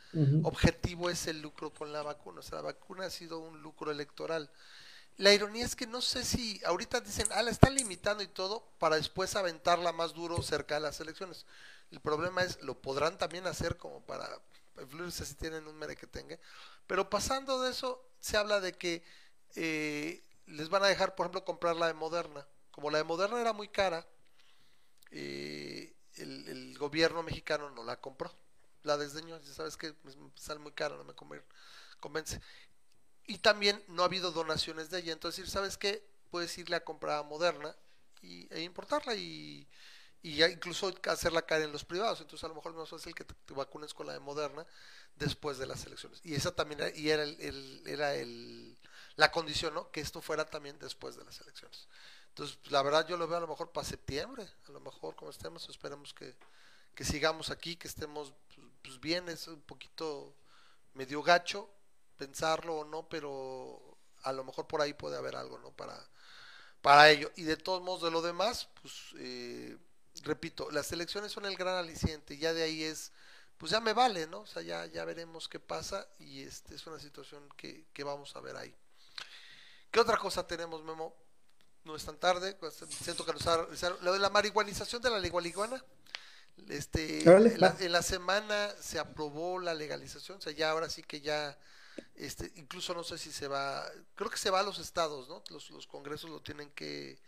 [0.44, 2.40] objetivo es el lucro con la vacuna.
[2.40, 4.50] O sea, la vacuna ha sido un lucro electoral.
[5.16, 8.64] La ironía es que no sé si ahorita dicen, ah, la están limitando y todo
[8.78, 11.46] para después aventarla más duro cerca de las elecciones.
[11.90, 14.28] El problema es, lo podrán también hacer como para
[14.80, 16.38] influirse si tienen un mere que tenga.
[16.86, 19.04] Pero pasando de eso, se habla de que
[19.56, 22.46] eh, les van a dejar, por ejemplo, comprar la de Moderna.
[22.70, 24.06] Como la de Moderna era muy cara,
[25.10, 28.30] eh, el, el gobierno mexicano no la compró.
[28.82, 29.94] La desdeñó, ya sabes que
[30.36, 31.14] sale muy caro, no me
[32.00, 32.40] convence.
[33.26, 35.12] Y también no ha habido donaciones de ella.
[35.12, 36.04] Entonces, ¿sabes qué?
[36.30, 37.76] Puedes irle a comprar a Moderna
[38.22, 39.68] y, e importarla y,
[40.22, 42.20] y incluso hacerla caer en los privados.
[42.20, 44.66] Entonces, a lo mejor es más fácil que te, vacunes con la de Moderna
[45.16, 46.20] después de las elecciones.
[46.24, 48.73] Y esa también y era, el- era el,
[49.16, 49.90] la condición, ¿no?
[49.90, 51.88] Que esto fuera también después de las elecciones.
[52.28, 54.48] Entonces, la verdad, yo lo veo a lo mejor para septiembre.
[54.68, 56.34] A lo mejor, como estemos, esperemos que,
[56.94, 59.28] que sigamos aquí, que estemos pues, pues, bien.
[59.28, 60.34] Es un poquito
[60.94, 61.70] medio gacho
[62.16, 63.80] pensarlo o no, pero
[64.22, 65.70] a lo mejor por ahí puede haber algo, ¿no?
[65.72, 65.98] Para,
[66.82, 67.30] para ello.
[67.36, 69.76] Y de todos modos, de lo demás, pues, eh,
[70.22, 73.12] repito, las elecciones son el gran aliciente, ya de ahí es,
[73.58, 74.40] pues ya me vale, ¿no?
[74.40, 78.34] O sea, ya, ya veremos qué pasa y este es una situación que, que vamos
[78.36, 78.74] a ver ahí.
[79.94, 81.14] ¿Qué otra cosa tenemos, Memo?
[81.84, 83.68] No es tan tarde, pues, siento que nos ha-
[84.02, 85.84] lo de la marihuanización de la marihuana
[86.68, 87.22] Este,
[87.54, 91.20] en, la, en la semana se aprobó la legalización, o sea, ya ahora sí que
[91.20, 91.56] ya,
[92.16, 93.84] este, incluso no sé si se va,
[94.16, 95.44] creo que se va a los estados, ¿no?
[95.50, 97.20] Los, los congresos lo tienen que,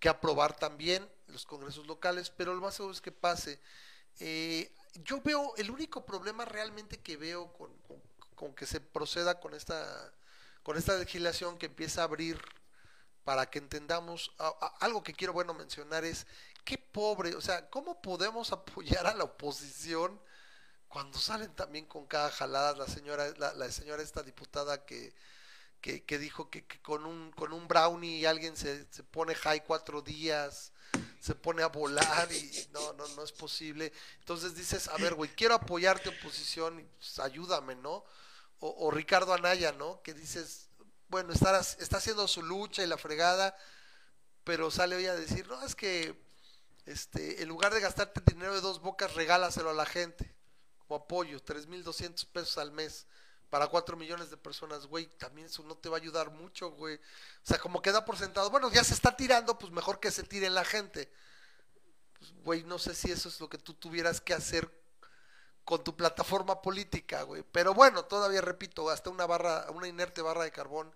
[0.00, 3.60] que aprobar también, los congresos locales, pero lo más seguro es que pase.
[4.20, 4.72] Eh,
[5.04, 8.02] yo veo, el único problema realmente que veo con, con-
[8.36, 10.12] con que se proceda con esta,
[10.66, 12.42] con esta legislación que empieza a abrir
[13.22, 14.32] para que entendamos
[14.80, 16.26] algo que quiero bueno mencionar es
[16.64, 20.20] qué pobre, o sea, cómo podemos apoyar a la oposición
[20.88, 25.14] cuando salen también con cada jalada la señora, la, señora esta diputada que,
[25.80, 29.62] que, que dijo que, que con un con un brownie alguien se, se pone high
[29.64, 30.72] cuatro días,
[31.20, 33.92] se pone a volar y no, no, no es posible.
[34.18, 38.04] Entonces dices, a ver, güey, quiero apoyarte oposición, pues, ayúdame, ¿no?
[38.58, 40.02] O, Ricardo Anaya, ¿no?
[40.02, 40.70] Que dices,
[41.08, 43.56] bueno, está, está haciendo su lucha y la fregada,
[44.44, 46.18] pero sale hoy a decir, no, es que
[46.86, 50.36] este, en lugar de gastarte dinero de dos bocas, regálaselo a la gente
[50.86, 53.06] como apoyo, 3.200 pesos al mes
[53.50, 56.96] para 4 millones de personas, güey, también eso no te va a ayudar mucho, güey.
[56.96, 57.00] O
[57.42, 60.50] sea, como queda por sentado, bueno, ya se está tirando, pues mejor que se tire
[60.50, 61.10] la gente.
[62.18, 64.70] Pues, güey, no sé si eso es lo que tú tuvieras que hacer
[65.66, 67.42] con tu plataforma política, güey.
[67.50, 70.94] Pero bueno, todavía repito, hasta una barra, una inerte barra de carbón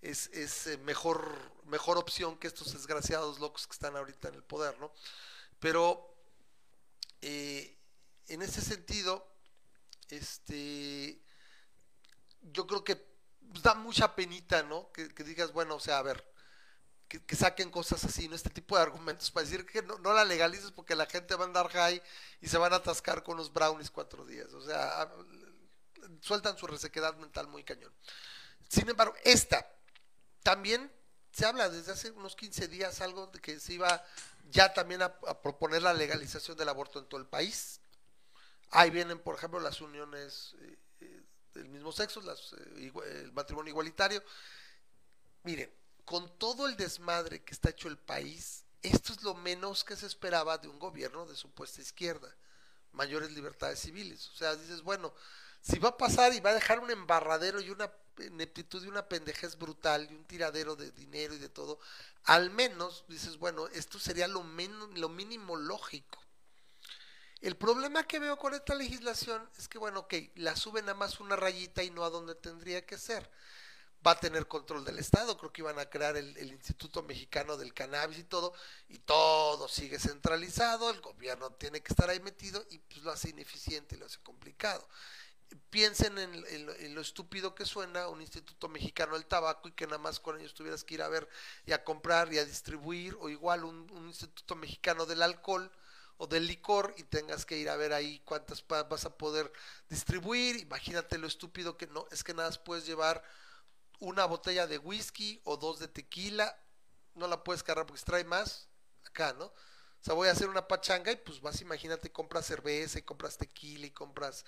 [0.00, 1.30] es, es eh, mejor,
[1.66, 4.90] mejor opción que estos desgraciados locos que están ahorita en el poder, ¿no?
[5.60, 6.16] Pero
[7.20, 7.76] eh,
[8.28, 9.30] en ese sentido,
[10.08, 11.20] este,
[12.40, 13.06] yo creo que
[13.62, 14.90] da mucha penita, ¿no?
[14.90, 16.24] Que digas, bueno, o sea, a ver,
[17.08, 18.36] que, que saquen cosas así, ¿no?
[18.36, 21.46] Este tipo de argumentos para decir que no, la legalices porque la gente va a
[21.46, 22.02] andar high
[22.40, 24.52] y se van a atascar con los brownies cuatro días.
[24.52, 25.12] O sea, a-
[26.20, 27.92] sueltan su resequedad mental muy cañón.
[28.68, 29.66] Sin embargo, esta
[30.42, 30.92] también
[31.32, 34.04] se habla desde hace unos 15 días algo de que se iba
[34.50, 37.80] ya también a, proponer la legalización del aborto en todo el país.
[38.70, 41.22] Ahí vienen, por ejemplo, las uniones eh, eh,
[41.54, 44.22] del mismo sexo, las, eh, el matrimonio igualitario.
[45.44, 45.72] Miren,
[46.08, 50.06] con todo el desmadre que está hecho el país, esto es lo menos que se
[50.06, 52.34] esperaba de un gobierno de supuesta izquierda.
[52.92, 54.30] Mayores libertades civiles.
[54.30, 55.12] O sea, dices, bueno,
[55.60, 59.06] si va a pasar y va a dejar un embarradero y una ineptitud y una
[59.06, 61.78] pendejez brutal y un tiradero de dinero y de todo,
[62.24, 66.22] al menos dices, bueno, esto sería lo, menos, lo mínimo lógico.
[67.42, 71.20] El problema que veo con esta legislación es que, bueno, ok, la suben a más
[71.20, 73.30] una rayita y no a donde tendría que ser.
[74.06, 77.74] Va a tener control del Estado, creo que iban a crear el, Instituto Mexicano del
[77.74, 78.52] Cannabis y todo,
[78.88, 83.30] y todo sigue centralizado, el gobierno tiene que estar ahí metido y pues lo hace
[83.30, 84.86] ineficiente lo hace complicado.
[85.70, 89.86] Piensen en, en en lo estúpido que suena un Instituto Mexicano del Tabaco y que
[89.86, 91.28] nada más con ellos tuvieras que ir a ver
[91.66, 95.70] y a comprar y a distribuir, o igual un, un Instituto Mexicano del Alcohol
[96.18, 99.50] o del licor y tengas que ir a ver ahí cuántas vas a poder
[99.88, 100.56] distribuir.
[100.56, 103.22] Imagínate lo estúpido que no, es que nada más puedes llevar
[104.00, 106.56] una botella de whisky o dos de tequila,
[107.14, 108.68] no la puedes cargar porque si trae más
[109.04, 109.46] acá, ¿no?
[109.46, 113.36] O sea, voy a hacer una pachanga y pues vas, imagínate, compras cerveza y compras
[113.36, 114.44] tequila y compras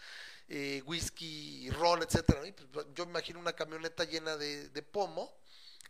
[0.49, 2.47] eh, whisky, ron, etcétera.
[2.47, 5.41] Y, pues, yo me imagino una camioneta llena de, de pomo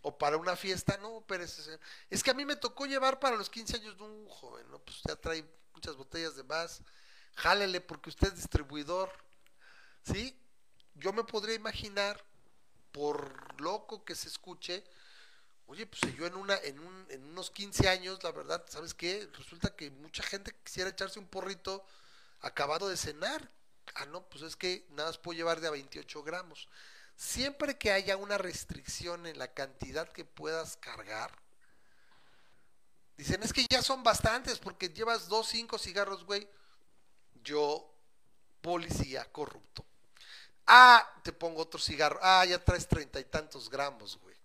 [0.02, 1.70] o para una fiesta, no, pero es,
[2.08, 4.78] es que a mí me tocó llevar para los 15 años de un joven, ¿no?
[4.78, 6.82] Pues ya trae muchas botellas de más,
[7.34, 9.12] jálele porque usted es distribuidor,
[10.02, 10.36] ¿sí?
[10.94, 12.24] Yo me podría imaginar,
[12.92, 14.84] por loco que se escuche,
[15.66, 19.28] oye, pues yo en, una, en, un, en unos 15 años, la verdad, ¿sabes qué?
[19.34, 21.84] Resulta que mucha gente quisiera echarse un porrito
[22.40, 23.50] acabado de cenar.
[23.94, 26.68] Ah, no, pues es que nada más puedo llevar de a 28 gramos.
[27.16, 31.30] Siempre que haya una restricción en la cantidad que puedas cargar,
[33.16, 36.48] dicen, es que ya son bastantes porque llevas dos, cinco cigarros, güey.
[37.42, 37.92] Yo,
[38.60, 39.84] policía corrupto.
[40.72, 42.20] Ah, te pongo otro cigarro.
[42.22, 44.36] Ah, ya traes treinta y tantos gramos, güey.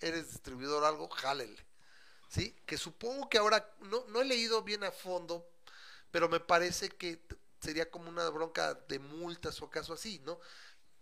[0.00, 1.62] Eres distribuidor o algo, jálele.
[2.26, 2.56] ¿Sí?
[2.64, 5.46] Que supongo que ahora, no, no he leído bien a fondo,
[6.10, 7.20] pero me parece que
[7.60, 10.40] sería como una bronca de multas o acaso así, ¿no?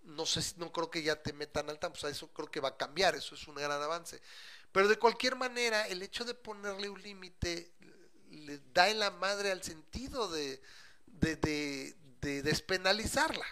[0.03, 2.59] No sé, no creo que ya te metan al tanto, o sea, eso creo que
[2.59, 4.21] va a cambiar, eso es un gran avance.
[4.73, 7.73] Pero de cualquier manera, el hecho de ponerle un límite
[8.31, 10.61] le da en la madre al sentido de,
[11.07, 13.47] de, de despenalizarla.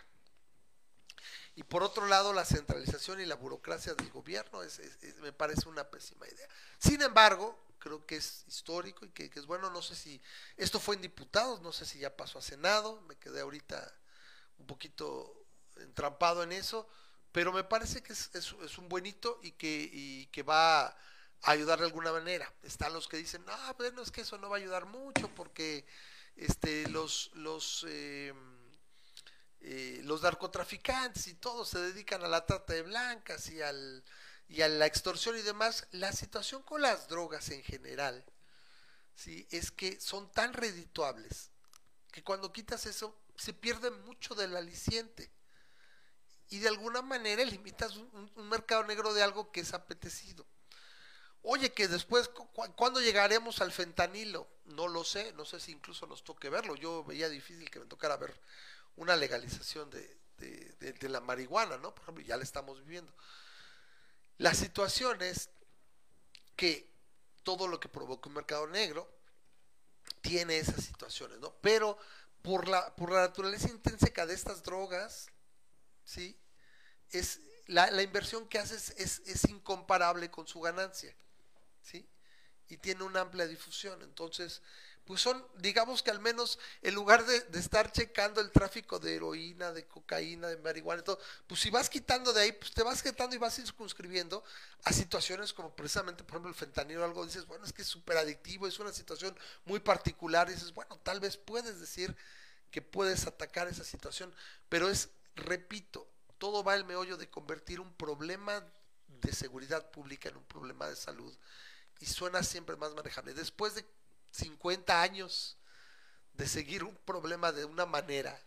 [1.60, 4.80] Y por otro lado, la centralización y la burocracia del gobierno es,
[5.20, 6.48] me parece una pésima idea.
[6.78, 9.68] Sin embargo, creo que es histórico y que, es bueno.
[9.68, 10.22] No sé si
[10.56, 13.02] esto fue en diputados, no sé si ya pasó a Senado.
[13.02, 13.92] Me quedé ahorita
[14.56, 15.44] un poquito
[15.76, 16.88] entrampado en eso,
[17.30, 20.96] pero me parece que es, un buen hito y que, y que va a
[21.42, 22.50] ayudar de alguna manera.
[22.62, 25.84] Están los que dicen, no, bueno, es que eso no va a ayudar mucho porque
[26.36, 28.32] este, los, los, eh,
[29.62, 34.02] eh, los narcotraficantes y todos se dedican a la trata de blancas y, al,
[34.48, 38.24] y a la extorsión y demás, la situación con las drogas en general,
[39.14, 39.46] ¿sí?
[39.50, 41.50] es que son tan redituables
[42.10, 45.30] que cuando quitas eso se pierde mucho del aliciente
[46.48, 50.46] y de alguna manera limitas un, mercado negro de algo que es apetecido.
[51.42, 52.28] Oye, que después,
[52.76, 54.46] ¿cuándo llegaremos al fentanilo?
[54.64, 56.74] No lo sé, no sé si incluso nos toque verlo.
[56.74, 58.38] Yo veía difícil que me tocara ver
[58.96, 61.94] una legalización de, de, la marihuana, ¿no?
[61.94, 63.12] Por ejemplo, ya la estamos viviendo.
[64.38, 65.50] La situación es
[66.56, 66.90] que
[67.42, 69.10] todo lo que provoca un mercado negro
[70.20, 71.54] tiene esas situaciones, ¿no?
[71.60, 71.98] Pero
[72.42, 75.28] por la, por la naturaleza intrínseca de estas drogas,
[76.04, 76.38] ¿sí?
[77.10, 81.14] Es, la, la inversión que haces es, es incomparable con su ganancia.
[81.82, 82.06] ¿sí?
[82.68, 84.02] Y tiene una amplia difusión.
[84.02, 84.62] Entonces,
[85.04, 89.72] pues son, digamos que al menos en lugar de, estar checando el tráfico de heroína,
[89.72, 93.02] de cocaína, de marihuana y todo, pues si vas quitando de ahí, pues te vas
[93.02, 94.44] quitando y vas circunscribiendo
[94.84, 98.16] a situaciones como precisamente, por ejemplo, el fentanilo, algo dices, bueno, es que es súper
[98.18, 102.16] adictivo, es una situación muy particular, y dices, bueno, tal vez puedes decir
[102.70, 104.34] que puedes atacar esa situación,
[104.68, 106.06] pero es, repito,
[106.38, 108.64] todo va el meollo de convertir un problema
[109.08, 111.36] de seguridad pública en un problema de salud
[112.00, 113.34] y suena siempre más manejable.
[113.34, 113.84] Después de
[114.30, 115.56] 50 años
[116.34, 118.40] de seguir un problema de una manera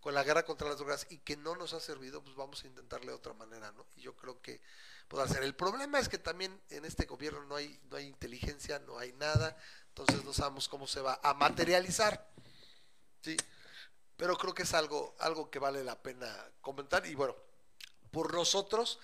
[0.00, 2.68] con la guerra contra las drogas y que no nos ha servido, pues vamos a
[2.68, 3.86] intentarle de otra manera, ¿no?
[3.96, 4.60] Y yo creo que
[5.08, 5.42] puede ser.
[5.42, 9.12] El problema es que también en este gobierno no hay, no hay inteligencia, no hay
[9.14, 9.56] nada,
[9.88, 12.30] entonces no sabemos cómo se va a materializar,
[13.20, 13.36] ¿sí?
[14.16, 17.34] Pero creo que es algo, algo que vale la pena comentar y bueno,
[18.12, 19.00] por nosotros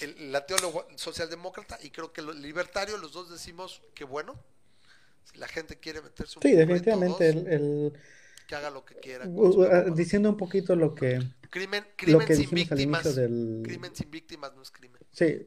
[0.00, 4.36] el, la teóloga socialdemócrata y creo que el libertario, los dos decimos que bueno,
[5.24, 7.92] si la gente quiere meterse un Sí, definitivamente el,
[8.46, 9.24] que haga lo que quiera.
[9.24, 11.20] Ah, diciendo un poquito lo que
[11.50, 13.62] crimen, crimen que sin víctimas, del...
[13.62, 15.00] crimen sin víctimas no es crimen.
[15.10, 15.46] Sí.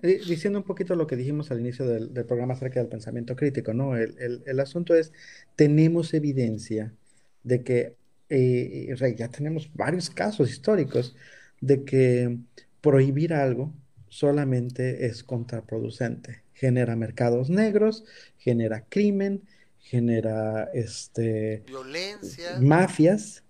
[0.00, 3.96] Diciendo un poquito lo que dijimos al inicio del, programa acerca del pensamiento crítico, ¿no?
[3.96, 5.12] El, el, asunto es,
[5.56, 6.94] tenemos evidencia
[7.42, 7.96] de que,
[8.30, 11.16] eh, ya tenemos varios casos históricos
[11.60, 12.38] de que
[12.80, 13.74] prohibir algo
[14.08, 16.44] solamente es contraproducente.
[16.60, 18.04] Genera mercados negros,
[18.36, 19.44] genera crimen,
[19.78, 23.44] genera este, violencia, mafias,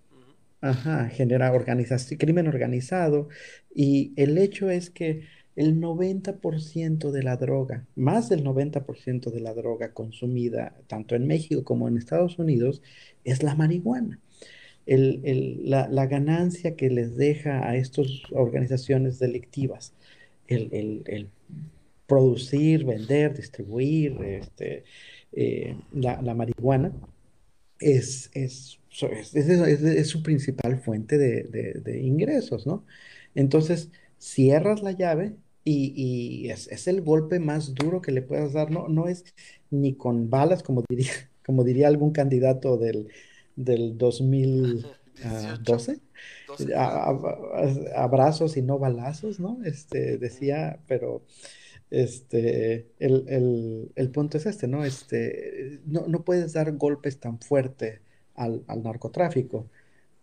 [0.61, 3.27] ajá, genera organización, crimen organizado.
[3.75, 5.27] Y el hecho es que
[5.57, 11.65] el 90% de la droga, más del 90% de la droga consumida tanto en México
[11.65, 12.81] como en Estados Unidos,
[13.25, 14.19] es la marihuana.
[14.85, 19.93] La, ganancia que les deja a estas organizaciones delictivas
[20.47, 21.29] el,
[22.11, 24.83] producir, vender, distribuir este,
[25.31, 26.91] eh, la, marihuana
[27.79, 28.81] es, es,
[29.33, 32.85] es, su principal fuente de, ingresos, ¿no?
[33.33, 38.89] Entonces, cierras la llave y, es, el golpe más duro que le puedas dar, no,
[38.89, 39.23] no es
[39.69, 41.13] ni con balas, como diría,
[41.45, 43.07] como diría algún candidato del,
[43.55, 46.01] del 2012.
[47.95, 49.59] Abrazos y no balazos, ¿no?
[49.63, 51.23] Este, decía, pero
[51.91, 54.83] este, el, punto es este, ¿no?
[54.83, 58.01] Este, no, no puedes dar golpes tan fuerte
[58.35, 59.67] al, al narcotráfico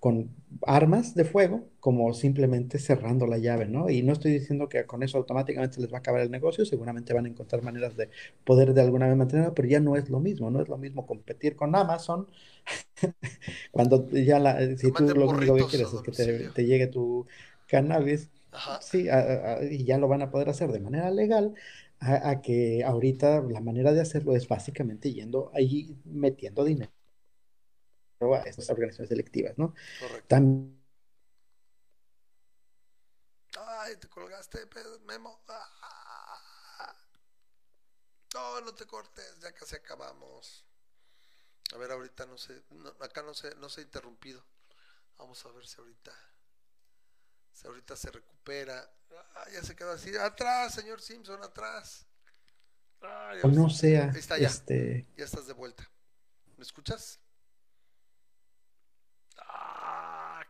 [0.01, 0.31] con
[0.67, 3.91] armas de fuego como simplemente cerrando la llave, ¿no?
[3.91, 7.15] Y no estoy diciendo que con eso automáticamente les va a acabar el negocio, seguramente
[7.15, 8.09] van a encontrar maneras de
[8.45, 11.07] poder de alguna vez mantenerlo, pero ya no es lo mismo, no es lo mismo
[11.07, 12.29] competir con Amazon
[13.73, 17.27] cuando ya la, si tú lo único que quieres es que te, llegue tu
[17.67, 18.31] cannabis,
[18.81, 19.09] sí,
[19.71, 21.55] y ya lo van a poder hacer de manera legal,
[22.01, 26.91] a, que ahorita la manera de hacerlo es básicamente yendo ahí metiendo dinero
[28.21, 29.75] a estas organizaciones selectivas, ¿no?
[30.01, 30.37] Correcto.
[33.57, 34.61] Ay, te colgaste,
[35.07, 35.41] Memo.
[35.49, 35.99] Ah.
[38.35, 40.65] No, no te cortes, ya casi acabamos.
[41.75, 42.63] A ver, ahorita no sé,
[43.01, 44.45] acá no se, no se ha interrumpido.
[45.17, 46.13] Vamos a ver si ahorita,
[47.65, 48.91] ahorita se recupera.
[49.35, 50.17] Ah, ya se quedó así.
[50.17, 52.07] Atrás, señor Simpson, atrás.
[53.01, 54.13] Ah, no sea.
[54.17, 54.49] está ya.
[54.49, 55.07] Este...
[55.17, 55.89] Ya estás de vuelta.
[56.57, 57.21] ¿Me escuchas?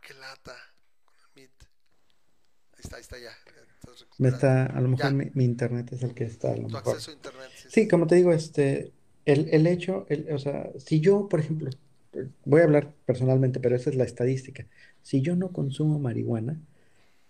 [0.00, 0.54] qué lata.
[1.36, 3.32] Ahí está, ahí está ya.
[4.18, 6.52] Me está, a lo mejor mi, internet es el que está.
[6.52, 6.94] A lo tu mejor.
[6.94, 7.50] acceso a internet.
[7.68, 8.92] Sí, como te digo, este,
[9.24, 11.70] el, el hecho, el, o sea, si yo, por ejemplo,
[12.44, 14.66] voy a hablar personalmente, pero esa es la estadística.
[15.02, 16.60] Si yo no consumo marihuana,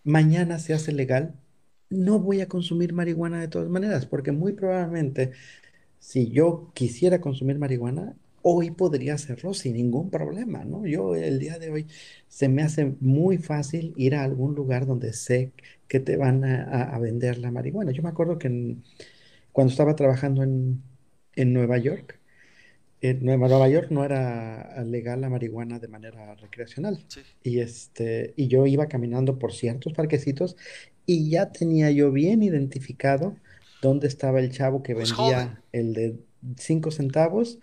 [0.08, 1.34] mañana se hace legal,
[1.90, 5.32] no voy a consumir marihuana de todas maneras, porque muy probablemente
[6.00, 10.86] si yo quisiera consumir marihuana, hoy podría hacerlo sin ningún problema, ¿no?
[10.86, 11.86] Yo el día de hoy
[12.28, 15.52] se me hace muy fácil ir a algún lugar donde sé
[15.88, 17.92] que te van a, vender la marihuana.
[17.92, 18.76] Yo me acuerdo que
[19.52, 20.82] cuando estaba trabajando en,
[21.36, 22.20] en Nueva York,
[23.00, 27.04] en Nueva, York no era legal la marihuana de manera recreacional.
[27.08, 27.20] Sí.
[27.42, 30.56] Y, este, y yo iba caminando por ciertos parquecitos
[31.06, 33.36] y ya tenía yo bien identificado
[33.82, 35.36] dónde estaba el chavo que Pues joven.
[35.38, 36.20] vendía el de
[36.56, 37.58] 5 centavos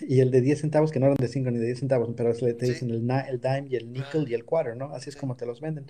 [0.00, 2.34] y el de 10 centavos, que no eran de 5 ni de 10 centavos, pero
[2.34, 2.72] se le te Sí.
[2.72, 4.94] dicen el, el dime y el nickel Ah, y el quarter, ¿no?
[4.94, 5.20] Así es sí.
[5.20, 5.86] como te los venden.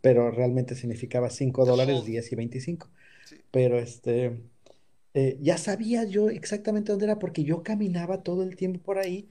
[0.00, 2.10] Pero realmente significaba 5 The dólares, whole.
[2.10, 2.90] 10 y 25.
[3.24, 3.36] Sí.
[3.50, 4.40] Pero este,
[5.16, 9.28] eh, ya sabía yo exactamente dónde era porque yo caminaba todo el tiempo por ahí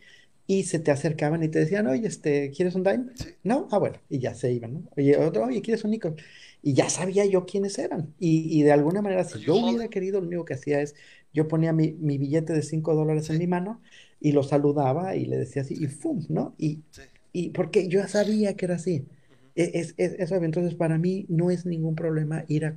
[0.47, 3.07] y se te acercaban y te decían, oye, este, ¿quieres un dime?
[3.15, 3.29] Sí.
[3.43, 4.83] No, ah, bueno, y ya se iban, ¿no?
[4.97, 6.15] Oye, otro, oye, ¿quieres un nickel?
[6.61, 8.13] Y ya sabía yo quiénes eran.
[8.19, 10.95] Y, y de alguna manera, si you yo hubiera querido, lo único que hacía es,
[11.33, 13.81] yo ponía mi, mi billete de 5 dólares en mi mano
[14.19, 15.87] y lo saludaba y le decía así, y.
[15.87, 16.25] ¡fum!
[16.29, 16.55] ¿no?
[16.57, 17.01] Y, Sí.
[17.33, 19.07] y porque yo sabía que era así.
[19.55, 22.75] Es, es, eso, entonces, para mí no es ningún problema ir a,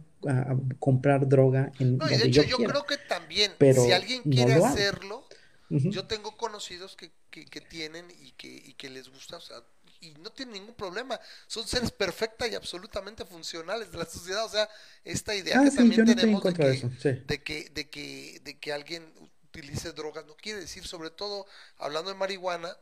[0.79, 3.57] comprar droga en No, y de donde hecho yo yo quiera, creo que también, si
[3.59, 5.25] pero alguien no quiere hacerlo,
[5.71, 9.57] yo tengo conocidos que, que, que tienen y que, y que les gusta, o sea,
[10.01, 11.21] y no tienen ningún problema.
[11.47, 14.45] Son seres perfectas y absolutamente funcionales de la sociedad.
[14.45, 14.69] O sea,
[15.05, 17.09] esta idea Ah, que sí, también no tenemos de de que, eso, sí.
[17.27, 21.47] de que, de que, de que alguien utilice drogas, no quiere decir, sobre todo
[21.79, 22.77] hablando de marihuana,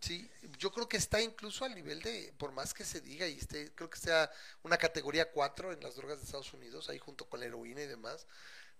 [0.00, 3.36] sí, yo creo que está incluso al nivel de, por más que se diga, y
[3.38, 4.30] esté, creo que sea
[4.62, 7.86] una categoría 4 en las drogas de Estados Unidos, ahí junto con la heroína y
[7.86, 8.26] demás.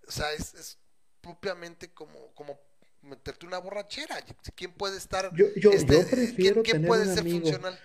[0.06, 0.78] O sea, es, es
[1.20, 2.60] propiamente como, como
[3.02, 4.16] meterte una borrachera.
[4.54, 7.40] ¿Quién puede estar, Yo, yo, este, yo ¿quién, prefiero quién tener puede un ser amigo,
[7.40, 7.78] funcional?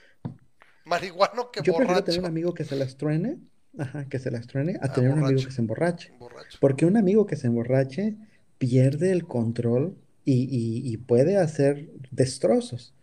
[0.85, 2.27] Marihuano que yo prefiero tener un borracho.
[2.27, 3.37] amigo que se las truene,
[3.77, 6.13] ajá, que se las truene, a Ah, tener un amigo borracho, que se emborrache.
[6.17, 6.57] borracho.
[6.59, 8.15] Porque un amigo que se emborrache
[8.57, 9.95] pierde el control
[10.25, 12.93] y, y- y puede hacer destrozos.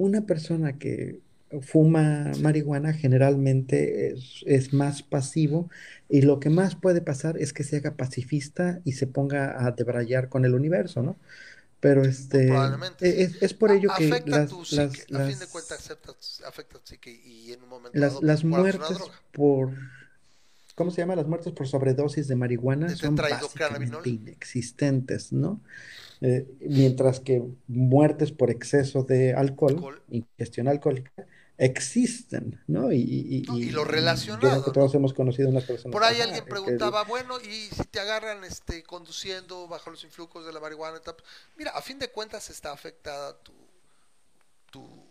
[0.00, 1.20] Una persona que
[1.62, 5.68] fuma marihuana generalmente es, es más pasivo
[6.08, 9.72] y lo que más puede pasar es que se haga pacifista y se ponga a
[9.72, 11.16] debrayar con el universo, ¿no?
[11.80, 15.20] Pero este, probablemente e- es, es por A- ello que afecta tu las, psique, las,
[15.22, 16.12] a fin de cuentas afecta,
[16.48, 18.98] afecta tu psique y en un momento las, dado las muertes
[19.32, 19.70] por,
[20.74, 21.16] ¿cómo se llama?
[21.16, 25.60] Las muertes por sobredosis de marihuana son básicamente inexistentes, ¿no?
[26.22, 30.02] Eh, mientras que muertes por exceso de alcohol, Alcohol.
[30.10, 31.12] ingestión alcohólica,
[31.56, 32.92] existen, ¿no?
[32.92, 34.98] Y, y- No, y lo creo que relacionado, todos ¿no?
[34.98, 38.82] hemos conocido unas personas, Por ahí alguien que, preguntaba, bueno, y si te agarran este
[38.82, 41.00] conduciendo bajo los influjos de la marihuana,
[41.56, 43.52] mira, a fin de cuentas está afectada tu,
[44.70, 45.09] tu,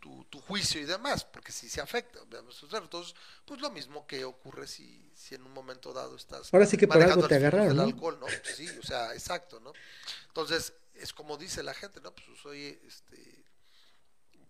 [0.00, 2.18] tu, tu juicio y demás, porque si se afecta,
[2.72, 3.14] entonces,
[3.44, 6.88] pues lo mismo que ocurre si, si en un momento dado estás ahora sí que
[6.88, 7.82] por algo te agarraron, ¿no?
[7.82, 8.26] alcohol, ¿no?
[8.26, 9.72] Pues sí, o sea, exacto, ¿no?
[10.28, 12.14] Entonces, es como dice la gente, ¿no?
[12.14, 13.44] Pues soy, este,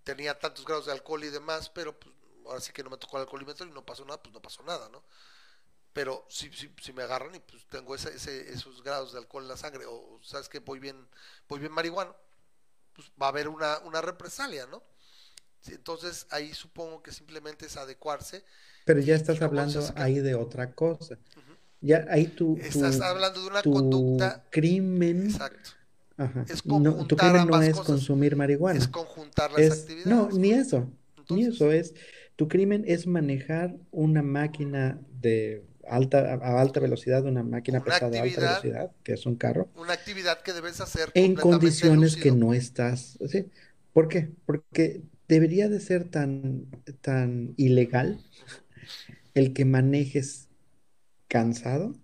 [0.05, 2.15] tenía tantos grados de alcohol y demás, pero pues
[2.47, 4.63] ahora sí que no me tocó el alcoholímetro y no pasó nada, pues no pasó
[4.63, 5.05] nada, ¿no?
[5.93, 9.43] Pero si, si, si me agarran y pues tengo ese, ese, esos grados de alcohol
[9.43, 11.09] en la sangre, o sabes que voy bien,
[11.49, 12.15] voy bien marihuano,
[12.93, 14.83] pues va a haber una, una represalia, ¿no?
[15.69, 18.45] Entonces ahí supongo que simplemente es adecuarse
[18.85, 21.19] Pero ya estás hablando ca- ahí de otra cosa.
[21.37, 21.57] Ujú.
[21.81, 25.71] Ya ahí tu, estás tu, hablando de una tu conducta, crimen, exacto,
[26.17, 28.91] ajá, es no, tu crimen no es cosas, consumir es marihuana.
[28.91, 29.71] conjuntar las Es,
[30.05, 30.61] no, actividades, ni correcto.
[30.61, 30.91] eso,
[31.29, 31.95] ni Entonces, eso es,
[32.37, 38.19] tu crimen es manejar una máquina de alta, a alta velocidad, una máquina una pesada
[38.19, 42.31] a alta velocidad, que es un carro, una actividad que debes hacer en condiciones que
[42.33, 43.47] no estás, ¿sí?
[43.93, 44.31] ¿Por qué?
[44.47, 46.67] Porque debería de ser tan,
[47.03, 48.21] tan ilegal
[49.35, 50.49] el que manejes
[51.29, 51.95] cansado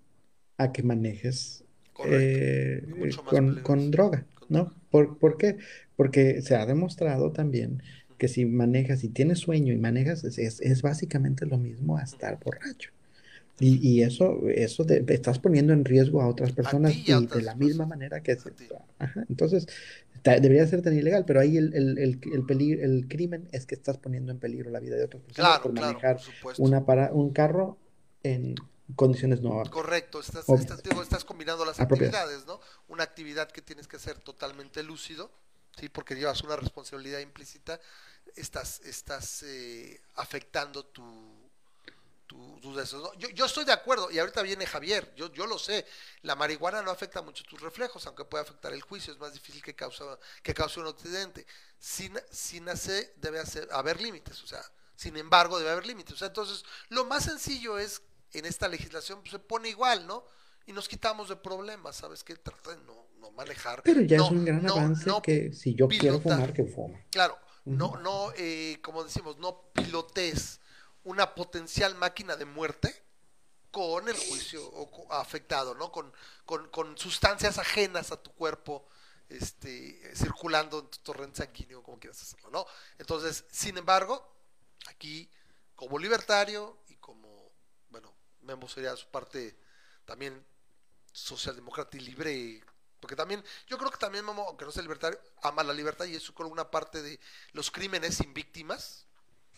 [0.59, 1.65] a que manejes
[2.03, 2.87] eh,
[3.27, 4.75] con, con droga, ¿no?
[4.91, 5.59] ¿Por, por qué?
[5.97, 7.83] Porque se ha demostrado también
[8.19, 12.41] que si manejas y tienes sueño y manejas, es, es- básicamente lo mismo a estar
[12.45, 12.93] borracho.
[13.59, 17.43] Y, y eso, eso de- estás poniendo en riesgo a otras personas y a de
[17.43, 18.53] la misma manera que se...
[18.99, 19.67] Ajá, entonces,
[20.23, 23.75] debería ser tan ilegal, pero ahí el, el, el, el peligro, el crimen es que
[23.75, 26.85] estás poniendo en peligro la vida de otras personas Claro, por claro, manejar por una
[26.85, 27.79] para, un carro
[28.23, 28.55] en
[28.95, 32.61] condiciones no Correcto, estás, estás, digo, estás combinando las actividades, ¿no?
[32.89, 35.31] Una actividad que tienes que hacer totalmente lúcido,
[35.79, 35.89] ¿sí?
[35.89, 37.81] Porque llevas una responsabilidad implícita,
[38.37, 41.03] estás, estás eh, afectando tu,
[42.27, 42.91] tu- tus.
[43.19, 45.87] Yo, yo estoy de acuerdo, y ahorita viene Javier, yo, yo lo sé,
[46.23, 49.63] la marihuana no afecta mucho tus reflejos, aunque puede afectar el juicio, es más difícil
[49.63, 50.05] que cause,
[50.43, 51.47] que cause un accidente.
[51.79, 54.63] Sin, sin hacer, debe hacer, haber límites, o sea,
[54.95, 56.15] sin embargo, debe haber límites.
[56.15, 60.25] O sea, entonces, lo más sencillo es, en esta legislación, pues, se pone igual, ¿no?
[60.67, 62.35] Y nos quitamos de problemas, ¿sabes qué?
[62.37, 63.83] Trata de no, no manejar.
[63.85, 66.65] Pero ya no, es un gran no, avance no que si yo quiero fumar, que
[66.65, 67.07] fume.
[67.11, 70.61] Claro, no, no, eh, como decimos, no pilotes
[71.07, 73.05] una potencial máquina de muerte
[73.71, 74.61] con el juicio
[75.11, 75.93] afectado, ¿no?
[75.93, 76.13] Con,
[76.45, 78.89] con, con sustancias ajenas a tu cuerpo,
[79.29, 82.67] este, circulando en tu torrente sanguíneo, como quieras hacerlo, ¿no?
[82.99, 84.37] Entonces, sin embargo,
[84.89, 85.31] aquí,
[85.77, 87.53] como libertario y como,
[87.91, 89.57] bueno, Memo sería su parte
[90.05, 90.45] también
[91.13, 92.65] socialdemócrata y libre,
[92.99, 96.17] porque también, yo creo que también Memo, aunque no sea libertario, ama la libertad y
[96.17, 97.21] eso creo una parte de
[97.53, 99.07] los crímenes sin víctimas.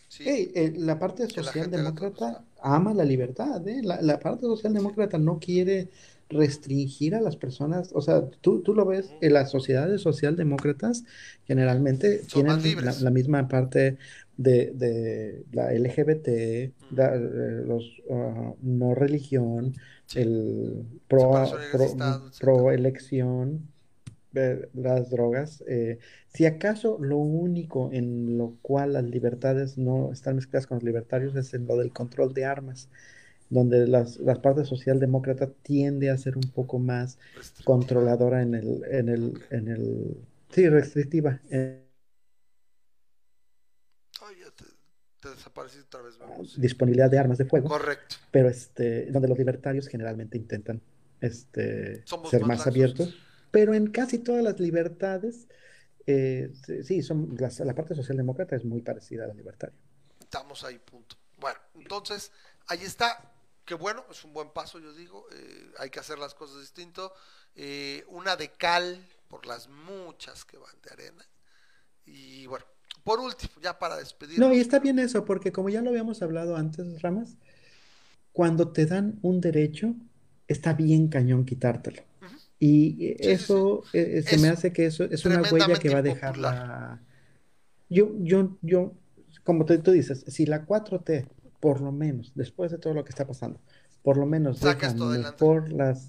[0.08, 0.28] ¿Sí?
[0.28, 3.80] Ey, eh, la parte la socialdemócrata ama la libertad, ¿eh?
[3.82, 5.88] La, la parte socialdemócrata no quiere
[6.30, 11.04] restringir a las personas, o sea, tú, tú lo ves, en las sociedades socialdemócratas
[11.46, 13.96] generalmente Son tienen la, misma parte
[14.36, 19.74] de, de la LGBT, la- eh, los ah, no religión,
[20.06, 20.20] Sí.
[20.20, 21.30] el pro,
[21.72, 21.86] pro,
[22.38, 23.68] pro elección,
[24.38, 25.62] eh, las drogas.
[25.66, 25.98] eh,
[26.28, 31.34] si acaso lo único en lo cual las libertades no están mezcladas con los libertarios
[31.36, 32.88] es en lo del control de armas,
[33.50, 37.18] donde las, las partes socialdemócrata tiende a ser un poco más
[37.64, 40.16] controladora en el, en el, en el,
[40.50, 41.40] sí, restrictiva.
[41.50, 41.88] en
[45.20, 46.60] te desapareciste otra vez, Memo, sí.
[46.60, 48.16] disponibilidad de armas de fuego, Correcto.
[48.30, 50.80] pero este, donde los libertarios generalmente intentan
[51.20, 53.14] este, Somos ser más abiertos,
[53.50, 55.48] pero en casi todas las libertades,
[56.06, 56.52] eh,
[56.84, 59.76] sí, son, las- la parte socialdemócrata es muy parecida a la libertaria.
[60.20, 61.16] Estamos ahí, punto.
[61.38, 62.32] Bueno, entonces,
[62.66, 63.32] ahí está.
[63.64, 65.26] Qué bueno, es un buen paso, yo digo.
[65.32, 67.12] eh, hay que hacer las cosas distinto.
[67.54, 71.26] Eh, una de cal por las muchas que van de arena.
[72.06, 72.64] Y bueno,
[73.04, 74.48] por último, ya para despedirnos.
[74.48, 77.36] No, y está bien eso, porque como ya lo habíamos hablado antes, Ramas,
[78.32, 79.94] cuando te dan un derecho,
[80.48, 82.02] está bien cañón quitártelo.
[82.60, 85.98] Y sí, eso eh, se Es me hace que eso es una huella que va
[85.98, 87.00] a dejar la...
[87.88, 88.92] Yo, yo, yo,
[89.44, 91.26] como tú, tú dices, si la 4T,
[91.60, 93.60] por lo menos, después de todo lo que está pasando,
[94.02, 96.06] por lo menos Saca deja mejor las,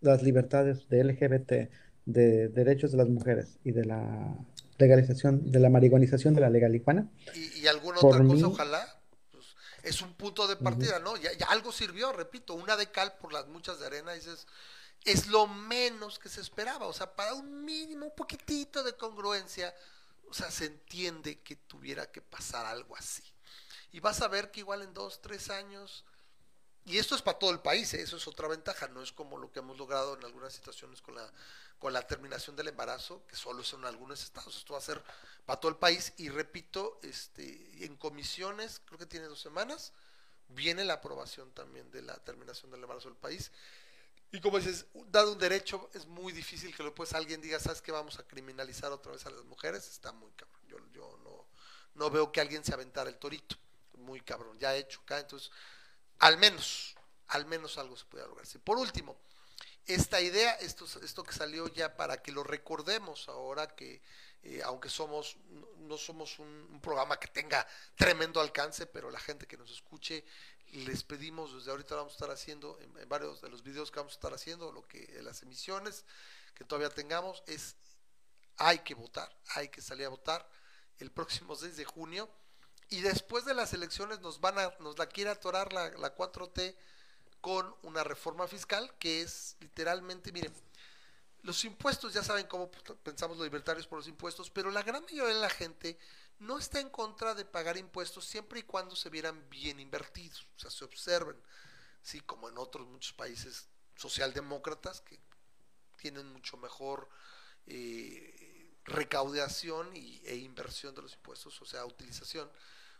[0.00, 1.70] las libertades de LGBT,
[2.06, 4.36] de derechos de las mujeres y de la
[4.78, 9.00] legalización, de la marihuanización de la legalijuana, y, y alguna Por otra cosa, mí- ojalá.
[9.30, 9.44] pues,
[9.84, 11.16] es un punto de partida, ¿no?
[11.16, 14.46] Ya, ya algo sirvió, repito, una de cal por las muchas de arena, dices,
[15.04, 19.74] es lo menos que se esperaba, o sea, para un mínimo, un poquitito de congruencia,
[20.28, 23.22] o sea, se entiende que tuviera que pasar algo así.
[23.92, 26.04] Y vas a ver que igual en dos, tres años,
[26.86, 28.00] y esto es para todo el país, ¿eh?
[28.00, 31.14] eso es otra ventaja, no es como lo que hemos logrado en algunas situaciones con
[31.14, 31.32] la,
[31.78, 35.02] con la terminación del embarazo, que solo son algunos estados, esto va a ser
[35.44, 39.92] para todo el país, y repito, este, en comisiones, creo que tiene dos semanas,
[40.48, 43.50] viene la aprobación también de la terminación del embarazo del país,
[44.34, 47.92] y como dices, dado un derecho, es muy difícil que después alguien diga, ¿sabes qué?
[47.92, 49.88] Vamos a criminalizar otra vez a las mujeres.
[49.88, 50.60] Está muy cabrón.
[50.66, 51.46] Yo, yo no,
[51.94, 53.54] no veo que alguien se aventara el torito.
[53.98, 54.58] Muy cabrón.
[54.58, 55.20] Ya hecho acá.
[55.20, 55.52] Entonces,
[56.18, 56.96] al menos,
[57.28, 58.44] al menos algo se puede lograr.
[58.44, 59.16] Sí, Por último,
[59.86, 64.02] esta idea, esto, que salió ya para que lo recordemos ahora que,
[64.42, 65.36] eh, aunque somos,
[65.78, 70.24] no, somos un programa que tenga tremendo alcance, pero la gente que nos escuche,
[70.74, 74.14] les pedimos desde ahorita vamos a estar haciendo en, varios de los videos que vamos
[74.14, 76.04] a estar haciendo, lo que las emisiones
[76.54, 77.76] que todavía tengamos, es
[78.56, 80.48] hay que votar, hay que salir a votar
[80.98, 82.28] el próximo 6 de junio.
[82.90, 86.76] Y después de las elecciones nos van a, nos la quiere atorar la, la 4T
[87.40, 90.52] con una reforma fiscal que es literalmente, miren,
[91.42, 92.70] los impuestos, ya saben cómo
[93.02, 95.98] pensamos los libertarios por los impuestos, pero la gran mayoría de la gente
[96.38, 100.58] no está en contra de pagar impuestos siempre y cuando se vieran bien invertidos, o
[100.58, 101.36] sea, se observen,
[102.02, 105.20] sí, como en otros muchos países socialdemócratas que
[105.96, 107.08] tienen mucho mejor
[107.66, 112.50] eh, recaudación y, e inversión de los impuestos, o sea, utilización.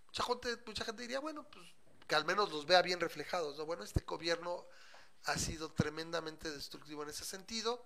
[0.07, 1.67] Mucha gente, mucha gente diría, bueno, pues
[2.07, 3.67] que al menos los vea bien reflejados, ¿no?
[3.67, 4.67] Bueno, este gobierno
[5.25, 7.85] ha sido tremendamente destructivo en ese sentido.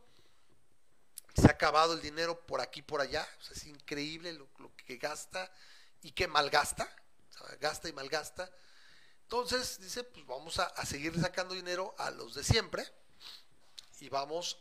[1.38, 5.50] Se ha acabado el dinero por aquí por allá, es increíble lo, lo que gasta
[6.02, 6.88] y que malgasta,
[7.60, 8.50] gasta y malgasta.
[9.22, 12.86] Entonces dice, pues vamos a, a seguir sacando dinero a los de siempre
[14.00, 14.58] y vamos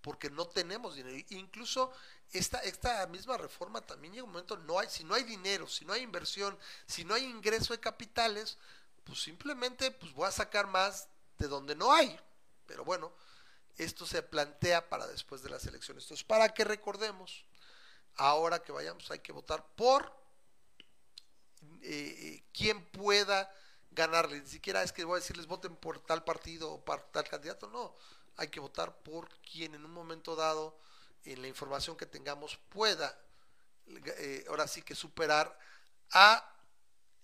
[0.00, 1.16] porque no tenemos dinero.
[1.30, 1.92] Incluso
[2.32, 5.84] esta, esta misma reforma también llega un momento, no hay, si no hay dinero, si
[5.84, 8.58] no hay inversión, si no hay ingreso de capitales,
[9.04, 12.18] pues simplemente pues voy a sacar más de donde no hay.
[12.66, 13.12] Pero bueno,
[13.76, 16.04] esto se plantea para después de las elecciones.
[16.04, 17.44] Entonces, para que recordemos,
[18.16, 20.12] ahora que vayamos hay que votar por
[21.82, 23.52] eh, quien pueda
[23.90, 24.40] ganarle.
[24.40, 27.68] Ni siquiera es que voy a decirles voten por tal partido o por tal candidato,
[27.68, 27.94] no.
[28.36, 30.78] hay que votar por quien en un momento dado,
[31.24, 33.18] en la información que tengamos, pueda
[33.86, 35.58] eh, ahora sí que superar
[36.12, 36.50] a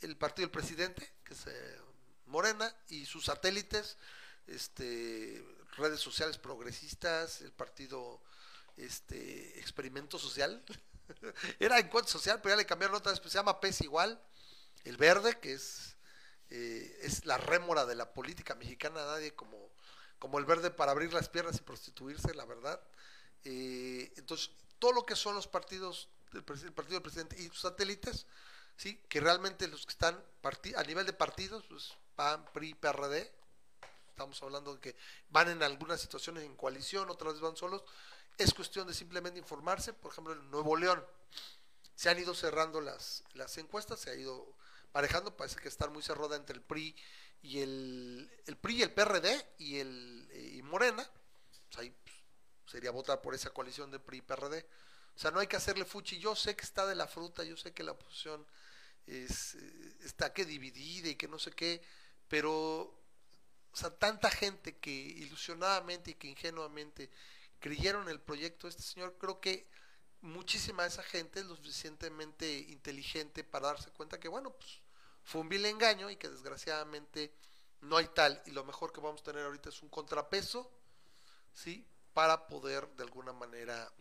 [0.00, 1.78] el partido del presidente, que es eh,
[2.26, 3.98] Morena, y sus satélites,
[4.46, 5.44] este,
[5.80, 8.20] redes sociales progresistas, el partido
[8.76, 10.62] este, Experimento Social.
[11.58, 14.22] Era Encuentro Social, pero ya le cambiaron otra vez, pues se llama PES igual.
[14.84, 15.96] El verde, que es,
[16.50, 19.70] eh, es la rémora de la política mexicana, nadie como,
[20.18, 22.80] como el verde para abrir las piernas y prostituirse, la verdad.
[23.44, 27.60] Eh, entonces, todo lo que son los partidos, del, el partido del presidente y sus
[27.60, 28.26] satélites,
[28.76, 28.98] ¿sí?
[29.08, 30.22] que realmente los que están
[30.76, 33.30] a nivel de partidos, pues PAN, PRI, PRD,
[34.20, 34.96] estamos hablando de que
[35.30, 37.82] van en algunas situaciones en coalición, otras van solos,
[38.36, 41.02] es cuestión de simplemente informarse, por ejemplo, en Nuevo León
[41.94, 44.54] se han ido cerrando las, las encuestas, se ha ido
[44.92, 46.94] parejando, parece que está muy cerrada entre el PRI
[47.42, 51.10] y el, el PRI y el PRD y el y Morena,
[51.68, 52.14] pues ahí pues,
[52.66, 54.66] sería votar por esa coalición de PRI y PRD.
[55.16, 56.18] O sea, no hay que hacerle fuchi.
[56.18, 58.46] Yo sé que está de la fruta, yo sé que la oposición
[59.06, 61.82] es, eh, está que dividida y que no sé qué,
[62.28, 62.99] pero,
[63.72, 67.10] o sea, tanta gente que ilusionadamente y que ingenuamente
[67.60, 69.68] creyeron el proyecto de este señor, creo que
[70.22, 74.80] muchísima de esa gente es lo suficientemente inteligente para darse cuenta que, bueno, pues
[75.22, 77.32] fue un vil engaño y que desgraciadamente
[77.80, 78.42] no hay tal.
[78.46, 80.70] Y lo mejor que vamos a tener ahorita es un contrapeso,
[81.52, 81.86] ¿sí?
[82.12, 83.92] Para poder de alguna manera,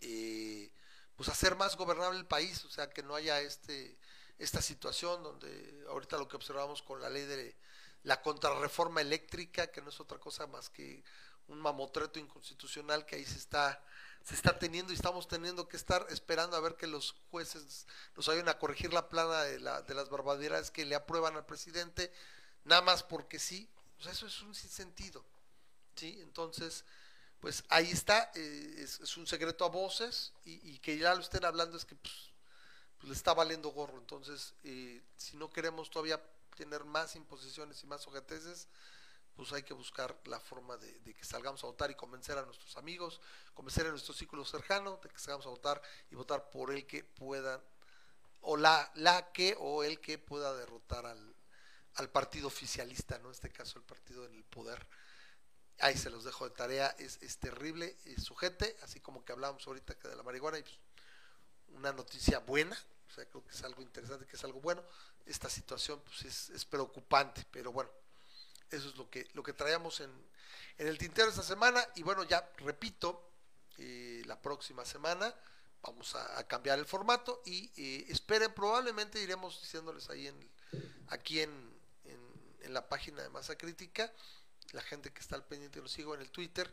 [0.00, 0.72] eh,
[1.16, 3.98] pues hacer más gobernable el país, o sea, que no haya este
[4.38, 7.56] esta situación donde ahorita lo que observamos con la ley de
[8.04, 11.02] la contrarreforma eléctrica, que no es otra cosa más que
[11.48, 13.82] un mamotreto inconstitucional que ahí se está
[14.24, 18.28] se está teniendo y estamos teniendo que estar esperando a ver que los jueces nos
[18.28, 22.12] ayuden a corregir la plana de, la, de las barbaridades que le aprueban al presidente,
[22.64, 25.24] nada más porque sí, pues eso es un sinsentido,
[25.96, 26.18] ¿sí?
[26.20, 26.84] Entonces,
[27.40, 31.76] pues ahí está, eh, es, un secreto a voces y, que ya lo estén hablando
[31.76, 32.32] es que pues,
[32.98, 36.20] pues le está valiendo gorro, entonces, eh, si no queremos todavía
[36.58, 38.66] tener más imposiciones y más ojeteces,
[39.36, 42.76] pues hay que buscar la forma de, que salgamos a votar y convencer a nuestros
[42.76, 43.20] amigos,
[43.54, 45.80] convencer a nuestro círculo cercano de que salgamos a votar
[46.10, 47.62] y votar por el que pueda,
[48.40, 51.36] o la, la que o el que pueda derrotar al,
[51.94, 53.28] al partido oficialista, ¿no?
[53.28, 54.84] En este caso el partido en el poder.
[55.78, 59.64] Ahí se los dejo de tarea, es, es terrible, es sujete, así como que hablábamos
[59.64, 60.76] ahorita que de la marihuana, y pues,
[61.68, 62.76] una noticia buena,
[63.26, 64.82] creo que es algo interesante, que es algo bueno.
[65.26, 67.90] Esta situación pues es, es preocupante, pero bueno,
[68.70, 70.10] eso es lo que, lo que traíamos en,
[70.78, 71.86] en el tintero esta semana.
[71.96, 73.30] Y bueno, ya repito,
[73.78, 75.34] eh, la próxima semana
[75.82, 80.50] vamos a, cambiar el formato y eh, esperen, probablemente iremos diciéndoles ahí en
[81.08, 84.12] aquí en, en, la página de Masa Crítica,
[84.72, 86.70] la gente que está al pendiente lo sigo en el Twitter,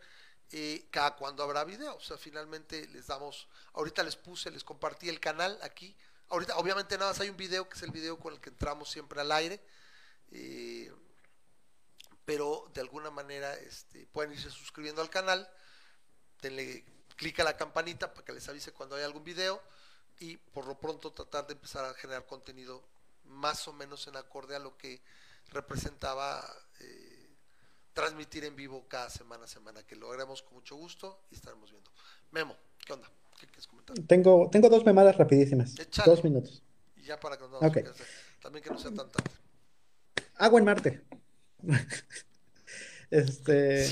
[0.52, 1.96] eh, cada cuando habrá video.
[1.96, 5.96] O sea, finalmente les damos, ahorita les puse, les compartí el canal aquí.
[6.30, 8.90] Ahorita, obviamente, nada más hay un video que es el video con el que entramos
[8.90, 9.62] siempre al aire.
[12.26, 15.48] Pero de alguna manera este, pueden irse suscribiendo al canal,
[16.42, 16.84] denle
[17.16, 19.62] clic a la campanita para que les avise cuando hay algún video
[20.20, 22.84] y por lo pronto tratar de empezar a generar contenido
[23.26, 25.02] más o menos en acorde a lo que
[25.50, 26.44] representaba
[26.80, 27.36] eh,
[27.94, 31.72] transmitir en vivo cada semana a semana, que lo haremos con mucho gusto y estaremos
[31.72, 31.92] viendo.
[32.32, 33.10] Memo, ¿qué onda?
[33.46, 34.00] ¿Qué quieres comentar?
[34.08, 35.76] Tengo, tengo dos memadas rapidísimas.
[36.06, 36.64] Dos minutos.
[36.96, 37.84] Y ya para que nos okay.
[38.42, 39.32] También que no sea tan tarde.
[40.36, 41.04] Agua en Marte.
[43.12, 43.88] Este,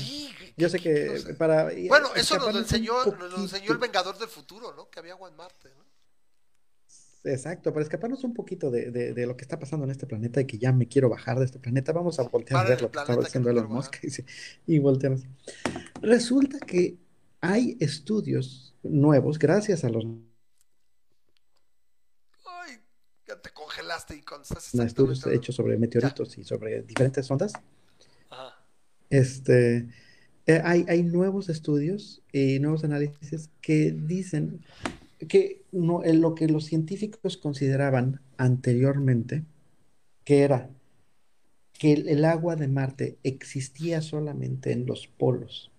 [0.56, 1.70] yo sé que para...
[1.88, 4.90] Bueno, eso nos lo, enseñó, nos enseñó el Vengador del Futuro, ¿no?
[4.90, 5.84] Que había agua en Marte, ¿no?
[7.24, 10.46] Exacto, para escaparnos un poquito de, de, lo que está pasando en este planeta y
[10.46, 12.98] que ya me quiero bajar de este planeta, vamos a voltear a ver lo que
[12.98, 13.96] estaba diciendo Elon Musk
[14.66, 15.22] y, y volteamos.
[16.02, 16.98] Resulta que
[17.44, 20.06] hay estudios nuevos, gracias a los
[23.26, 27.52] ya te congelaste y con estudios hechos sobre meteoritos y sobre diferentes ondas.
[29.08, 29.88] Este,
[30.46, 34.62] eh, hay, hay nuevos estudios y nuevos análisis que dicen
[35.28, 39.44] que no, lo que los científicos consideraban anteriormente,
[40.24, 40.70] que era
[41.72, 45.73] que el agua de Marte existía solamente en los polos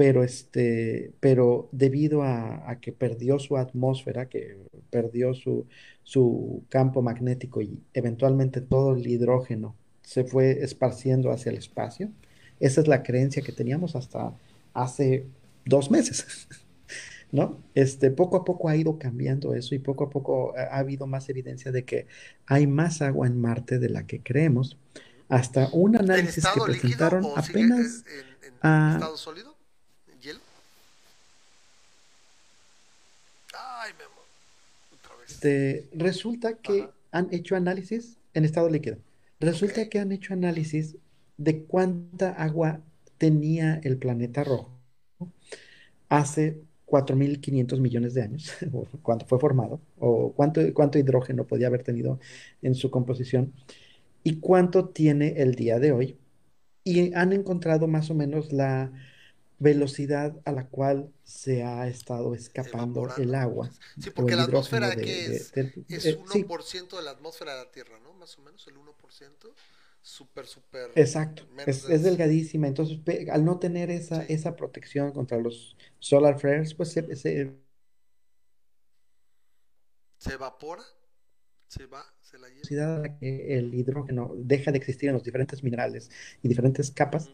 [0.00, 4.56] pero este, pero debido a, que perdió su atmósfera, que
[4.88, 5.66] perdió su,
[6.04, 12.08] su campo magnético y eventualmente todo el hidrógeno se fue esparciendo hacia el espacio,
[12.60, 14.32] esa es la creencia que teníamos hasta
[14.72, 15.26] hace
[15.66, 16.48] dos meses.
[17.30, 17.60] ¿No?
[17.74, 21.28] Este, poco a poco ha ido cambiando eso y poco a poco ha, habido más
[21.28, 22.06] evidencia de que
[22.46, 24.78] hay más agua en Marte de la que creemos.
[25.28, 28.02] Hasta un análisis que presentaron apenas
[28.62, 29.56] Ah, estado sólido,
[30.12, 30.40] en hielo.
[33.90, 34.20] Ay, Memo,
[34.92, 35.30] otra vez.
[35.32, 36.94] este, resulta que Ajá.
[37.12, 38.98] han hecho análisis en estado líquido.
[39.40, 40.96] Resulta que han hecho análisis
[41.36, 42.84] de cuánta agua
[43.18, 44.80] tenía el planeta rojo
[46.08, 51.82] hace 4.500 millones de años, o cuando fue formado, o cuánto, cuánto hidrógeno podía haber
[51.82, 52.18] tenido
[52.62, 53.52] en su composición,
[54.22, 56.18] y cuánto tiene el día de hoy.
[56.84, 58.92] Y han encontrado más o menos la
[59.60, 64.96] velocidad a la cual se ha estado escapando el agua Sí, porque la atmósfera de,
[64.96, 68.12] que de- es, del- es eh, sí, 1% de la atmósfera de la Tierra, ¿no?
[68.14, 69.54] Más o menos, el 1%.
[70.02, 72.66] Súper, súper exacto, es, es delgadísima.
[72.68, 72.98] Entonces,
[73.30, 74.32] al no tener esa, Sí.
[74.32, 77.52] esa protección contra los solar flares, pues se, se-
[80.18, 80.84] Se evapora,
[81.68, 82.56] se va, se la lleva.
[82.56, 86.10] velocidad a la que el hidrógeno deja de existir en los diferentes minerales
[86.42, 87.30] y diferentes capas.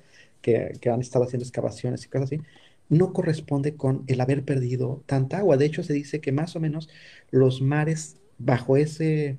[0.46, 2.42] Que, que han estado haciendo excavaciones y cosas así,
[2.88, 5.56] no corresponde con el haber perdido tanta agua.
[5.56, 6.88] De hecho, se dice que más o menos
[7.30, 9.38] los mares bajo ese,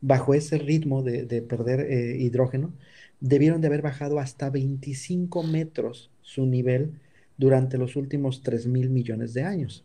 [0.00, 2.72] bajo ese ritmo de, de perder eh, hidrógeno
[3.20, 7.00] debieron de haber bajado hasta 25 metros su nivel
[7.38, 9.84] durante los últimos 3 mil millones de años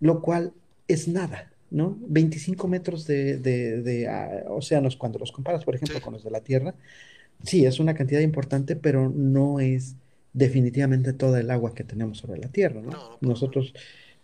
[0.00, 0.52] lo cual
[0.88, 1.96] es nada, ¿no?
[2.00, 6.30] 25 metros de, de- de, ah, océanos cuando los comparas, por ejemplo, con los de
[6.30, 6.74] la Tierra,
[7.44, 9.96] sí, es una cantidad importante, pero no es
[10.32, 13.18] definitivamente toda el agua que tenemos sobre la Tierra, No.
[13.20, 13.74] Nosotros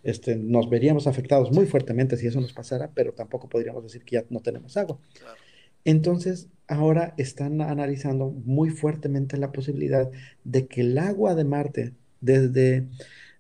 [0.03, 4.17] este, nos veríamos afectados muy fuertemente si eso nos pasara, pero tampoco podríamos decir que
[4.17, 4.99] ya no tenemos agua.
[5.19, 5.37] Claro.
[5.85, 10.11] Entonces, ahora están analizando muy fuertemente la posibilidad
[10.45, 12.87] de que el agua de Marte, desde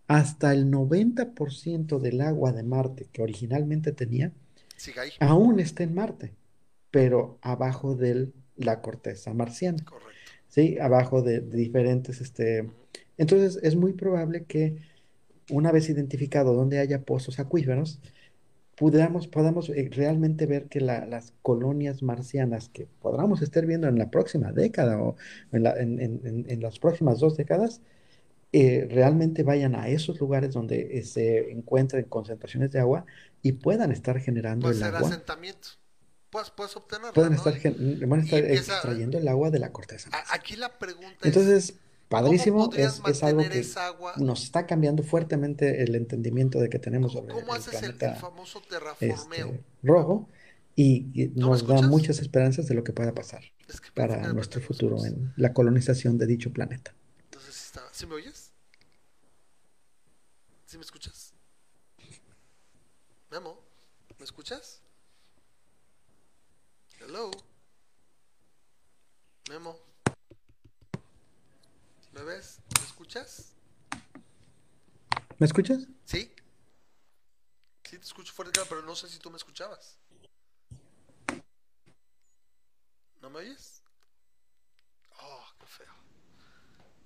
[0.07, 4.33] hasta el 90% del agua de Marte que originalmente tenía,
[5.21, 6.35] aún está en Marte,
[6.91, 10.33] pero abajo de la corteza marciana, Correcto.
[10.49, 10.79] ¿sí?
[10.81, 12.71] Abajo de, de diferentes, este...
[13.17, 14.77] Entonces, es muy probable que
[15.51, 18.01] una vez identificado donde haya pozos acuíferos,
[18.77, 23.99] podamos, podamos eh, realmente ver que la- las colonias marcianas que podamos estar viendo en
[23.99, 25.17] la próxima década o
[25.53, 27.83] en, la- en- en- en- en las próximas dos décadas,
[28.53, 33.05] eh, realmente vayan a esos lugares donde eh, se encuentren concentraciones de agua
[33.43, 35.69] y puedan estar generando Puede el ser agua, asentamiento.
[36.31, 37.39] Puedes, puedes obtenerla, pueden ¿no?
[37.39, 38.75] estar, gen- van a estar empieza.
[38.75, 43.01] extrayendo el agua de la corteza a- aquí la pregunta es: Entonces, ¿cómo padrísimo, es,
[43.07, 44.15] es algo que agua?
[44.19, 47.91] nos está cambiando fuertemente el entendimiento de que tenemos ¿Cómo, sobre cómo el haces el,
[47.91, 49.47] el planeta famoso terraformeo?
[49.47, 50.29] este, rojo
[50.77, 54.61] y, ¿No nos da muchas esperanzas de lo que pueda pasar Es que para nuestro
[54.61, 56.95] no futuro en la colonización de dicho planeta.
[57.25, 57.83] Entonces, está...
[57.91, 58.53] ¿sí me oyes?
[60.67, 61.33] ¿Sí me escuchas?
[63.31, 63.59] Memo,
[64.19, 64.83] ¿me escuchas?
[67.09, 67.31] Hello.
[69.49, 69.81] Memo.
[72.13, 72.61] ¿Me ves?
[72.79, 73.55] ¿Me escuchas?
[75.39, 75.87] ¿Me escuchas?
[76.05, 76.31] ¿Sí?
[77.85, 79.97] Sí, te escucho fuerte, claro, pero no sé si tú me escuchabas.
[83.23, 83.83] ¿No me oyes?
[85.19, 85.95] Oh, qué feo.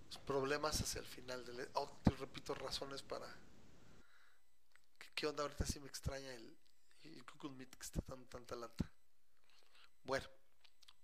[0.06, 1.70] Los problemas hacia el final del...
[1.74, 3.28] Oh, te repito razones para...
[4.98, 5.44] ¿Qué, qué onda?
[5.44, 6.58] Ahorita sí me extraña el,
[7.04, 8.90] el Google Meet que está tan tanta lata.
[10.04, 10.26] Bueno,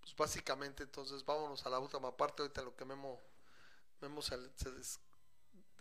[0.00, 2.42] pues básicamente entonces vámonos a la última parte.
[2.42, 3.22] Ahorita lo que Memo,
[4.02, 5.00] Memo se, se des-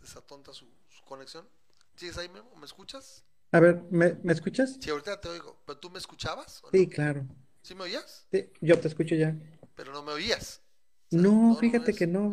[0.00, 1.48] desatonta su, su conexión.
[1.96, 2.54] ¿Sigues ahí, Memo?
[2.56, 3.24] ¿Me escuchas?
[3.52, 4.80] A ver, ¿me, me escuchas?
[4.80, 5.60] Sí, ahorita te oigo.
[5.66, 6.62] ¿Pero tú me escuchabas?
[6.64, 6.88] ¿O Sí, no?
[6.88, 7.26] claro.
[7.62, 8.26] ¿Sí me oías?
[8.32, 9.36] Sí, yo te escucho ya.
[9.74, 10.60] Pero no me oías.
[11.08, 12.32] O sea, No, fíjate que no.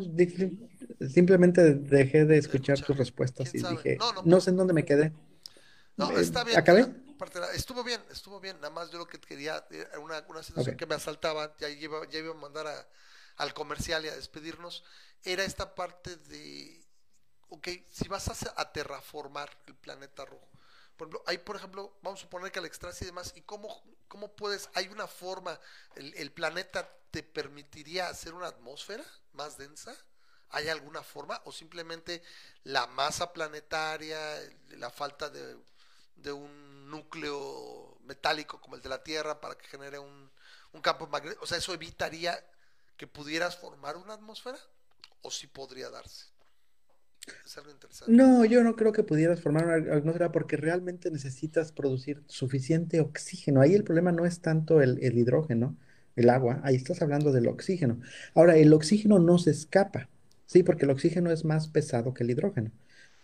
[1.10, 2.84] Simplemente dejé de escuchar escuchar.
[2.84, 3.74] tus respuestas ¿Quién y sabe?
[3.76, 5.14] dije, No, no, no sé en dónde me quedé.
[5.98, 6.58] No, Eh, está bien.
[6.58, 6.88] ¿Acabé?
[7.16, 8.58] La parte de la- estuvo bien, estuvo bien.
[8.58, 12.08] Nada más yo lo que quería era una, una situación que me asaltaba, ya iba,
[12.10, 12.88] ya iba a mandar a-
[13.38, 14.84] al comercial y a despedirnos.
[15.24, 16.86] Era esta parte de,
[17.50, 20.48] ok, si vas a, a terraformar el planeta rojo.
[20.98, 23.84] Por ejemplo, hay, por ejemplo, vamos a suponer que al extraerse y demás, ¿y cómo,
[24.08, 25.60] cómo puedes, hay una forma,
[25.96, 29.96] el, el planeta te permitiría hacer una atmósfera más densa?
[30.50, 31.42] ¿Hay alguna forma?
[31.46, 32.24] ¿O simplemente
[32.64, 34.20] la masa planetaria,
[34.70, 35.58] la falta de,
[36.16, 40.30] de un núcleo metálico como el de la Tierra para que genere un,
[40.74, 41.44] un campo magnético?
[41.44, 42.38] O sea, ¿eso evitaría
[42.98, 44.58] que pudieras formar una atmósfera?
[45.22, 46.26] ¿O sí podría darse?
[47.44, 48.14] Es interesante.
[48.14, 53.62] No, yo no creo que pudieras formar una atmósfera porque realmente necesitas producir suficiente oxígeno.
[53.62, 55.76] Ahí el problema no es tanto el, el hidrógeno,
[56.16, 58.00] el agua, ahí estás hablando del oxígeno.
[58.36, 60.10] Ahora, el oxígeno no se escapa,
[60.46, 60.64] ¿sí?
[60.64, 62.72] Porque el oxígeno es más pesado que el hidrógeno.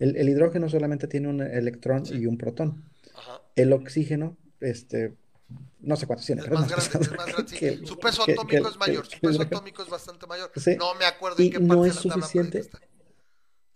[0.01, 2.15] El, el hidrógeno solamente tiene un electrón Sí.
[2.17, 2.83] y un protón.
[3.15, 3.41] Ajá.
[3.55, 5.15] El oxígeno, este,
[5.81, 7.51] no sé cuántos tiene, Es pero más es más grande, es pesado más grande.
[7.53, 7.57] sí.
[7.57, 10.27] que el- Su peso que- atómico que- es mayor, que- su peso atómico es bastante
[10.27, 10.51] mayor.
[10.55, 10.75] Sí.
[10.77, 12.69] No me acuerdo en qué no parte es de la tabla suficiente.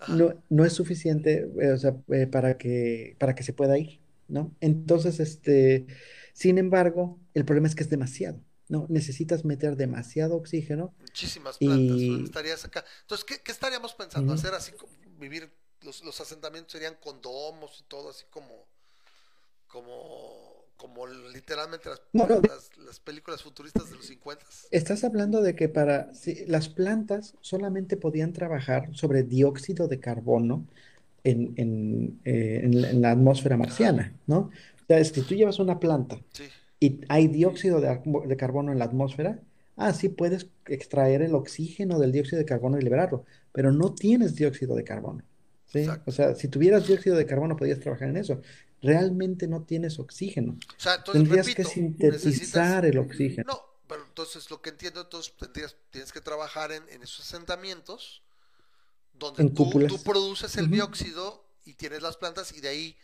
[0.07, 4.01] no, no es suficiente, eh, o sea, eh, para que, para que se pueda ir,
[4.27, 4.53] ¿no?
[4.61, 5.87] Entonces, este,
[6.33, 8.85] sin embargo, el problema es que es demasiado, ¿no?
[8.89, 11.97] Necesitas meter demasiado oxígeno Muchísimas plantas.
[12.25, 12.83] Estarías acá.
[13.01, 14.33] Entonces, ¿qué, qué estaríamos pensando?
[14.33, 15.49] Hacer así como vivir,
[15.85, 18.65] los, los asentamientos serían con domos y todo, así como,
[19.67, 24.45] como, como literalmente las, No, no, las, las películas futuristas de los 50.
[24.71, 30.65] estás hablando de que para si, las plantas solamente podían trabajar sobre dióxido de carbono
[31.23, 34.37] en, en, eh, en la en la atmósfera marciana, ¿no?
[34.83, 36.43] O sea, es que tú llevas una planta sí,
[36.79, 39.39] y hay dióxido de, de carbono en la atmósfera,
[39.75, 44.35] ah, sí puedes extraer el oxígeno del dióxido de carbono y liberarlo, pero no tienes
[44.35, 45.23] dióxido de carbono,
[45.83, 45.89] ¿sí?
[46.05, 48.41] O sea, si tuvieras dióxido de carbono podías trabajar en eso.
[48.81, 50.57] Realmente no tienes oxígeno.
[50.77, 55.01] O sea, entonces Tendrías que repito, sintetizar el oxígeno no, pero entonces lo que entiendo,
[55.01, 58.21] entonces tendrías, tienes que trabajar en, en esos asentamientos
[59.13, 62.97] donde en tú, tú produces el dióxido y tienes las plantas y de ahí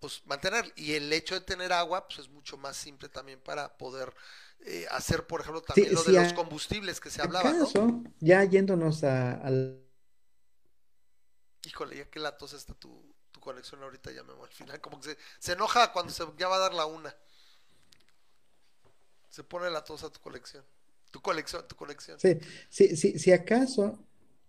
[0.00, 0.72] pues mantener.
[0.76, 4.12] Y el hecho de tener agua, pues es mucho más simple también para poder
[4.64, 7.62] eh, hacer, por ejemplo, también lo de los combustibles que se hablaba, ¿no?
[7.62, 9.84] acaso, ya yéndonos a, al...
[11.68, 14.80] Híjole, ya que la tos está tu, tu conexión ahorita, ya me voy al final,
[14.80, 17.14] como que se, se enoja cuando se ya va a dar la una.
[19.30, 20.64] Se pone la tos a tu colección.
[21.10, 22.18] Tu colección, tu conexión.
[22.18, 22.38] Sí,
[22.68, 24.04] si, si, si acaso,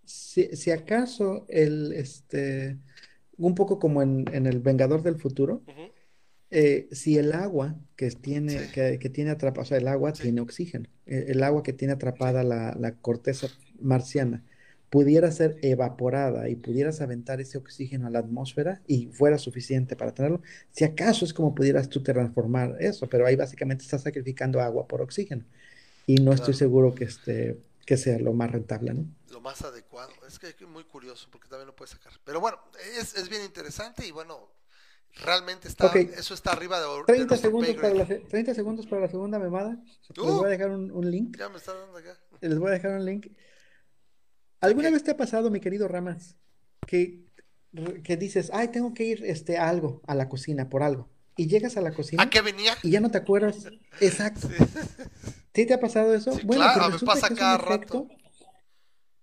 [0.06, 2.80] si, si acaso el, este,
[3.38, 5.64] un poco como en, en El Vengador del Futuro,
[6.52, 8.12] eh, si el agua que
[8.46, 11.44] Sí, tiene, que, que tiene atrapada, o sea, el agua sí, tiene oxígeno, eh, el
[11.44, 11.96] agua que tiene sí.
[11.96, 13.48] atrapada la, la corteza
[13.80, 14.44] marciana,
[14.90, 20.14] pudiera ser evaporada y pudieras aventar ese oxígeno a la atmósfera y fuera suficiente para
[20.14, 20.42] tenerlo,
[20.72, 25.02] si acaso es como pudieras tú transformar eso, pero ahí básicamente estás sacrificando agua por
[25.02, 25.46] oxígeno
[26.08, 26.58] y no estoy Claro.
[26.58, 29.06] seguro que, este, que sea lo más rentable, ¿no?
[29.32, 30.12] Lo más adecuado.
[30.28, 32.14] Es que es muy curioso porque también lo puedes sacar.
[32.26, 32.58] Pero bueno,
[33.00, 34.50] es, es bien interesante y bueno,
[35.24, 38.54] realmente está, eso está arriba de, de 30 nuestro pay segundos para la, se- 30
[38.56, 39.78] segundos para la segunda memada.
[40.10, 40.38] Les ¡Uh!
[40.38, 41.38] voy a dejar un, un link.
[41.38, 42.18] Ya me está dando acá.
[42.42, 43.28] Les voy a dejar un link.
[44.62, 46.38] ¿De ¿Alguna vez te ha pasado, mi querido Ramas,
[46.86, 47.26] que,
[48.04, 51.10] que dices, ay, tengo que ir este, a algo, a la cocina, por algo?
[51.38, 52.74] Y llegas a la ¿A cocina qué venía?
[52.84, 53.72] y ya no te acuerdas.
[54.02, 54.50] Exacto.
[55.54, 56.32] ¿Sí te ha pasado eso?
[56.34, 58.08] sí, Bueno, claro, me pasa que es rato.
[58.08, 58.08] efecto,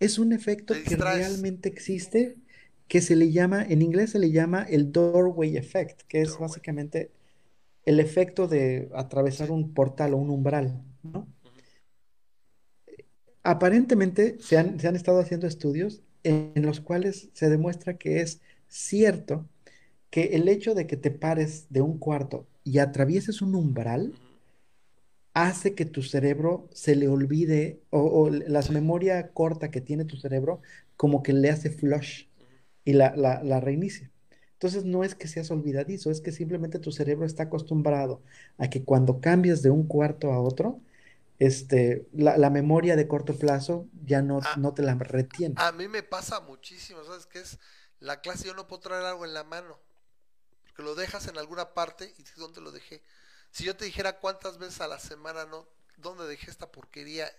[0.00, 2.36] es un efecto que realmente existe,
[2.88, 6.38] que se le llama, en inglés se le llama el doorway effect, que es Doorway.
[6.38, 7.10] básicamente
[7.84, 11.28] el efecto de atravesar un portal o un umbral, ¿no?
[13.46, 18.20] Aparentemente se han, se han estado haciendo estudios en, en los cuales se demuestra que
[18.20, 19.48] es cierto
[20.10, 24.14] que el hecho de que te pares de un cuarto y atravieses un umbral
[25.34, 30.16] hace que tu cerebro se le olvide o, o la memoria corta que tiene tu
[30.16, 30.62] cerebro
[30.96, 32.24] como que le hace flush
[32.84, 34.10] y la, la, la reinicia.
[34.54, 38.22] Entonces no es que seas olvidadizo, es que simplemente tu cerebro está acostumbrado
[38.58, 40.80] a que cuando cambias de un cuarto a otro,
[41.38, 45.54] este, la, la memoria de corto plazo ya no, A, no te la retiene.
[45.58, 47.58] a mí me pasa muchísimo, ¿sabes qué es?
[48.00, 49.78] La clase yo no puedo traer algo en la mano,
[50.64, 53.02] porque lo dejas en alguna parte y dices, ¿dónde lo dejé?
[53.50, 57.30] Si yo te dijera cuántas veces a la semana no, ¿dónde dejé esta porquería?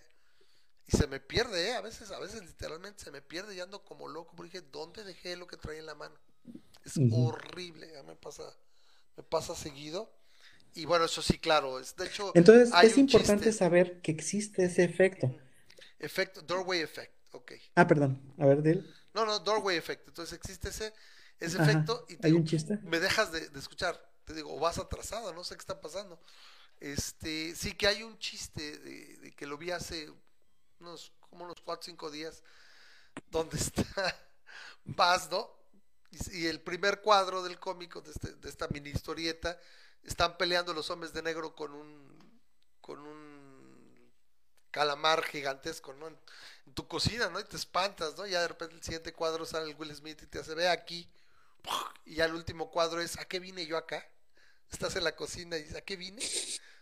[0.86, 1.74] Y se me pierde, ¿eh?
[1.74, 5.04] A veces, a veces literalmente se me pierde y ando como loco, porque dije, ¿dónde
[5.04, 6.14] dejé lo que traía en la mano?
[6.84, 8.42] Es horrible, ya me pasa,
[9.16, 10.10] me pasa seguido.
[10.78, 14.12] Y bueno, eso sí, claro, es, de hecho, Entonces hay es importante chiste, saber que
[14.12, 15.36] existe ese efecto.
[15.98, 17.52] efecto, doorway effect, ok.
[17.74, 18.84] Ah, perdón, a ver, dile.
[19.14, 20.06] No, no, doorway effect.
[20.08, 20.94] Entonces existe ese,
[21.40, 22.78] ese Ajá, efecto y te ¿hay digo, un chiste?
[22.80, 23.98] me dejas de, de escuchar.
[24.24, 26.20] Te digo, o vas atrasado, no sé qué está pasando.
[26.80, 30.12] Este, sí que hay un chiste de, de que lo vi hace
[30.80, 32.42] unos, como unos 4 o 5 días,
[33.30, 33.84] donde está
[34.84, 35.50] Vas, ¿no?
[36.10, 39.58] Y, y el primer cuadro del cómico, de, este, de esta mini historieta,
[40.04, 42.18] están peleando los hombres de negro con un,
[42.80, 44.12] con un
[44.70, 46.08] calamar gigantesco, ¿no?
[46.08, 46.16] En,
[46.66, 47.40] en tu cocina, ¿no?
[47.40, 48.26] Y te espantas, ¿no?
[48.26, 51.08] Ya de repente el siguiente cuadro sale el Will Smith y te hace, ve aquí.
[52.04, 54.06] Y ya el último cuadro es, ¿a qué vine yo acá?
[54.70, 56.22] Estás en la cocina y dices, ¿a qué vine?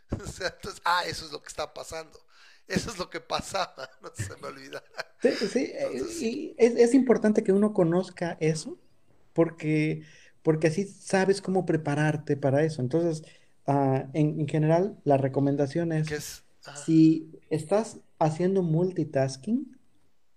[0.09, 2.25] O sea, entonces, ah, eso es lo que está pasando.
[2.69, 4.83] Eso es lo que pasaba, no se me olvida.
[5.21, 8.79] Sí, sí, eh, Entonces, y es, es importante que uno conozca eso
[9.33, 10.05] porque,
[10.47, 12.81] porque así sabes cómo prepararte para eso.
[12.81, 13.25] Entonces,
[13.67, 16.45] ah, en, en general, la recomendación ¿qué es, es?
[16.65, 19.77] Ajá, si estás haciendo multitasking,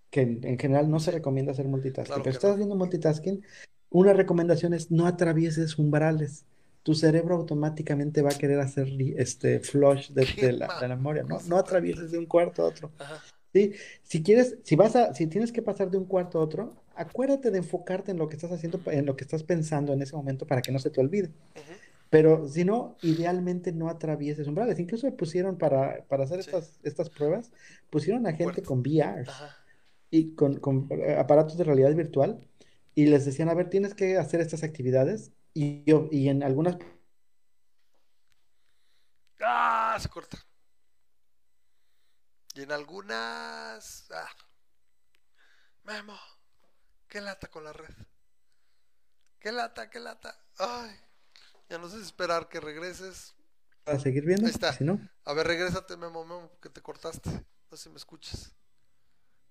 [0.10, 2.54] que en, en general no se recomienda hacer multitasking, claro pero estás no.
[2.56, 3.46] haciendo multitasking,
[3.92, 6.44] una recomendación es no atravieses umbrales.
[6.82, 11.24] Tu cerebro automáticamente va a querer hacer este flush de, la, de la mamón, memoria,
[11.24, 11.40] ¿no?
[11.46, 12.92] No atravieses de un cuarto a otro.
[12.98, 13.22] Ajá.
[13.54, 13.74] Sí,
[14.04, 17.50] si quieres, si vas a, si tienes que pasar de un cuarto a otro, acuérdate
[17.52, 20.46] de enfocarte en lo que estás haciendo, en lo que estás pensando en ese momento
[20.46, 21.32] para que no se te olvide.
[22.10, 24.80] Pero si no, idealmente no atravieses umbrales.
[24.80, 27.52] Incluso pusieron para, para hacer Sí, estas, estas pruebas,
[27.90, 28.84] pusieron a gente con
[29.28, 29.56] Ajá.
[30.12, 32.40] y con, con, eh, aparatos de realidad virtual
[32.96, 36.78] y les decían, a ver, tienes que hacer estas actividades y, yo- y en algunas
[39.42, 40.38] Ah, se corta.
[42.56, 44.10] Y en algunas.
[44.12, 44.30] Ah,
[45.84, 46.18] Memo,
[47.08, 47.94] qué lata con la red.
[49.40, 50.38] Qué lata, qué lata.
[50.58, 51.00] Ay,
[51.70, 53.34] ya no sé esperar que regreses.
[53.84, 54.74] para seguir viendo, Ahí está.
[54.74, 57.30] si no, A ver, regrésate, Memo, Memo, que te cortaste.
[57.30, 58.52] No sé si me escuchas.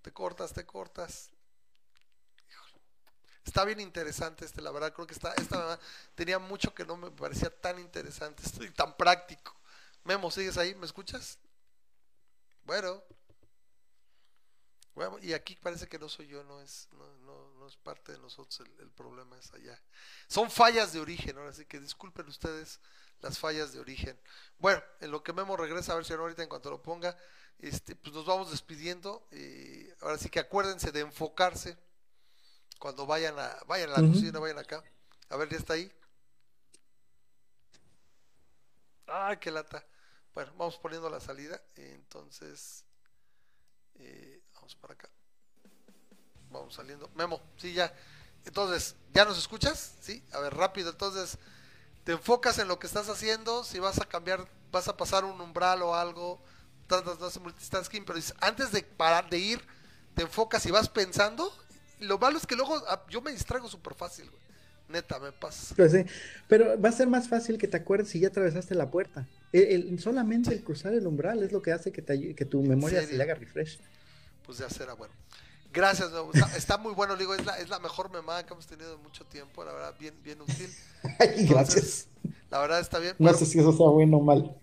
[0.03, 1.31] Te cortas, te cortas.
[2.49, 2.81] Híjole.
[3.45, 4.93] Está bien interesante este, la verdad.
[4.93, 5.79] Creo que está, esta mamá
[6.15, 9.57] tenía mucho que no me parecía tan interesante y tan práctico.
[10.05, 10.75] Memo, ¿sigues ahí?
[10.75, 11.39] ¿Me escuchas?
[12.69, 13.03] Bueno.
[14.95, 18.13] Bueno, y aquí parece que no soy yo, no es, no, no, no es parte
[18.13, 19.81] de nosotros, el, el problema es allá.
[20.27, 22.79] Son fallas de origen, ahora sí que disculpen ustedes
[23.21, 24.21] las fallas de origen.
[24.59, 27.17] Bueno, en lo que Memo regresa, a ver si ahorita en cuanto lo ponga,
[27.59, 29.27] este, pues nos vamos despidiendo.
[29.31, 31.79] eh, ahora sí que acuérdense de enfocarse
[32.79, 34.85] cuando vayan a, vayan a la cocina, vayan acá.
[35.31, 35.91] A ver, ya está ahí.
[39.07, 39.85] Ay, qué lata.
[40.39, 41.61] Bueno, vamos poniendo la salida.
[41.75, 42.85] Entonces,
[43.97, 45.09] eh, vamos para acá.
[46.53, 47.11] Vamos saliendo.
[47.17, 47.93] Memo, sí, ya.
[48.45, 49.97] Entonces, ¿ya nos escuchas?
[50.01, 50.91] Sí, a ver, rápido.
[50.91, 51.39] Entonces,
[52.05, 53.65] te enfocas en lo que estás haciendo.
[53.65, 56.41] Si vas a cambiar, vas a pasar un umbral o algo,
[56.87, 59.67] tratas de hacer multitasking, pero antes de parar de ir,
[60.15, 61.53] te enfocas y vas pensando.
[61.99, 64.48] Lo malo es que luego ah, yo me distraigo súper fácil, güey.
[64.89, 65.75] Neta, me pasa.
[65.77, 65.93] Pues
[66.49, 69.27] pero va a ser más fácil que te acuerdes si ya atravesaste la puerta.
[69.53, 72.45] El- el- solamente el cruzar el umbral es lo que hace que, te ayu- que
[72.45, 73.79] tu memoria se le haga refresh.
[74.47, 75.13] Pues ya será bueno.
[75.73, 76.11] Gracias.
[76.35, 79.03] Está, está muy bueno, digo, es la, es la mejor memada que hemos tenido en
[79.03, 80.71] mucho tiempo, la verdad, bien, bien útil.
[81.19, 82.07] Ay, gracias.
[82.51, 83.15] La verdad está bien.
[83.19, 84.57] No sé si eso sea bueno o mal.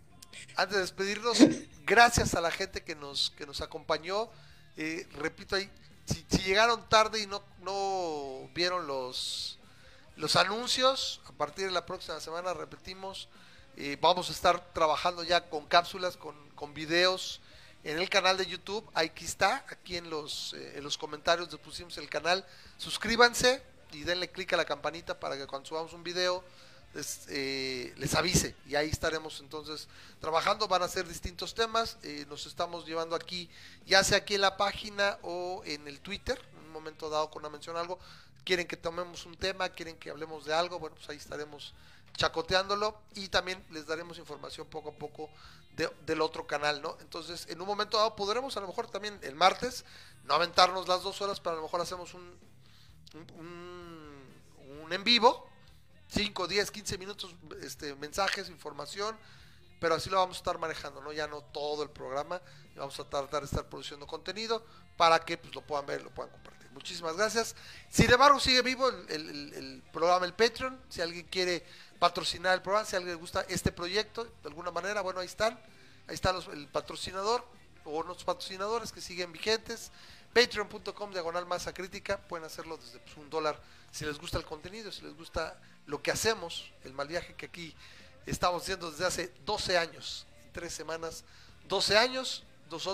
[0.56, 1.38] antes de despedirnos,
[1.86, 4.30] gracias a la gente que nos, que nos acompañó.
[4.78, 5.70] Eh, repito ahí,
[6.06, 9.55] si, si llegaron tarde y no, no vieron los,
[10.16, 13.28] los anuncios, a partir de la próxima semana repetimos,
[13.78, 17.42] eh, vamos a estar trabajando ya con cápsulas, con, con videos
[17.84, 18.90] en el canal de YouTube.
[18.94, 22.46] Aquí está, aquí en los, eh, en los comentarios les pusimos el canal.
[22.78, 23.62] Suscríbanse
[23.92, 26.44] y denle clic a la campanita para que cuando subamos un video
[26.94, 29.88] les, eh, les avise y ahí estaremos entonces
[30.22, 33.50] trabajando van a ser distintos temas eh, nos estamos llevando aquí
[33.86, 37.42] ya sea aquí en la página o en el Twitter en un momento dado con
[37.42, 38.00] una mención algo
[38.46, 41.74] quieren que tomemos un tema quieren que hablemos de algo bueno pues ahí estaremos
[42.16, 45.30] chacoteándolo y también les daremos información poco a poco
[45.76, 49.20] de- del otro canal no entonces en un momento dado podremos a lo mejor también
[49.24, 49.84] el martes
[50.24, 52.38] no aventarnos las dos horas pero a lo mejor hacemos un
[53.14, 53.28] un,
[54.82, 55.50] un- en vivo
[56.08, 59.18] 5, 10, 15 minutos, este, mensajes, información,
[59.80, 61.12] pero así lo vamos a estar manejando, ¿no?
[61.12, 62.40] Ya no todo el programa,
[62.76, 64.64] vamos a tratar de estar produciendo contenido
[64.98, 66.65] para que pues, lo puedan ver, lo puedan compartir.
[66.76, 67.56] Muchísimas gracias.
[67.90, 71.66] Sin embargo, sigue vivo el, programa, el Patreon, si alguien quiere
[72.00, 75.54] patrocinar el programa, si alguien le gusta este proyecto, de alguna manera, bueno, ahí están,
[76.08, 77.48] ahí está los- el patrocinador
[77.86, 79.90] o nuestros patrocinadores que siguen vigentes.
[80.34, 83.58] Patreon.com diagonal masa crítica, pueden hacerlo desde pues, un dólar
[83.90, 87.46] si les gusta el contenido, si les gusta lo que hacemos, el mal viaje que
[87.46, 87.74] aquí
[88.26, 91.24] estamos haciendo desde hace 12 años, tres semanas,
[91.70, 92.94] 12 años, nosotros